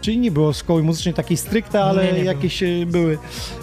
Czyli 0.00 0.18
nie 0.18 0.30
było 0.30 0.52
szkoły 0.52 0.82
muzycznej 0.82 1.14
takiej 1.14 1.36
stricte, 1.36 1.84
ale 1.84 2.04
Nie, 2.04 2.12
nie 2.12 2.24
jakieś 2.24 2.62
e, 2.62 2.66
były 2.86 3.18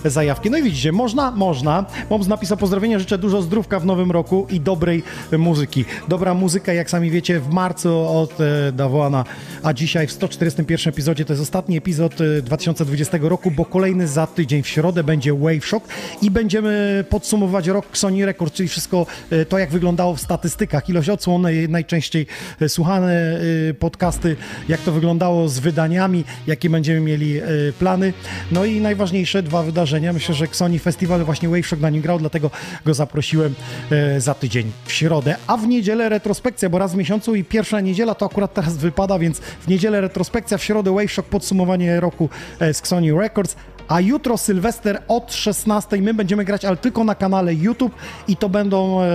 zajawki. 0.05 0.49
No 0.49 0.57
i 0.57 0.63
widzicie, 0.63 0.91
można, 0.91 1.31
można. 1.31 1.85
Moms 2.09 2.27
napisał 2.27 2.57
pozdrowienia, 2.57 2.99
życzę 2.99 3.17
dużo 3.17 3.41
zdrówka 3.41 3.79
w 3.79 3.85
nowym 3.85 4.11
roku 4.11 4.47
i 4.49 4.59
dobrej 4.59 5.03
muzyki. 5.37 5.85
Dobra 6.07 6.33
muzyka, 6.33 6.73
jak 6.73 6.89
sami 6.89 7.11
wiecie, 7.11 7.39
w 7.39 7.49
marcu 7.49 8.07
od 8.07 8.41
e, 8.41 8.71
Dawona, 8.71 9.25
a 9.63 9.73
dzisiaj 9.73 10.07
w 10.07 10.11
141 10.11 10.93
epizodzie, 10.93 11.25
to 11.25 11.33
jest 11.33 11.43
ostatni 11.43 11.77
epizod 11.77 12.21
e, 12.21 12.41
2020 12.41 13.17
roku, 13.21 13.51
bo 13.51 13.65
kolejny 13.65 14.07
za 14.07 14.27
tydzień 14.27 14.63
w 14.63 14.67
środę 14.67 15.03
będzie 15.03 15.33
Wave 15.33 15.65
Shock 15.65 15.87
i 16.21 16.31
będziemy 16.31 17.05
podsumowywać 17.09 17.67
rok 17.67 17.85
Sony 17.93 18.25
Records, 18.25 18.53
czyli 18.53 18.69
wszystko 18.69 19.05
e, 19.29 19.45
to, 19.45 19.57
jak 19.59 19.69
wyglądało 19.69 20.15
w 20.15 20.21
statystykach, 20.21 20.89
ilość 20.89 21.09
odsłon, 21.09 21.45
e, 21.45 21.51
najczęściej 21.69 22.27
e, 22.61 22.69
słuchane 22.69 23.39
e, 23.69 23.73
podcasty, 23.73 24.35
jak 24.69 24.81
to 24.81 24.91
wyglądało 24.91 25.49
z 25.49 25.59
wydaniami, 25.59 26.23
jakie 26.47 26.69
będziemy 26.69 26.99
mieli 26.99 27.37
e, 27.37 27.43
plany. 27.79 28.13
No 28.51 28.65
i 28.65 28.81
najważniejsze 28.81 29.43
dwa 29.43 29.63
wydarzenia. 29.63 30.13
Myślę, 30.13 30.35
że 30.35 30.47
Sony 30.51 30.79
Festival 30.79 31.23
właśnie 31.23 31.49
Wave 31.49 31.65
Shock 31.65 31.81
na 31.81 31.89
nim 31.89 32.01
grał, 32.01 32.19
dlatego 32.19 32.51
go 32.85 32.93
zaprosiłem 32.93 33.55
e, 33.91 34.21
za 34.21 34.33
tydzień 34.33 34.71
w 34.85 34.91
środę, 34.91 35.35
a 35.47 35.57
w 35.57 35.67
niedzielę 35.67 36.09
retrospekcja, 36.09 36.69
bo 36.69 36.79
raz 36.79 36.93
w 36.93 36.97
miesiącu 36.97 37.35
i 37.35 37.43
pierwsza 37.43 37.81
niedziela 37.81 38.15
to 38.15 38.25
akurat 38.25 38.53
teraz 38.53 38.77
wypada, 38.77 39.19
więc 39.19 39.39
w 39.39 39.67
niedzielę 39.67 40.01
retrospekcja, 40.01 40.57
w 40.57 40.63
środę 40.63 40.93
Wave 40.95 41.11
Shock 41.11 41.29
podsumowanie 41.29 41.99
roku 41.99 42.29
e, 42.59 42.73
z 42.73 42.87
Sony 42.87 43.13
Records. 43.19 43.55
A 43.87 44.01
jutro 44.01 44.37
Sylwester 44.37 45.01
od 45.07 45.33
16 45.33 46.01
my 46.01 46.13
będziemy 46.13 46.45
grać, 46.45 46.65
ale 46.65 46.77
tylko 46.77 47.03
na 47.03 47.15
kanale 47.15 47.53
YouTube 47.53 47.95
i 48.27 48.37
to 48.37 48.49
będą 48.49 49.01
e, 49.01 49.05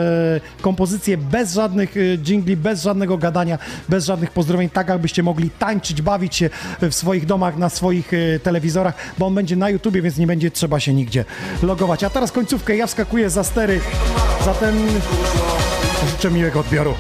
kompozycje 0.60 1.16
bez 1.16 1.54
żadnych 1.54 1.96
e, 1.96 2.00
jingli, 2.00 2.56
bez 2.56 2.82
żadnego 2.82 3.18
gadania, 3.18 3.58
bez 3.88 4.04
żadnych 4.04 4.30
pozdrowień, 4.30 4.70
tak 4.70 4.90
abyście 4.90 5.22
mogli 5.22 5.50
tańczyć, 5.50 6.02
bawić 6.02 6.36
się 6.36 6.50
w 6.80 6.94
swoich 6.94 7.26
domach, 7.26 7.56
na 7.56 7.68
swoich 7.68 8.12
e, 8.14 8.38
telewizorach, 8.38 8.94
bo 9.18 9.26
on 9.26 9.34
będzie 9.34 9.56
na 9.56 9.70
YouTubie, 9.70 10.02
więc 10.02 10.16
nie 10.16 10.26
będzie 10.26 10.50
trzeba 10.50 10.80
się 10.80 10.94
nigdzie 10.94 11.24
logować. 11.62 12.04
A 12.04 12.10
teraz 12.10 12.32
końcówkę, 12.32 12.76
ja 12.76 12.86
wskakuję 12.86 13.30
za 13.30 13.44
stery, 13.44 13.80
zatem 14.44 14.74
życzę 16.10 16.30
miłego 16.30 16.60
odbioru. 16.60 16.94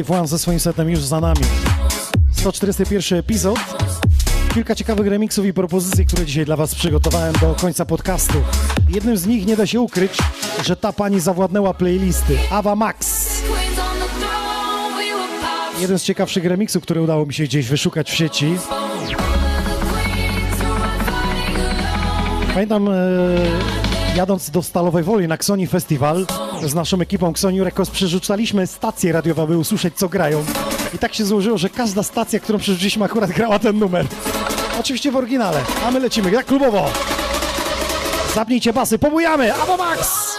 Dave 0.00 0.18
One 0.18 0.26
ze 0.26 0.38
swoim 0.38 0.60
setem 0.60 0.90
już 0.90 1.00
za 1.00 1.20
nami. 1.20 1.40
141 2.32 3.18
epizod. 3.18 3.58
Kilka 4.54 4.74
ciekawych 4.74 5.06
remixów 5.06 5.46
i 5.46 5.52
propozycji, 5.52 6.06
które 6.06 6.26
dzisiaj 6.26 6.44
dla 6.44 6.56
Was 6.56 6.74
przygotowałem 6.74 7.34
do 7.40 7.54
końca 7.54 7.84
podcastu. 7.84 8.34
Jednym 8.88 9.16
z 9.16 9.26
nich 9.26 9.46
nie 9.46 9.56
da 9.56 9.66
się 9.66 9.80
ukryć, 9.80 10.12
że 10.64 10.76
ta 10.76 10.92
pani 10.92 11.20
zawładnęła 11.20 11.74
playlisty. 11.74 12.38
Ava 12.50 12.76
Max. 12.76 13.28
Jeden 15.80 15.98
z 15.98 16.02
ciekawszych 16.02 16.44
remixów, 16.44 16.82
które 16.82 17.02
udało 17.02 17.26
mi 17.26 17.34
się 17.34 17.44
gdzieś 17.44 17.68
wyszukać 17.68 18.10
w 18.10 18.14
sieci. 18.14 18.56
Pamiętam, 22.54 22.88
e, 22.88 22.94
jadąc 24.16 24.50
do 24.50 24.62
Stalowej 24.62 25.04
Woli 25.04 25.28
na 25.28 25.34
Xoni 25.34 25.66
Festival 25.66 26.26
z 26.64 26.74
naszą 26.74 27.00
ekipą 27.00 27.30
Xoni 27.30 27.64
Records 27.64 27.90
przerzucaliśmy 27.90 28.66
stacje 28.66 29.12
radiowe, 29.12 29.42
aby 29.42 29.58
usłyszeć, 29.58 29.94
co 29.96 30.08
grają. 30.08 30.44
I 30.94 30.98
tak 30.98 31.14
się 31.14 31.24
złożyło, 31.24 31.58
że 31.58 31.70
każda 31.70 32.02
stacja, 32.02 32.40
którą 32.40 32.58
przerzuciliśmy, 32.58 33.04
akurat 33.04 33.30
grała 33.30 33.58
ten 33.58 33.78
numer. 33.78 34.06
Oczywiście 34.80 35.12
w 35.12 35.16
oryginale, 35.16 35.60
a 35.84 35.90
my 35.90 36.00
lecimy, 36.00 36.30
jak 36.30 36.46
klubowo. 36.46 36.90
Zapnijcie 38.34 38.72
basy, 38.72 38.98
pobujamy, 38.98 39.54
Ava 39.54 39.76
Max! 39.76 40.30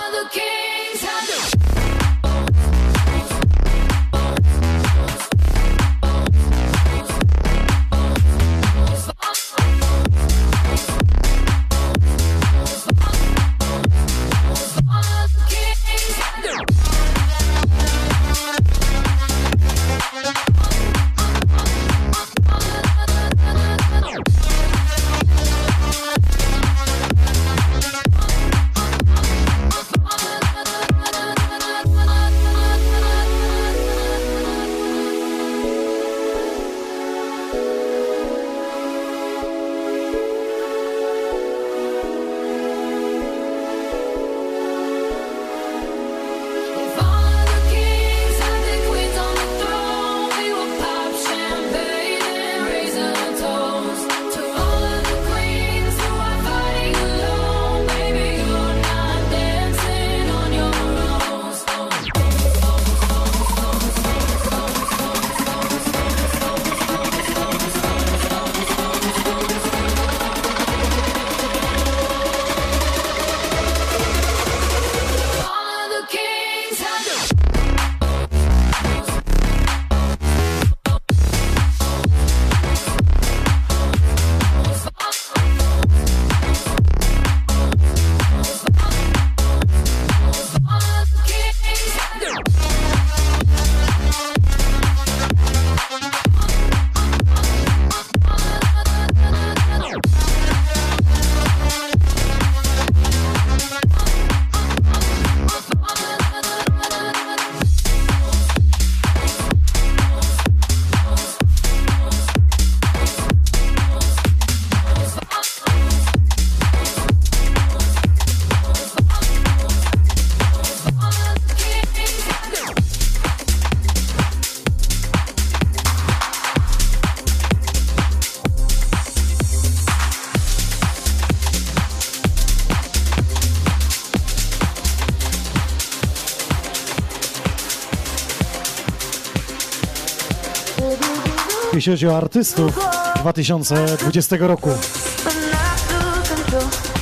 Jeśli 141.81 141.93
chodzi 141.93 142.07
o 142.07 142.17
artystów 142.17 142.79
2020 143.19 144.35
roku. 144.39 144.69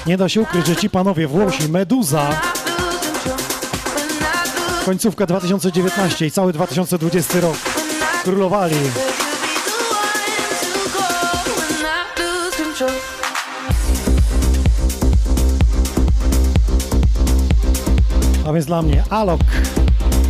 Nie 0.06 0.18
da 0.18 0.30
się 0.30 0.42
ukryć, 0.42 0.68
że 0.68 0.76
ci 0.76 0.90
panowie 0.90 1.28
Włosi, 1.28 1.70
Meduza, 1.70 2.42
końcówka 4.86 5.26
2019 5.26 6.26
i 6.26 6.32
cały 6.32 6.54
2020 6.54 7.40
rok 7.40 7.56
królowali. 8.24 8.76
A 18.48 18.54
więc 18.54 18.66
dla 18.66 18.82
mnie 18.82 19.04
Alok, 19.10 19.42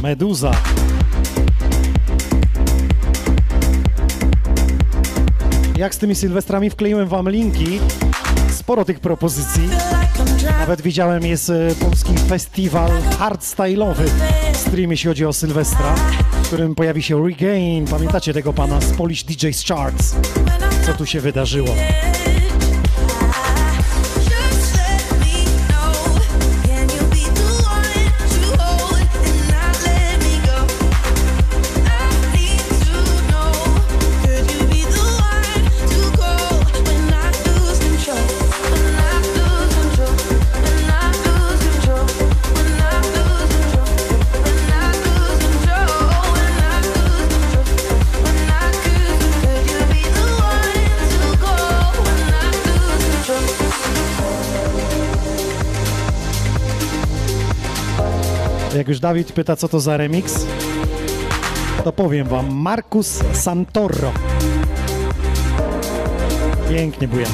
Meduza. 0.04 0.52
Jak 5.80 5.95
z 5.95 5.97
tymi 5.97 6.15
sylwestrami 6.15 6.69
wkleiłem 6.69 7.07
wam 7.07 7.30
linki, 7.30 7.80
sporo 8.51 8.85
tych 8.85 8.99
propozycji. 8.99 9.69
Nawet 10.60 10.81
widziałem, 10.81 11.26
jest 11.26 11.49
e, 11.49 11.76
polski 11.80 12.18
festiwal 12.18 12.91
hardstyle'owy, 13.19 14.10
stream 14.53 14.91
jeśli 14.91 15.07
chodzi 15.07 15.26
o 15.26 15.34
Sylwestra, 15.34 15.95
w 16.43 16.47
którym 16.47 16.76
pojawi 16.76 17.03
się 17.03 17.27
Regain. 17.27 17.85
Pamiętacie 17.85 18.34
tego 18.34 18.53
pana 18.53 18.81
z 18.81 18.93
Polish 18.93 19.26
DJ's 19.26 19.68
Charts? 19.68 20.15
Co 20.85 20.93
tu 20.93 21.06
się 21.06 21.19
wydarzyło? 21.19 21.76
Już 58.90 58.99
Dawid 58.99 59.32
pyta, 59.32 59.56
co 59.56 59.68
to 59.70 59.80
za 59.80 59.98
remix, 59.98 60.45
to 61.84 61.91
powiem 61.91 62.28
wam. 62.28 62.56
Marcus 62.56 63.24
Santoro. 63.34 64.11
Pięknie 66.70 67.07
bujemy. 67.07 67.34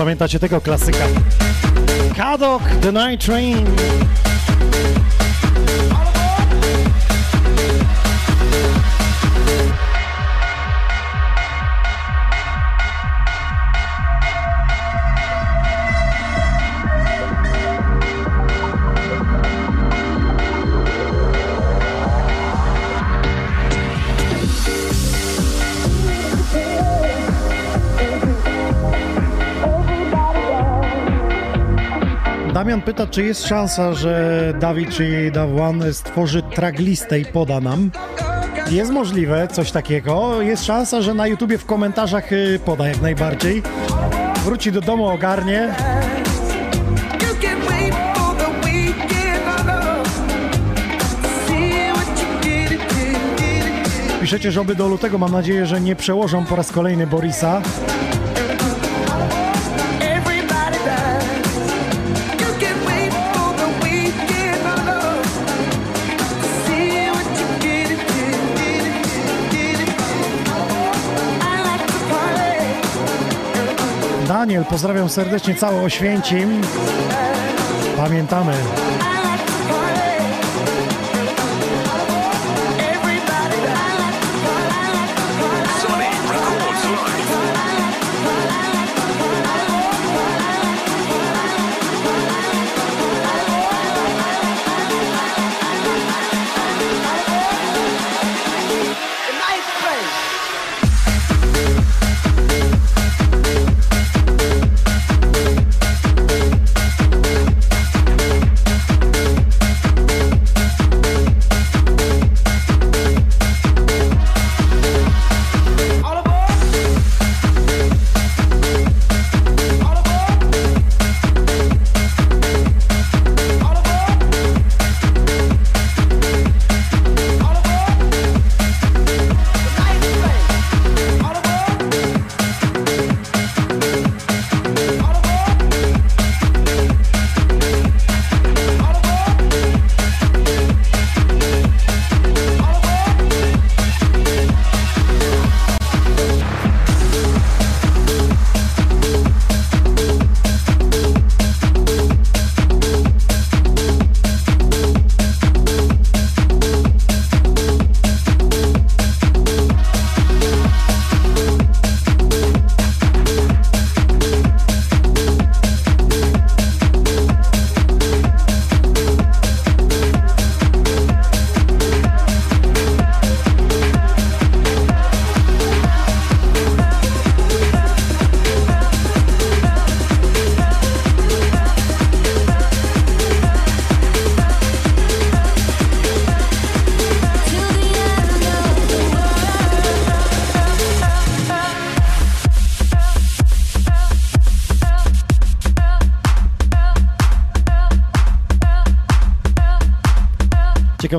Pamiętacie 0.00 0.38
tego 0.38 0.60
klasyka. 0.60 1.04
Kadok, 2.16 2.62
The 2.82 2.92
Night 2.92 3.26
Train. 3.26 3.66
Damian 32.70 32.82
pyta, 32.82 33.06
czy 33.06 33.24
jest 33.24 33.46
szansa, 33.46 33.94
że 33.94 34.54
Dawid 34.60 34.90
czy 34.90 35.30
Dawan 35.34 35.92
stworzy 35.92 36.42
tracklistę 36.42 37.20
i 37.20 37.24
poda 37.24 37.60
nam. 37.60 37.90
Jest 38.70 38.90
możliwe 38.90 39.48
coś 39.48 39.72
takiego. 39.72 40.42
Jest 40.42 40.64
szansa, 40.64 41.02
że 41.02 41.14
na 41.14 41.26
YouTubie 41.26 41.58
w 41.58 41.66
komentarzach 41.66 42.32
y, 42.32 42.60
poda 42.64 42.88
jak 42.88 43.02
najbardziej. 43.02 43.62
Wróci 44.44 44.72
do 44.72 44.80
domu, 44.80 45.08
ogarnie. 45.08 45.74
Piszecie, 54.20 54.52
że 54.52 54.60
oby 54.60 54.74
do 54.74 54.88
lutego. 54.88 55.18
Mam 55.18 55.32
nadzieję, 55.32 55.66
że 55.66 55.80
nie 55.80 55.96
przełożą 55.96 56.44
po 56.44 56.56
raz 56.56 56.72
kolejny 56.72 57.06
Borisa. 57.06 57.62
Daniel, 74.50 74.64
pozdrawiam 74.64 75.08
serdecznie 75.08 75.54
całe 75.54 75.82
Oświęcim. 75.82 76.60
Pamiętamy. 77.96 78.52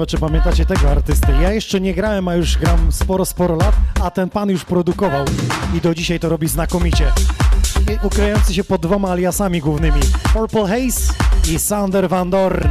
Czy 0.08 0.18
pamiętacie 0.18 0.66
tego 0.66 0.92
artysty. 0.92 1.28
Ja 1.42 1.52
jeszcze 1.52 1.82
nie 1.82 1.94
grałem, 1.94 2.28
a 2.28 2.36
już 2.36 2.58
gram 2.58 2.92
sporo, 2.92 3.26
sporo 3.26 3.56
lat, 3.56 3.76
a 4.04 4.12
ten 4.12 4.30
pan 4.30 4.50
już 4.50 4.66
produkował 4.66 5.26
i 5.78 5.82
do 5.82 5.96
dzisiaj 5.96 6.20
to 6.20 6.30
robi 6.30 6.48
znakomicie. 6.48 7.12
I 7.94 8.06
Ukryjący 8.08 8.54
się 8.54 8.64
pod 8.64 8.82
dwoma 8.82 9.10
aliasami 9.12 9.60
głównymi. 9.62 10.02
Purple 10.34 10.68
Haze 10.68 11.14
i 11.52 11.60
Sander 11.60 12.10
Van 12.10 12.30
Dorn. 12.30 12.70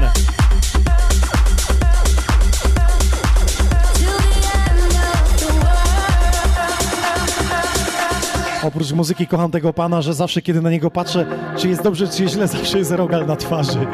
Oprócz 8.63 8.93
muzyki 8.93 9.27
kocham 9.27 9.51
tego 9.51 9.73
pana, 9.73 10.03
że 10.03 10.15
zawsze 10.15 10.43
kiedy 10.43 10.61
na 10.61 10.71
niego 10.71 10.91
patrzę, 10.91 11.27
czy 11.57 11.69
jest 11.69 11.83
dobrze, 11.83 12.09
czy 12.09 12.23
jest 12.23 12.35
źle, 12.35 12.49
zawsze 12.49 12.79
jest 12.79 12.91
rogal 12.91 13.27
na 13.27 13.37
twarzy. 13.37 13.87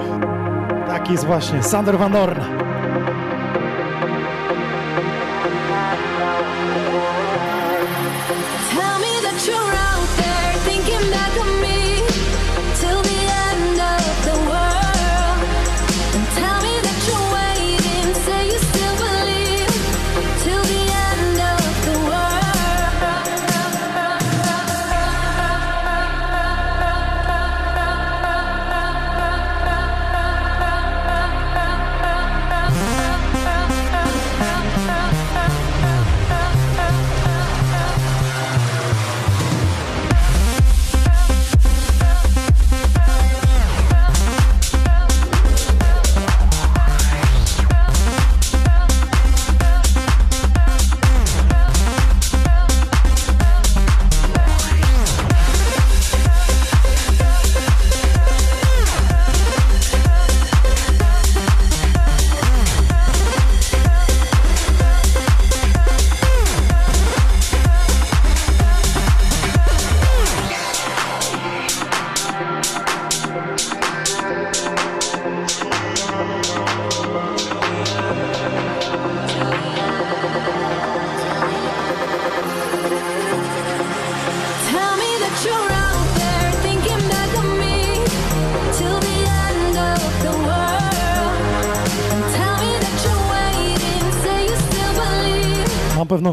Tak 0.87 1.11
jest 1.11 1.25
właśnie, 1.27 1.63
Sander 1.63 1.99
Van 1.99 2.13
Dorn. 2.13 2.56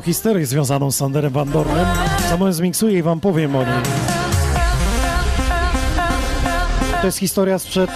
historię 0.05 0.45
związaną 0.45 0.91
z 0.91 0.95
Sanderem 0.95 1.33
Van 1.33 1.51
Dornem. 1.51 1.85
Sam 2.29 2.53
zmiksuję 2.53 2.99
i 2.99 3.01
wam 3.01 3.19
powiem 3.19 3.55
o 3.55 3.63
niej. 3.63 3.81
To 7.01 7.05
jest 7.05 7.17
historia 7.17 7.59
sprzed 7.59 7.91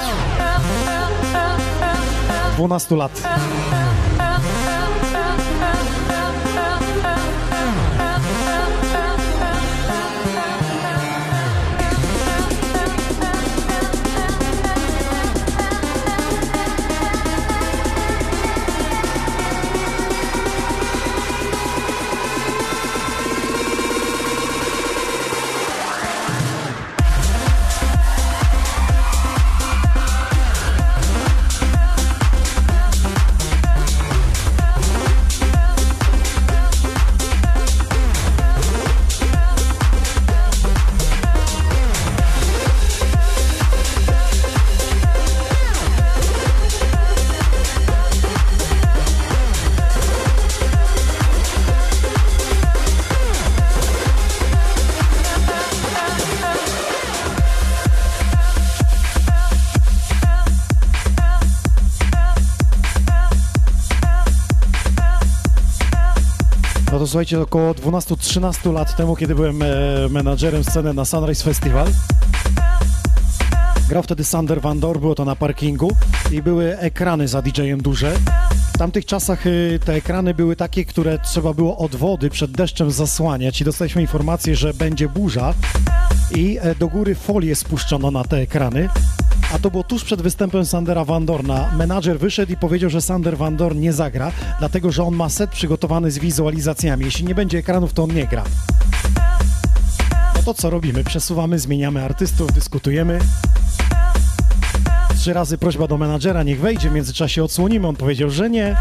12 2.55 2.95
lat. 2.95 3.11
Słuchajcie, 67.07 67.41
około 67.41 67.71
12-13 67.71 68.73
lat 68.73 68.95
temu, 68.95 69.15
kiedy 69.15 69.35
byłem 69.35 69.61
e, 69.61 69.65
menadżerem 70.09 70.63
sceny 70.63 70.93
na 70.93 71.05
Sunrise 71.05 71.43
Festival, 71.43 71.88
grał 73.89 74.03
wtedy 74.03 74.23
Sander 74.23 74.61
Van 74.61 74.79
Dor, 74.79 74.99
było 74.99 75.15
to 75.15 75.25
na 75.25 75.35
parkingu 75.35 75.91
i 76.31 76.41
były 76.41 76.77
ekrany 76.77 77.27
za 77.27 77.41
DJ-em 77.41 77.81
duże. 77.81 78.13
W 78.73 78.77
tamtych 78.77 79.05
czasach 79.05 79.47
y, 79.47 79.79
te 79.85 79.93
ekrany 79.93 80.34
były 80.34 80.55
takie, 80.55 80.85
które 80.85 81.19
trzeba 81.19 81.53
było 81.53 81.77
od 81.77 81.95
wody 81.95 82.29
przed 82.29 82.51
deszczem 82.51 82.91
zasłaniać 82.91 83.61
i 83.61 83.65
dostaliśmy 83.65 84.01
informację, 84.01 84.55
że 84.55 84.73
będzie 84.73 85.09
burza 85.09 85.53
i 86.35 86.57
e, 86.61 86.75
do 86.75 86.88
góry 86.88 87.15
folię 87.15 87.55
spuszczono 87.55 88.11
na 88.11 88.23
te 88.23 88.38
ekrany. 88.38 88.89
A 89.53 89.60
to 89.60 89.72
było 89.72 89.84
tuż 89.84 90.03
przed 90.03 90.22
występem 90.22 90.65
Sandera 90.65 91.06
Van 91.06 91.26
Dorna. 91.26 91.72
Menadżer 91.78 92.19
wyszedł 92.19 92.52
i 92.52 92.57
powiedział, 92.57 92.90
że 92.90 93.02
Sander 93.02 93.38
Van 93.38 93.57
Dorn 93.57 93.80
nie 93.80 93.94
zagra, 93.94 94.32
dlatego 94.60 94.91
że 94.91 95.03
on 95.03 95.15
ma 95.15 95.30
set 95.30 95.49
przygotowany 95.49 96.11
z 96.11 96.19
wizualizacjami. 96.19 97.06
Jeśli 97.06 97.26
nie 97.26 97.36
będzie 97.36 97.57
ekranów, 97.57 97.94
to 97.94 98.03
on 98.03 98.14
nie 98.14 98.28
gra. 98.28 98.44
No 100.36 100.44
to 100.45 100.53
co 100.53 100.69
robimy? 100.69 101.03
Przesuwamy, 101.03 101.60
zmieniamy 101.60 102.03
artystów, 102.03 102.53
dyskutujemy. 102.53 103.19
Trzy 105.15 105.34
razy 105.34 105.57
prośba 105.57 105.88
do 105.88 105.98
menadżera, 105.98 106.44
niech 106.44 106.60
wejdzie, 106.60 106.90
w 106.90 106.94
międzyczasie 106.94 107.44
odsłonimy. 107.44 107.88
On 107.88 107.95
powiedział, 107.95 108.30
że 108.30 108.49
nie. 108.49 108.76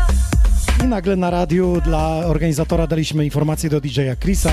I 0.85 0.87
nagle 0.87 1.17
na 1.17 1.31
radiu 1.31 1.81
dla 1.85 2.07
organizatora 2.09 2.87
daliśmy 2.87 3.25
informację 3.25 3.71
do 3.71 3.81
DJ-a 3.81 4.17
Chrisa, 4.17 4.53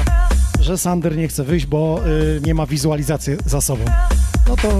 że 0.60 0.77
Sander 0.77 1.18
nie 1.18 1.27
chce 1.27 1.44
wyjść, 1.44 1.65
bo 1.65 1.99
y, 2.07 2.41
nie 2.45 2.53
ma 2.53 2.65
wizualizacji 2.65 3.34
za 3.45 3.61
sobą. 3.61 3.85
No 4.49 4.56
to 4.56 4.80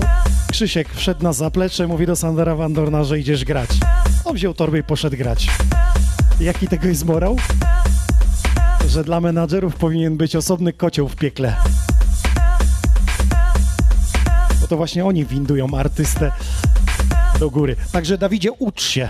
Krzysiek 0.54 0.94
wszedł 0.94 1.24
na 1.24 1.34
zaplecze, 1.34 1.88
mówi 1.88 2.06
do 2.06 2.16
Sandera 2.16 2.56
Van 2.56 2.74
Dorna, 2.74 3.04
że 3.04 3.20
idziesz 3.20 3.46
grać. 3.46 3.70
On 4.26 4.36
wziął 4.36 4.54
torbę 4.54 4.80
i 4.80 4.84
poszedł 4.84 5.18
grać. 5.18 5.48
Jaki 6.40 6.68
tego 6.68 6.88
jest 6.88 7.06
morał? 7.06 7.38
Że 8.88 9.04
dla 9.04 9.22
menadżerów 9.22 9.76
powinien 9.76 10.18
być 10.18 10.36
osobny 10.36 10.74
kocioł 10.74 11.08
w 11.08 11.16
piekle. 11.16 11.56
Bo 14.62 14.68
to 14.68 14.78
właśnie 14.78 15.06
oni 15.06 15.26
windują 15.26 15.78
artystę 15.78 16.32
do 17.40 17.50
góry. 17.50 17.76
Także 17.92 18.18
Dawidzie, 18.18 18.52
ucz 18.52 18.82
się. 18.82 19.10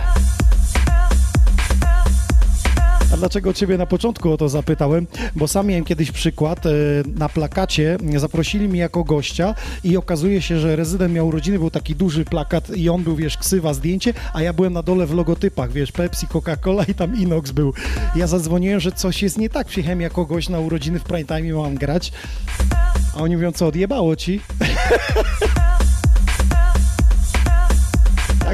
A 3.12 3.16
dlaczego 3.16 3.52
Ciebie 3.52 3.78
na 3.78 3.86
początku 3.86 4.32
o 4.32 4.36
to 4.36 4.48
zapytałem? 4.48 5.06
Bo 5.36 5.48
sam 5.48 5.66
miałem 5.66 5.84
kiedyś 5.84 6.12
przykład. 6.12 6.66
e, 6.66 6.70
Na 7.06 7.28
plakacie 7.28 7.98
zaprosili 8.16 8.68
mnie 8.68 8.80
jako 8.80 9.04
gościa 9.04 9.54
i 9.84 9.96
okazuje 9.96 10.42
się, 10.42 10.58
że 10.60 10.76
rezydent 10.76 11.14
miał 11.14 11.26
urodziny, 11.28 11.58
był 11.58 11.70
taki 11.70 11.94
duży 11.94 12.24
plakat 12.24 12.76
i 12.76 12.88
on 12.88 13.02
był, 13.02 13.16
wiesz, 13.16 13.36
ksywa, 13.38 13.74
zdjęcie, 13.74 14.14
a 14.34 14.42
ja 14.42 14.52
byłem 14.52 14.72
na 14.72 14.82
dole 14.82 15.06
w 15.06 15.14
logotypach, 15.14 15.72
wiesz, 15.72 15.92
Pepsi, 15.92 16.26
Coca-Cola 16.26 16.84
i 16.90 16.94
tam 16.94 17.16
Inox 17.20 17.50
był. 17.50 17.72
Ja 18.16 18.26
zadzwoniłem, 18.26 18.80
że 18.80 18.92
coś 18.92 19.22
jest 19.22 19.38
nie 19.38 19.48
tak. 19.50 19.66
Przyjechałem 19.66 20.00
jako 20.00 20.26
gość 20.26 20.48
na 20.48 20.60
urodziny 20.60 20.98
w 20.98 21.04
prime 21.04 21.24
time 21.24 21.52
mam 21.54 21.74
grać. 21.74 22.12
A 23.14 23.18
oni 23.18 23.36
mówią, 23.36 23.52
co, 23.52 23.66
odjebało 23.66 24.16
Ci? 24.16 24.40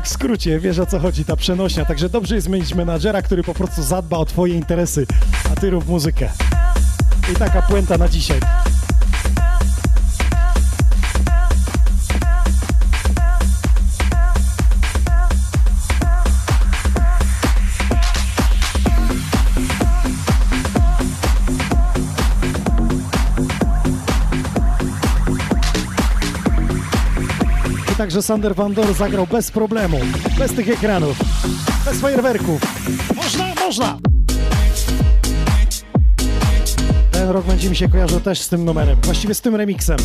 Tak 0.00 0.06
w 0.06 0.12
skrócie, 0.12 0.60
wiesz 0.60 0.78
o 0.78 0.86
co 0.86 0.98
chodzi, 0.98 1.24
ta 1.24 1.36
przenośnia. 1.36 1.84
Także 1.84 2.08
dobrze 2.08 2.34
jest 2.34 2.48
mieć 2.48 2.74
menadżera, 2.74 3.22
który 3.22 3.42
po 3.42 3.54
prostu 3.54 3.82
zadba 3.82 4.16
o 4.16 4.24
twoje 4.24 4.54
interesy, 4.54 5.06
a 5.52 5.60
ty 5.60 5.70
rób 5.70 5.88
muzykę. 5.88 6.28
I 7.32 7.36
taka 7.36 7.62
puenta 7.62 7.98
na 7.98 8.08
dzisiaj. 8.08 8.40
Także 28.00 28.22
Sander 28.22 28.54
Van 28.54 28.74
Dor 28.74 28.94
zagrał 28.94 29.26
bez 29.26 29.50
problemu, 29.50 30.00
bez 30.38 30.52
tych 30.52 30.68
ekranów, 30.68 31.18
bez 31.84 32.00
fajerwerków. 32.00 32.60
Można, 33.16 33.54
można! 33.54 33.98
Ten 37.10 37.28
rok 37.28 37.46
będzie 37.46 37.70
mi 37.70 37.76
się 37.76 37.88
kojarzył 37.88 38.20
też 38.20 38.40
z 38.40 38.48
tym 38.48 38.64
numerem, 38.64 38.96
właściwie 39.02 39.34
z 39.34 39.40
tym 39.40 39.56
remixem. 39.56 39.96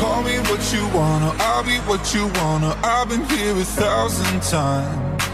Call 0.00 0.24
me 0.24 0.42
what 0.42 0.72
you 0.74 0.98
wanna, 0.98 1.32
I'll 1.38 1.64
be 1.64 1.80
what 1.86 2.14
you 2.14 2.30
wanna. 2.34 2.74
I've 2.82 3.08
been 3.08 3.24
here 3.24 3.60
a 3.60 3.64
thousand 3.64 4.42
times. 4.50 5.33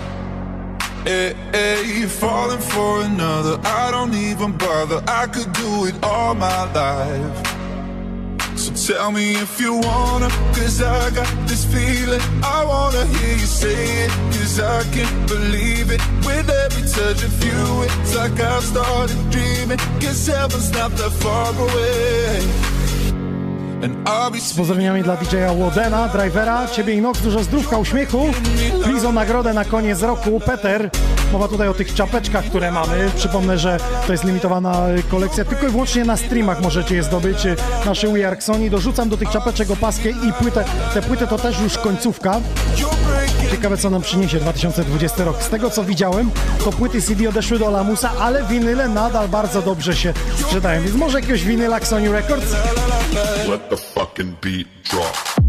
Eh, 1.07 1.09
eh, 1.09 1.35
hey, 1.53 1.85
hey, 1.85 2.07
falling 2.07 2.61
for 2.61 3.01
another, 3.01 3.59
I 3.65 3.91
don't 3.91 4.13
even 4.13 4.53
bother. 4.59 5.03
I 5.09 5.27
could 5.29 5.51
do 5.55 5.87
it 5.87 5.95
all 6.05 6.35
my 6.35 6.71
life. 6.75 7.61
So 8.55 8.71
tell 8.93 9.11
me 9.11 9.33
if 9.33 9.59
you 9.59 9.77
wanna, 9.77 10.29
cause 10.53 10.83
I 10.83 11.09
got 11.11 11.27
this 11.49 11.65
feeling. 11.65 12.21
I 12.45 12.65
wanna 12.67 13.07
hear 13.07 13.33
you 13.33 13.47
say 13.47 14.05
it, 14.05 14.11
cause 14.31 14.61
I 14.61 14.83
can't 14.93 15.27
believe 15.27 15.91
it. 15.91 16.03
With 16.27 16.51
every 16.51 16.83
touch 16.83 17.25
of 17.25 17.45
you, 17.45 17.83
it's 17.85 18.15
like 18.15 18.39
I've 18.39 18.63
started 18.63 19.17
dreaming. 19.31 19.79
Cause 20.03 20.27
heaven's 20.27 20.71
not 20.73 20.91
that 20.99 21.13
far 21.13 21.49
away. 21.55 22.90
Z 24.41 24.55
pozdrowieniami 24.55 25.03
dla 25.03 25.17
DJ-a 25.17 26.09
drivera, 26.09 26.69
ciebie 26.69 26.95
i 26.95 27.01
Nox, 27.01 27.21
dużo 27.23 27.43
zdrówka, 27.43 27.79
uśmiechu. 27.79 28.27
Please 28.85 29.09
o 29.09 29.13
nagrodę 29.13 29.55
na 29.55 29.65
koniec 29.65 30.03
roku. 30.03 30.41
Peter, 30.41 30.91
mowa 31.33 31.49
tutaj 31.49 31.69
o 31.69 31.75
tych 31.75 31.95
czapeczkach, 31.95 32.45
które 32.45 32.73
mamy. 32.73 33.11
Przypomnę, 33.17 33.59
że 33.59 33.79
to 34.07 34.13
jest 34.13 34.25
limitowana 34.25 34.89
y, 34.89 35.03
kolekcja, 35.03 35.45
tylko 35.45 35.67
i 35.67 35.71
wyłącznie 35.71 36.05
na 36.05 36.17
streamach 36.17 36.63
możecie 36.63 36.95
je 36.95 37.03
zdobyć. 37.03 37.47
y, 37.47 37.57
Nasze 37.87 38.09
We 38.09 38.29
Are 38.29 38.41
Sony. 38.41 38.71
Dorzucam 38.71 39.09
do 39.09 39.17
tych 39.17 39.31
czapeczek 39.31 39.71
opaskę 39.71 40.11
i 40.11 40.33
płytę. 40.33 40.65
Te 40.95 41.03
płyty 41.03 41.27
to 41.27 41.39
też 41.39 41.61
już 41.61 41.79
końcówka. 41.79 42.41
Ciekawe, 43.61 43.77
co 43.77 43.91
nam 43.91 44.03
przyniesie 44.03 44.39
2020 44.41 45.25
rok. 45.25 45.43
Z 45.43 45.49
tego, 45.49 45.71
co 45.71 45.85
widziałem, 45.85 46.31
to 46.65 46.73
płyty 46.73 47.03
CD 47.03 47.29
odeszły 47.29 47.59
do 47.59 47.71
lamusa, 47.71 48.13
ale 48.21 48.45
winyle 48.45 48.89
nadal 48.89 49.29
bardzo 49.29 49.63
dobrze 49.63 49.97
się 49.97 50.15
sprzedają. 50.37 50.83
Więc 50.83 50.97
może 50.97 51.21
jakiegoś 51.21 51.45
winyla 51.45 51.81
Sony 51.81 52.13
Records? 52.13 52.53
Let 53.49 53.69
the 53.69 53.77
fucking 53.77 54.41
beat 54.41 54.67
drop. 54.91 55.40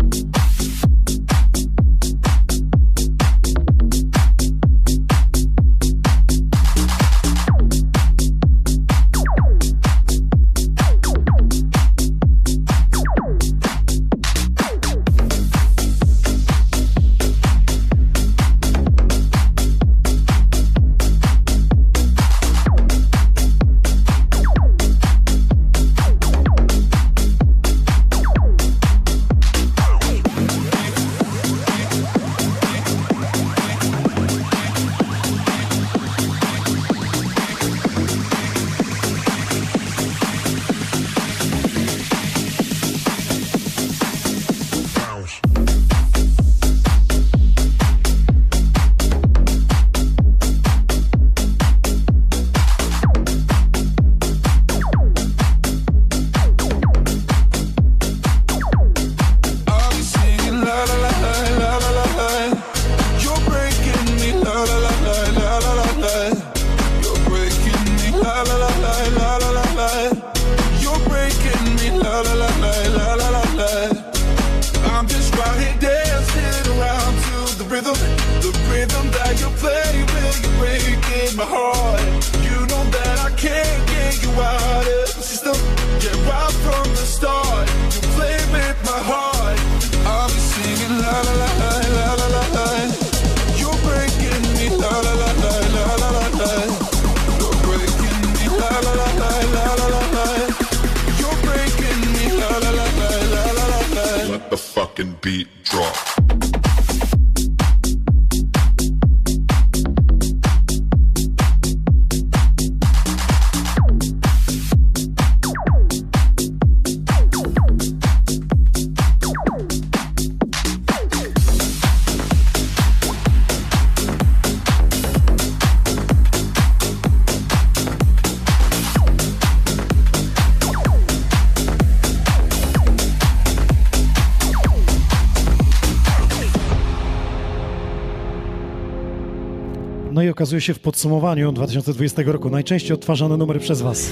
No 140.52 140.53
i 140.53 140.57
okazuje 140.57 140.61
się 140.61 140.73
w 140.73 140.80
podsumowaniu 140.80 141.52
2020 141.52 142.22
roku 142.26 142.49
najczęściej 142.49 142.94
odtwarzane 142.94 143.38
numery 143.38 143.60
przez 143.60 143.82
Was. 143.82 144.10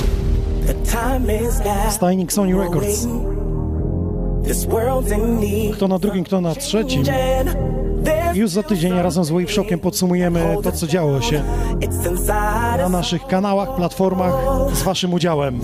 Stajnik 1.90 2.34
Sony 2.34 2.57
Records. 2.57 3.07
Kto 5.74 5.88
na 5.88 5.99
drugim, 5.99 6.24
kto 6.24 6.41
na 6.41 6.56
trzecim. 6.56 7.03
Już 8.34 8.49
za 8.49 8.64
tydzień 8.64 8.94
razem 8.94 9.24
z 9.24 9.30
Wave 9.30 9.52
Shockiem 9.52 9.80
podsumujemy 9.80 10.57
to, 10.64 10.72
co 10.72 10.88
działo 10.88 11.22
się 11.22 11.44
na 12.78 12.90
naszych 12.90 13.28
kanałach, 13.28 13.76
platformach 13.76 14.34
z 14.74 14.82
Waszym 14.82 15.14
udziałem. 15.14 15.62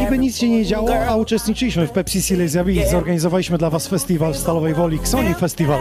Niby 0.00 0.18
nic 0.18 0.36
się 0.36 0.48
nie 0.48 0.64
działo, 0.64 0.90
a 1.08 1.16
uczestniczyliśmy 1.16 1.86
w 1.86 1.90
Pepsi 1.90 2.22
Silesia 2.22 2.64
Beat. 2.64 2.90
Zorganizowaliśmy 2.90 3.58
dla 3.58 3.70
Was 3.70 3.86
festiwal 3.86 4.32
w 4.32 4.36
Stalowej 4.36 4.74
Woli, 4.74 4.98
Sony 5.02 5.34
Festival. 5.34 5.80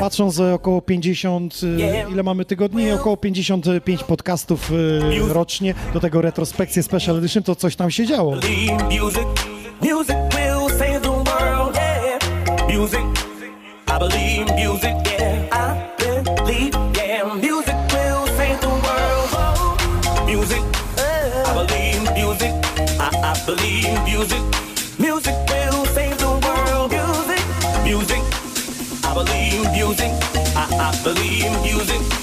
Patrząc 0.00 0.40
około 0.40 0.82
50, 0.82 1.60
y, 1.62 2.12
ile 2.12 2.22
mamy 2.22 2.44
tygodni, 2.44 2.92
około 2.92 3.16
55 3.16 4.04
podcastów 4.04 4.70
y, 4.72 5.00
rocznie, 5.28 5.74
do 5.94 6.00
tego 6.00 6.22
retrospekcje 6.22 6.82
Special 6.82 7.16
Edition, 7.16 7.42
to 7.42 7.56
coś 7.56 7.76
tam 7.76 7.90
się 7.90 8.06
działo. 8.06 8.36
Music, 12.68 13.11
Believe 23.44 24.00
music. 24.04 24.40
Music 25.00 25.34
will 25.48 25.84
save 25.86 26.16
the 26.18 26.30
world. 26.30 26.92
Music, 26.92 27.42
music, 27.82 28.22
I 29.04 29.14
believe 29.14 29.66
in 29.66 29.72
music, 29.72 30.10
I, 30.54 30.68
I 30.70 31.02
believe 31.02 31.50
music. 31.62 31.98
Music 32.00 32.21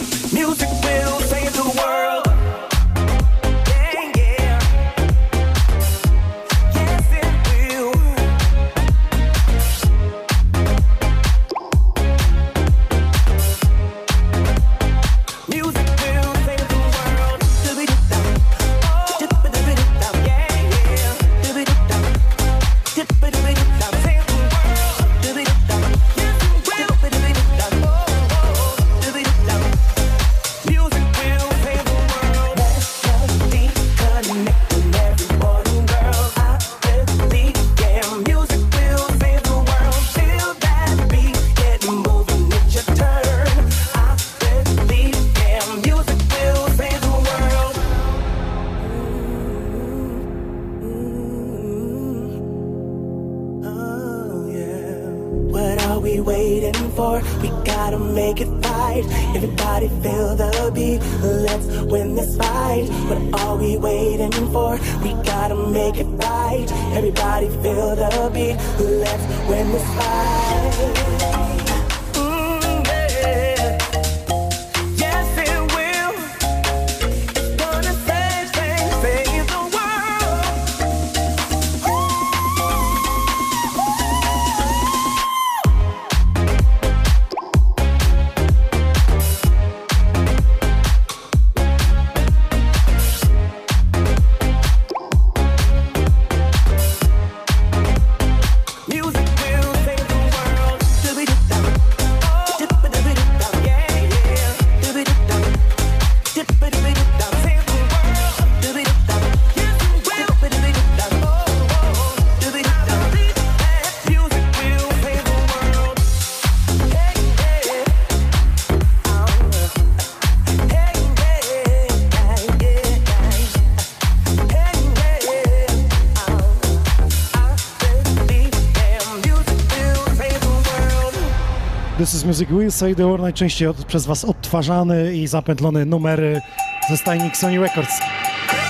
Music 132.29 132.49
Will 132.49 132.71
Say 132.71 132.95
The 132.95 133.03
World, 133.03 133.21
najczęściej 133.21 133.67
od, 133.67 133.85
przez 133.85 134.05
Was 134.05 134.25
odtwarzany 134.25 135.15
i 135.15 135.27
zapętlony 135.27 135.85
numer 135.85 136.23
y, 136.23 136.41
ze 136.89 136.97
stajnik 136.97 137.37
Sony 137.37 137.59
Records. 137.59 137.99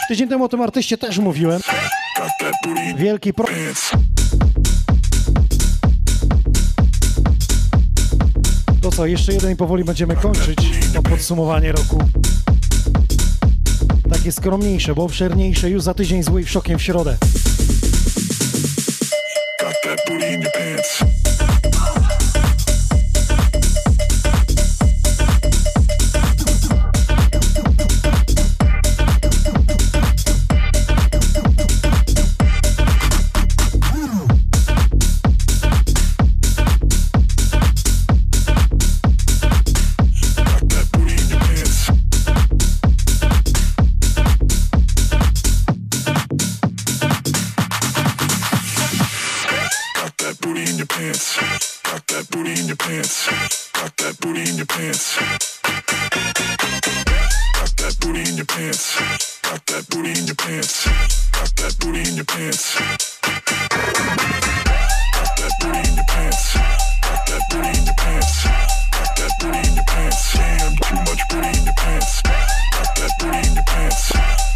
Tydzień 0.07 0.29
temu 0.29 0.43
o 0.43 0.47
tym 0.47 0.61
artyście 0.61 0.97
też 0.97 1.17
mówiłem. 1.17 1.61
Wielki 2.95 3.33
pro... 3.33 3.45
To 8.81 8.91
co, 8.91 9.05
jeszcze 9.05 9.33
jeden 9.33 9.51
i 9.51 9.55
powoli 9.55 9.83
będziemy 9.83 10.15
kończyć 10.15 10.59
to 10.93 11.01
podsumowanie 11.01 11.71
roku. 11.71 12.03
Takie 14.11 14.31
skromniejsze, 14.31 14.95
bo 14.95 15.03
obszerniejsze 15.03 15.69
już 15.69 15.81
za 15.83 15.93
tydzień 15.93 16.23
z 16.23 16.29
Wave 16.29 16.49
Shockiem 16.49 16.79
w 16.79 16.83
środę. 16.83 17.17
That 61.69 61.85
booty 61.85 61.99
in 61.99 62.15
your 62.15 62.25
pants. 62.25 62.79
Got 62.79 63.37
that 65.37 65.53
booty 65.59 65.77
in 65.77 65.95
your 65.95 66.05
pants. 66.05 66.55
Got 67.01 67.25
that 67.27 67.43
booty 67.49 67.69
in 67.69 67.85
your 67.85 67.95
pants. 67.95 68.43
Got 68.91 69.15
that 69.17 69.33
booty 69.39 69.59
in 69.69 69.75
your 69.75 69.85
pants. 69.85 70.33
Damn, 70.33 70.75
too 70.77 70.95
much 71.05 71.21
booty 71.29 71.59
in 71.59 71.65
your 71.65 71.73
pants. 71.75 72.21
Got 72.23 72.95
that 72.95 73.11
booty 73.19 73.37
in 73.37 73.53
your 73.55 73.63
pants. 73.65 74.48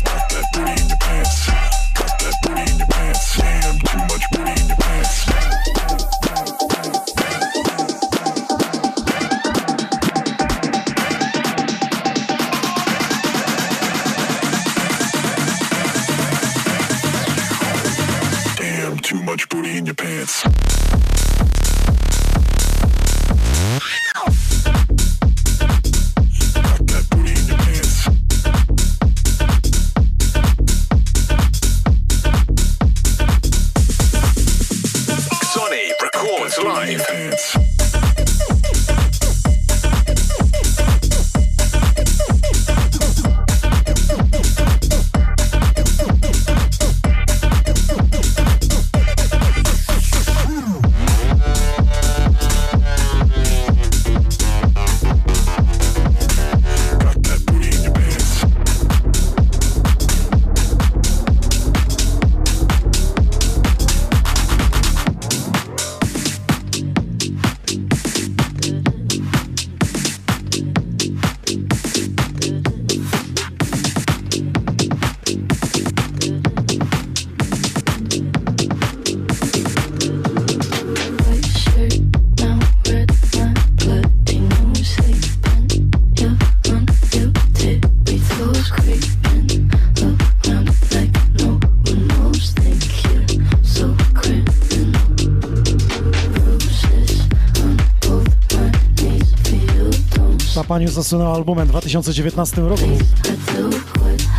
Pani 100.84 100.96
zasunęła 100.96 101.36
albumem 101.36 101.68
w 101.68 101.70
2019 101.70 102.62
roku. 102.62 102.84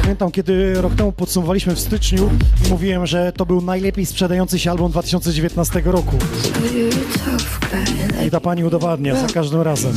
Pamiętam, 0.00 0.30
kiedy 0.30 0.74
rok 0.74 0.94
temu 0.94 1.12
podsumowaliśmy 1.12 1.74
w 1.74 1.80
styczniu 1.80 2.30
mówiłem, 2.70 3.06
że 3.06 3.32
to 3.32 3.46
był 3.46 3.60
najlepiej 3.60 4.06
sprzedający 4.06 4.58
się 4.58 4.70
album 4.70 4.90
2019 4.90 5.82
roku. 5.84 6.16
I 8.26 8.30
ta 8.30 8.40
pani 8.40 8.64
udowadnia 8.64 9.16
za 9.16 9.26
każdym 9.26 9.60
razem, 9.60 9.92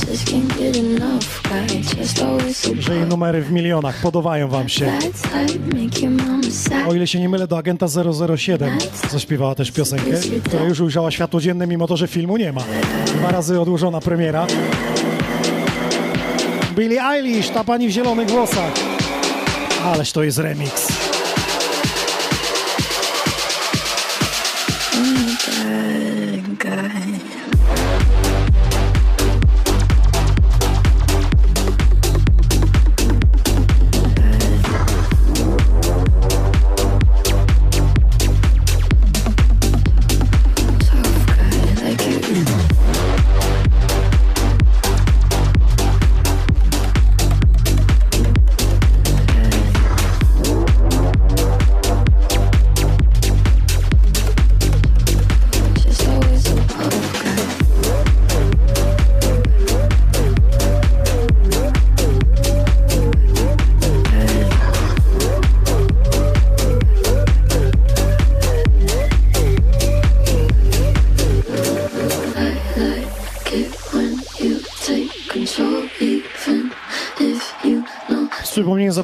że 2.79 2.95
jej 2.95 3.05
numery 3.05 3.41
w 3.41 3.51
milionach 3.51 4.01
podobają 4.01 4.47
wam 4.47 4.69
się. 4.69 4.91
O 6.87 6.93
ile 6.93 7.07
się 7.07 7.19
nie 7.19 7.29
mylę, 7.29 7.47
do 7.47 7.57
Agenta 7.57 7.87
007 8.37 8.77
zaśpiewała 9.11 9.55
też 9.55 9.71
piosenkę, 9.71 10.17
która 10.43 10.63
już 10.63 10.79
ujrzała 10.79 11.11
światło 11.11 11.41
dzienne, 11.41 11.67
mimo 11.67 11.87
to, 11.87 11.97
że 11.97 12.07
filmu 12.07 12.37
nie 12.37 12.53
ma. 12.53 12.61
Dwa 13.05 13.31
razy 13.31 13.61
odłożona 13.61 14.01
premiera. 14.01 14.47
Billie 16.77 17.01
Eilish, 17.01 17.49
ta 17.49 17.63
pani 17.63 17.87
w 17.87 17.91
zielonych 17.91 18.29
włosach. 18.29 18.73
Ależ 19.85 20.11
to 20.11 20.23
jest 20.23 20.37
remix. 20.37 20.86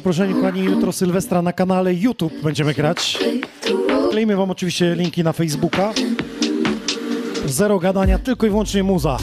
Przypomnieniem 0.04 0.34
zaproszeni 0.34 0.42
pani 0.42 0.64
jutro 0.64 0.92
Sylwestra 0.92 1.42
na 1.42 1.52
kanale 1.52 1.94
YouTube 1.94 2.32
będziemy 2.42 2.74
grać. 2.74 3.18
Klejmy 4.10 4.36
wam 4.36 4.50
oczywiście 4.50 4.94
linki 4.94 5.24
na 5.24 5.32
Facebooka. 5.32 5.92
Zero 7.46 7.78
gadania, 7.78 8.18
tylko 8.18 8.46
i 8.46 8.50
wyłącznie 8.50 8.82
muza. 8.82 9.18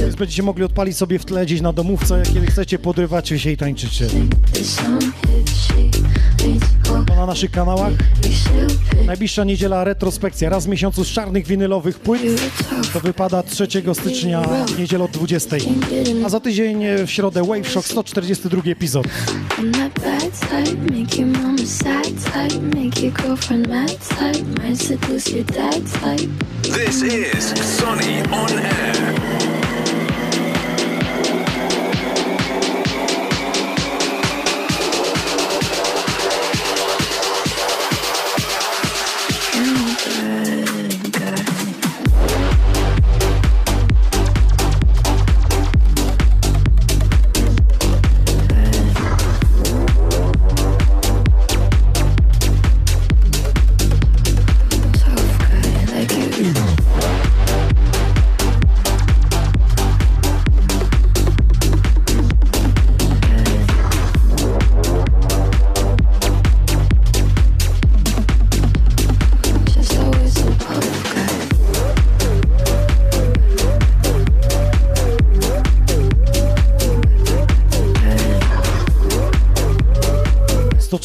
Więc 0.00 0.16
będziecie 0.16 0.42
mogli 0.42 0.64
odpalić 0.64 0.96
sobie 0.96 1.18
w 1.18 1.24
tle 1.24 1.46
gdzieś 1.46 1.60
na 1.60 1.72
domówce, 1.72 2.22
kiedy 2.34 2.46
chcecie 2.46 2.78
podrywać 2.78 3.28
się 3.28 3.50
i 3.50 3.56
tańczycie. 3.56 4.06
To 6.84 7.14
na 7.16 7.26
naszych 7.26 7.50
kanałach 7.50 7.92
najbliższa 9.06 9.44
niedziela 9.44 9.84
retrospekcja. 9.84 10.50
Raz 10.50 10.66
w 10.66 10.68
miesiącu 10.68 11.04
z 11.04 11.08
czarnych 11.08 11.46
winylowych 11.46 12.00
płyt. 12.00 12.22
To 12.92 13.00
wypada 13.00 13.42
3 13.42 13.66
stycznia, 13.94 14.42
niedzielę 14.78 15.04
o 15.04 15.08
20. 15.08 15.56
can't 15.56 15.90
get 15.90 16.08
enough 16.08 16.26
A 16.26 16.28
za 16.28 16.40
tydzień 16.40 16.84
e, 16.84 17.06
w 17.06 17.10
środę 17.10 17.42
Wave 17.42 17.68
Shock 17.68 17.88
142 17.88 18.62
epizod. 18.70 19.06
I'm 19.06 19.72
that 19.72 19.94
bad 19.94 20.40
type, 20.40 20.76
make 20.94 21.18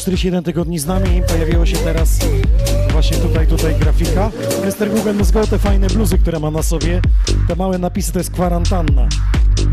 141 0.04 0.44
tygodni 0.44 0.78
z 0.78 0.86
nami. 0.86 1.22
Pojawiło 1.28 1.66
się 1.66 1.76
teraz 1.76 2.18
właśnie 2.92 3.16
tutaj, 3.16 3.46
tutaj 3.46 3.74
grafika. 3.80 4.30
Mr. 4.64 4.90
Google 4.90 5.14
Must 5.14 5.32
Go, 5.32 5.46
te 5.46 5.58
fajne 5.58 5.86
bluzy, 5.86 6.18
które 6.18 6.40
ma 6.40 6.50
na 6.50 6.62
sobie. 6.62 7.00
Te 7.48 7.56
małe 7.56 7.78
napisy 7.78 8.12
to 8.12 8.18
jest 8.18 8.30
kwarantanna. 8.30 9.08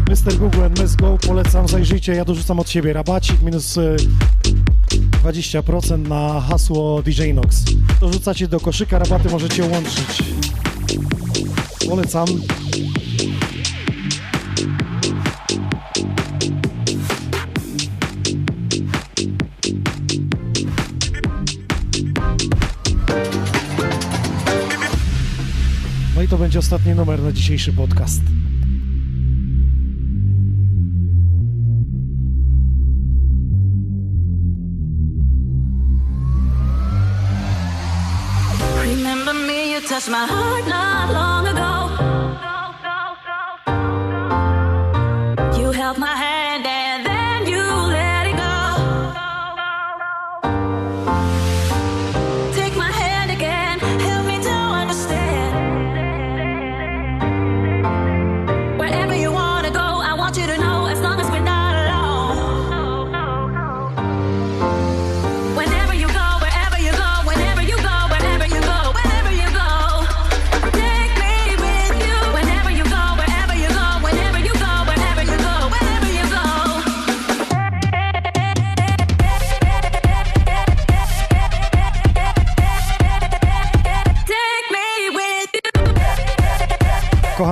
Mr. 0.10 0.38
Google 0.38 0.82
Must 0.82 0.96
Go, 0.96 1.18
polecam, 1.28 1.68
zajrzyjcie. 1.68 2.14
Ja 2.14 2.26
dorzucam 2.26 2.60
od 2.60 2.70
siebie 2.70 2.94
rabacik 2.94 3.42
minus 3.42 3.78
e, 3.78 3.96
20% 5.24 6.08
na 6.08 6.42
hasło 6.42 7.02
DJ 7.02 7.34
Nox. 7.34 7.64
Dorzucacie 8.02 8.48
do 8.48 8.60
koszyka, 8.60 9.00
rabaty 9.00 9.30
możecie 9.30 9.64
łączyć. 9.64 10.24
Polecam. 11.90 12.28
Będzie 26.42 26.60
ostatni 26.60 26.92
numer 26.94 27.24
na 27.24 27.32
dzisiejszy 27.32 27.74
podcast. 27.74 28.22
Touched 39.90 40.10
my 40.10 40.26
heart 40.26 40.68
not 40.68 40.81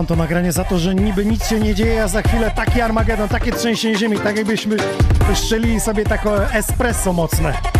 to 0.10 0.16
nagranie 0.16 0.52
za 0.52 0.64
to, 0.64 0.80
że 0.80 0.96
niby 0.96 1.26
nic 1.26 1.48
się 1.48 1.60
nie 1.60 1.76
dzieje, 1.76 2.04
a 2.04 2.08
za 2.08 2.22
chwilę 2.22 2.52
taki 2.52 2.82
Armagedon, 2.82 3.30
takie 3.30 3.52
trzęsienie 3.52 3.98
ziemi, 3.98 4.20
tak 4.20 4.38
jakbyśmy 4.38 4.78
strzelili 5.34 5.80
sobie 5.80 6.04
takie 6.04 6.30
espresso 6.54 7.14
mocne. 7.14 7.79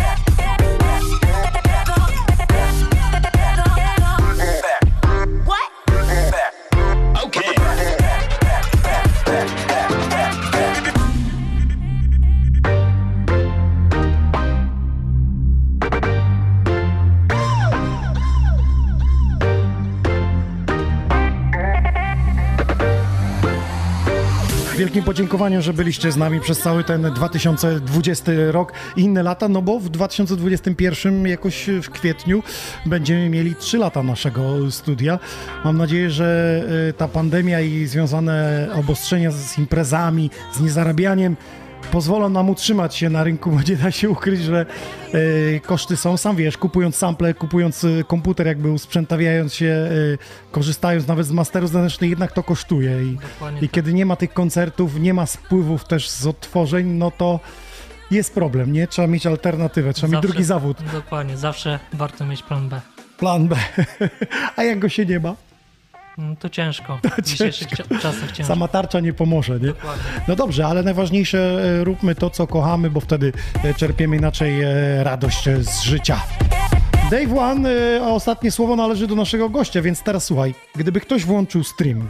Wielkim 25.20 25.30
podziękowaniom, 25.30 25.62
że 25.62 25.72
byliście 25.72 26.12
z 26.12 26.16
nami 26.16 26.40
przez 26.40 26.58
cały 26.58 26.84
ten 26.84 27.02
2020 27.02 28.32
rok 28.50 28.72
i 28.96 29.00
inne 29.00 29.22
lata, 29.22 29.48
no 29.48 29.62
bo 29.62 29.80
w 29.80 29.88
2021 29.88 31.26
jakoś 31.26 31.66
w 31.82 31.90
kwietniu 31.90 32.42
będziemy 32.86 33.28
mieli 33.28 33.54
3 33.54 33.78
lata 33.78 34.02
naszego 34.02 34.70
studia. 34.70 35.18
Mam 35.64 35.76
nadzieję, 35.76 36.10
że 36.10 36.62
y, 36.88 36.92
ta 36.92 37.08
pandemia 37.08 37.60
i 37.60 37.86
związane 37.86 38.68
obostrzenia 38.74 39.30
z 39.30 39.58
imprezami, 39.58 40.30
z 40.52 40.60
niezarabianiem 40.60 41.36
pozwolą 41.92 42.28
nam 42.28 42.50
utrzymać 42.50 42.96
się 42.96 43.10
na 43.10 43.24
rynku, 43.24 43.50
bo 43.56 43.58
nie 43.68 43.76
da 43.76 43.90
się 43.90 44.10
ukryć, 44.10 44.40
że 44.42 44.66
e, 45.56 45.60
koszty 45.60 45.96
są, 45.96 46.16
sam 46.16 46.36
wiesz, 46.36 46.56
kupując 46.58 46.96
sample, 46.96 47.34
kupując 47.34 47.84
e, 47.84 48.04
komputer, 48.04 48.46
jakby 48.46 48.70
usprzętawiając 48.70 49.54
się, 49.54 49.66
e, 49.66 50.50
korzystając 50.52 51.06
nawet 51.06 51.26
z 51.26 51.30
masterów 51.32 51.70
zewnętrznych, 51.70 52.10
jednak 52.10 52.32
to 52.32 52.42
kosztuje 52.42 53.02
i, 53.02 53.16
i 53.56 53.60
tak. 53.60 53.70
kiedy 53.70 53.92
nie 53.94 54.06
ma 54.06 54.16
tych 54.16 54.32
koncertów, 54.32 55.00
nie 55.00 55.14
ma 55.14 55.26
spływów 55.26 55.84
też 55.84 56.08
z 56.10 56.26
odtworzeń, 56.26 56.86
no 56.86 57.10
to 57.10 57.40
jest 58.10 58.34
problem, 58.34 58.72
nie? 58.72 58.86
Trzeba 58.88 59.08
mieć 59.08 59.26
alternatywę, 59.26 59.92
trzeba 59.92 60.08
mieć 60.08 60.14
Zawsze- 60.16 60.28
drugi 60.28 60.44
zawód, 60.44 60.76
Dokładnie, 60.92 61.36
zawsze 61.36 61.78
warto 61.92 62.26
mieć 62.26 62.42
plan 62.42 62.68
B. 62.68 62.80
plan 63.18 63.48
B. 63.48 63.56
A 64.56 64.62
jak 64.64 64.78
go 64.78 64.88
się 64.88 65.06
nie 65.06 65.20
ma, 65.20 65.34
Mm, 66.20 66.36
To 66.36 66.48
ciężko. 66.48 66.98
W 67.18 67.22
dzisiejszych 67.22 67.68
cia- 67.68 67.98
czasach 68.02 68.32
ciężko. 68.32 68.44
sama 68.52 68.68
tarcza 68.68 69.00
nie 69.00 69.12
pomoże, 69.12 69.60
nie? 69.60 69.66
Dokładnie. 69.66 70.02
No 70.28 70.36
dobrze, 70.36 70.66
ale 70.66 70.82
najważniejsze, 70.82 71.62
e, 71.80 71.84
róbmy 71.84 72.14
to, 72.14 72.30
co 72.30 72.46
kochamy, 72.46 72.90
bo 72.90 73.00
wtedy 73.00 73.32
e, 73.64 73.74
czerpiemy 73.74 74.16
inaczej 74.16 74.62
e, 74.62 75.04
radość 75.04 75.44
z 75.60 75.82
życia. 75.82 76.20
Dave 77.10 77.38
One, 77.38 78.00
a 78.04 78.08
ostatnie 78.08 78.50
słowo 78.50 78.76
należy 78.76 79.06
do 79.06 79.14
naszego 79.14 79.48
gościa, 79.50 79.82
więc 79.82 80.02
teraz 80.02 80.24
słuchaj, 80.24 80.54
gdyby 80.76 81.00
ktoś 81.00 81.24
włączył 81.24 81.64
stream 81.64 82.08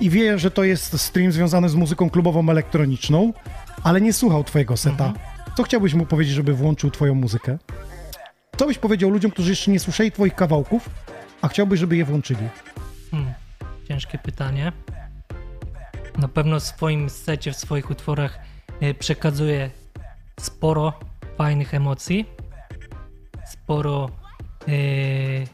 i 0.00 0.10
wie, 0.10 0.38
że 0.38 0.50
to 0.50 0.64
jest 0.64 1.00
stream 1.00 1.32
związany 1.32 1.68
z 1.68 1.74
muzyką 1.74 2.10
klubową 2.10 2.50
elektroniczną, 2.50 3.32
ale 3.84 4.00
nie 4.00 4.12
słuchał 4.12 4.44
twojego 4.44 4.76
seta, 4.76 5.12
co 5.56 5.62
chciałbyś 5.62 5.94
mu 5.94 6.06
powiedzieć, 6.06 6.34
żeby 6.34 6.54
włączył 6.54 6.90
twoją 6.90 7.14
muzykę? 7.14 7.58
Co 8.56 8.66
byś 8.66 8.78
powiedział 8.78 9.10
ludziom, 9.10 9.30
którzy 9.30 9.50
jeszcze 9.50 9.70
nie 9.70 9.80
słyszeli 9.80 10.12
twoich 10.12 10.34
kawałków, 10.34 10.90
a 11.42 11.48
chciałbyś, 11.48 11.80
żeby 11.80 11.96
je 11.96 12.04
włączyli? 12.04 12.48
Hmm, 13.12 13.34
ciężkie 13.88 14.18
pytanie. 14.18 14.72
Na 16.18 16.28
pewno 16.28 16.60
w 16.60 16.62
swoim 16.62 17.10
secie, 17.10 17.52
w 17.52 17.56
swoich 17.56 17.90
utworach 17.90 18.38
y, 18.82 18.94
przekazuje 18.94 19.70
sporo 20.40 21.00
fajnych 21.38 21.74
emocji, 21.74 22.26
sporo 23.46 24.10
y, 24.68 25.46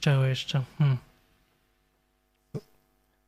czego 0.00 0.24
jeszcze? 0.24 0.62
Hmm, 0.78 0.96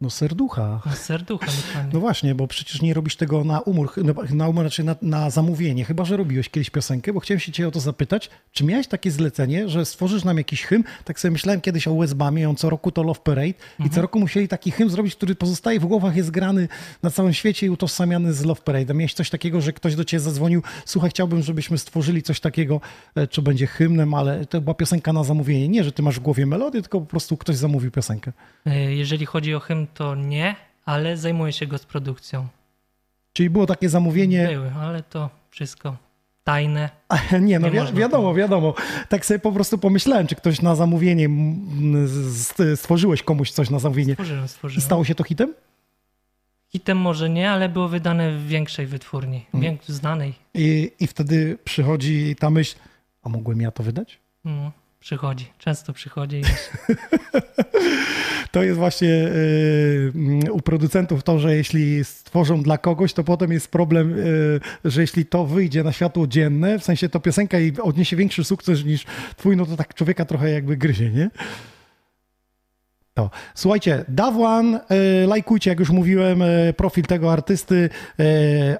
No 0.04 0.10
serducha. 0.10 0.80
no 0.86 0.92
serducha 0.92 1.46
dokładnie. 1.46 1.90
No 1.92 2.00
właśnie, 2.00 2.34
bo 2.34 2.46
przecież 2.46 2.82
nie 2.82 2.94
robisz 2.94 3.16
tego 3.16 3.44
na 3.44 3.60
umór, 3.60 3.92
no, 4.04 4.14
na 4.30 4.48
umór, 4.48 4.62
znaczy 4.62 4.84
na, 4.84 4.96
na 5.02 5.30
zamówienie, 5.30 5.84
chyba 5.84 6.04
że 6.04 6.16
robiłeś 6.16 6.48
kiedyś 6.48 6.70
piosenkę, 6.70 7.12
bo 7.12 7.20
chciałem 7.20 7.40
się 7.40 7.52
cię 7.52 7.68
o 7.68 7.70
to 7.70 7.80
zapytać, 7.80 8.30
czy 8.52 8.64
miałeś 8.64 8.86
takie 8.86 9.10
zlecenie, 9.10 9.68
że 9.68 9.84
stworzysz 9.84 10.24
nam 10.24 10.38
jakiś 10.38 10.62
hymn, 10.62 10.84
tak 11.04 11.20
sobie 11.20 11.32
myślałem 11.32 11.60
kiedyś 11.60 11.88
o 11.88 11.94
Westbamie, 11.96 12.48
on 12.48 12.56
co 12.56 12.70
roku 12.70 12.90
to 12.92 13.02
Love 13.02 13.20
Parade 13.20 13.54
i 13.86 13.90
co 13.90 14.02
roku 14.02 14.20
musieli 14.20 14.48
taki 14.48 14.70
hymn 14.70 14.90
zrobić, 14.90 15.14
który 15.16 15.34
pozostaje 15.34 15.80
w 15.80 15.86
głowach, 15.86 16.16
jest 16.16 16.30
grany 16.30 16.68
na 17.02 17.10
całym 17.10 17.32
świecie 17.32 17.66
i 17.66 17.70
utożsamiany 17.70 18.32
z 18.32 18.44
Love 18.44 18.62
Parade. 18.62 18.94
Miałeś 18.94 19.14
coś 19.14 19.30
takiego, 19.30 19.60
że 19.60 19.72
ktoś 19.72 19.94
do 19.96 20.04
ciebie 20.04 20.20
zadzwonił, 20.20 20.62
słuchaj, 20.84 21.10
chciałbym, 21.10 21.42
żebyśmy 21.42 21.78
stworzyli 21.78 22.22
coś 22.22 22.40
takiego, 22.40 22.80
e, 23.14 23.26
czy 23.26 23.42
będzie 23.42 23.66
hymnem, 23.66 24.14
ale 24.14 24.46
to 24.46 24.60
była 24.60 24.74
piosenka 24.74 25.12
na 25.12 25.24
zamówienie. 25.24 25.68
Nie, 25.68 25.84
że 25.84 25.92
ty 25.92 26.02
masz 26.02 26.16
w 26.16 26.22
głowie 26.22 26.46
melodię, 26.46 26.82
tylko 26.82 27.00
po 27.00 27.06
prostu 27.06 27.36
ktoś 27.36 27.56
zamówił 27.56 27.90
piosenkę. 27.90 28.32
Y, 28.66 28.94
Jeżeli 28.94 29.26
chodzi 29.26 29.54
o 29.54 29.60
hymn, 29.60 29.86
to 29.94 30.14
nie, 30.14 30.56
ale 30.84 31.16
zajmuję 31.16 31.52
się 31.52 31.66
go 31.66 31.78
z 31.78 31.84
produkcją. 31.86 32.46
Czyli 33.32 33.50
było 33.50 33.66
takie 33.66 33.88
zamówienie, 33.88 34.48
Były, 34.48 34.72
ale 34.80 35.02
to 35.02 35.30
wszystko 35.50 35.96
tajne. 36.44 36.90
Nie, 37.40 37.58
no 37.58 37.68
Nie 37.68 37.80
wi- 37.84 37.92
wiadomo, 37.98 38.34
wiadomo. 38.34 38.74
Tak 39.08 39.26
sobie 39.26 39.38
po 39.40 39.52
prostu 39.52 39.78
pomyślałem, 39.78 40.26
czy 40.26 40.34
ktoś 40.34 40.62
na 40.62 40.74
zamówienie 40.74 41.24
mm, 41.26 42.08
stworzyłeś 42.76 43.22
komuś 43.22 43.50
coś 43.50 43.70
na 43.70 43.78
zamówienie. 43.78 44.12
Stworzyłem, 44.12 44.48
stworzyłem. 44.48 44.82
stało 44.82 45.04
się 45.04 45.14
to 45.14 45.24
hitem? 45.24 45.54
Hitem 46.68 46.98
może 46.98 47.30
nie, 47.30 47.50
ale 47.50 47.68
było 47.68 47.88
wydane 47.88 48.32
w 48.38 48.46
większej 48.46 48.86
wytwórni, 48.86 49.46
więk- 49.54 49.84
znanej. 49.86 50.34
I, 50.54 50.92
I 51.00 51.06
wtedy 51.06 51.58
przychodzi 51.64 52.36
ta 52.38 52.50
myśl, 52.50 52.76
a 53.22 53.28
mogłem 53.28 53.60
ja 53.60 53.70
to 53.70 53.82
wydać? 53.82 54.18
No, 54.44 54.72
przychodzi, 55.04 55.46
często 55.58 55.92
przychodzi. 55.92 56.42
To 58.50 58.62
jest 58.62 58.78
właśnie 58.78 59.08
y, 59.08 60.52
u 60.52 60.60
producentów 60.60 61.22
to, 61.22 61.38
że 61.38 61.56
jeśli 61.56 62.04
stworzą 62.04 62.62
dla 62.62 62.78
kogoś, 62.78 63.12
to 63.12 63.24
potem 63.24 63.52
jest 63.52 63.70
problem, 63.70 64.18
y, 64.18 64.60
że 64.84 65.00
jeśli 65.00 65.26
to 65.26 65.46
wyjdzie 65.46 65.84
na 65.84 65.92
światło 65.92 66.26
dzienne, 66.26 66.78
w 66.78 66.84
sensie 66.84 67.08
to 67.08 67.20
piosenka 67.20 67.58
i 67.58 67.72
odniesie 67.82 68.16
większy 68.16 68.44
sukces 68.44 68.84
niż 68.84 69.04
twój, 69.36 69.56
no 69.56 69.66
to 69.66 69.76
tak 69.76 69.94
człowieka 69.94 70.24
trochę 70.24 70.50
jakby 70.50 70.76
gryzie, 70.76 71.10
nie? 71.10 71.30
To. 73.14 73.30
Słuchajcie, 73.54 74.04
Dawlan, 74.08 74.74
e, 74.74 74.80
lajkujcie, 75.26 75.70
jak 75.70 75.78
już 75.80 75.90
mówiłem, 75.90 76.42
e, 76.42 76.72
profil 76.72 77.04
tego 77.04 77.32
artysty. 77.32 77.90
E, 78.18 78.24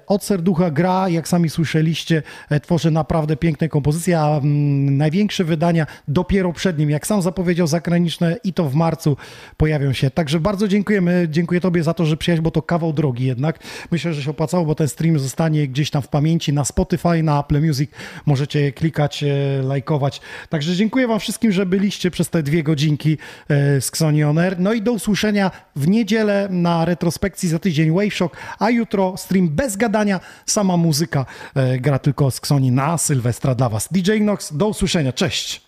od 0.07 0.23
serducha 0.23 0.71
gra, 0.71 1.09
jak 1.09 1.27
sami 1.27 1.49
słyszeliście, 1.49 2.23
tworzy 2.61 2.91
naprawdę 2.91 3.35
piękne 3.35 3.69
kompozycje, 3.69 4.19
a 4.19 4.37
mm, 4.37 4.97
największe 4.97 5.43
wydania 5.43 5.87
dopiero 6.07 6.53
przed 6.53 6.77
nim, 6.77 6.89
jak 6.89 7.07
sam 7.07 7.21
zapowiedział, 7.21 7.67
zagraniczne 7.67 8.37
i 8.43 8.53
to 8.53 8.69
w 8.69 8.75
marcu 8.75 9.17
pojawią 9.57 9.93
się. 9.93 10.09
Także 10.09 10.39
bardzo 10.39 10.67
dziękujemy, 10.67 11.27
dziękuję 11.29 11.61
Tobie 11.61 11.83
za 11.83 11.93
to, 11.93 12.05
że 12.05 12.17
przyjechałeś, 12.17 12.43
bo 12.43 12.51
to 12.51 12.61
kawał 12.61 12.93
drogi 12.93 13.25
jednak. 13.25 13.59
Myślę, 13.91 14.13
że 14.13 14.23
się 14.23 14.31
opłacało, 14.31 14.65
bo 14.65 14.75
ten 14.75 14.87
stream 14.87 15.19
zostanie 15.19 15.67
gdzieś 15.67 15.89
tam 15.89 16.01
w 16.01 16.07
pamięci 16.07 16.53
na 16.53 16.65
Spotify, 16.65 17.23
na 17.23 17.39
Apple 17.39 17.61
Music. 17.61 17.91
Możecie 18.25 18.71
klikać, 18.71 19.23
lajkować. 19.63 20.21
Także 20.49 20.75
dziękuję 20.75 21.07
Wam 21.07 21.19
wszystkim, 21.19 21.51
że 21.51 21.65
byliście 21.65 22.11
przez 22.11 22.29
te 22.29 22.43
dwie 22.43 22.63
godzinki 22.63 23.17
z 23.49 23.87
Xoni 23.87 24.24
no 24.59 24.73
i 24.73 24.81
do 24.81 24.91
usłyszenia 24.91 25.51
w 25.75 25.87
niedzielę 25.87 26.47
na 26.51 26.85
retrospekcji 26.85 27.49
za 27.49 27.59
tydzień 27.59 27.91
Waveshock, 27.91 28.37
a 28.59 28.69
jutro 28.69 29.17
stream 29.17 29.49
bez 29.49 29.77
gadania, 29.77 30.19
sama 30.45 30.77
muzyka 30.77 31.25
e, 31.55 31.79
gra 31.79 31.99
tylko 31.99 32.31
z 32.31 32.39
Ksoni 32.39 32.71
na 32.71 32.97
Sylwestra 32.97 33.55
dla 33.55 33.69
Was. 33.69 33.87
DJ 33.91 34.21
Nox, 34.21 34.57
do 34.57 34.67
usłyszenia, 34.67 35.13
cześć! 35.13 35.61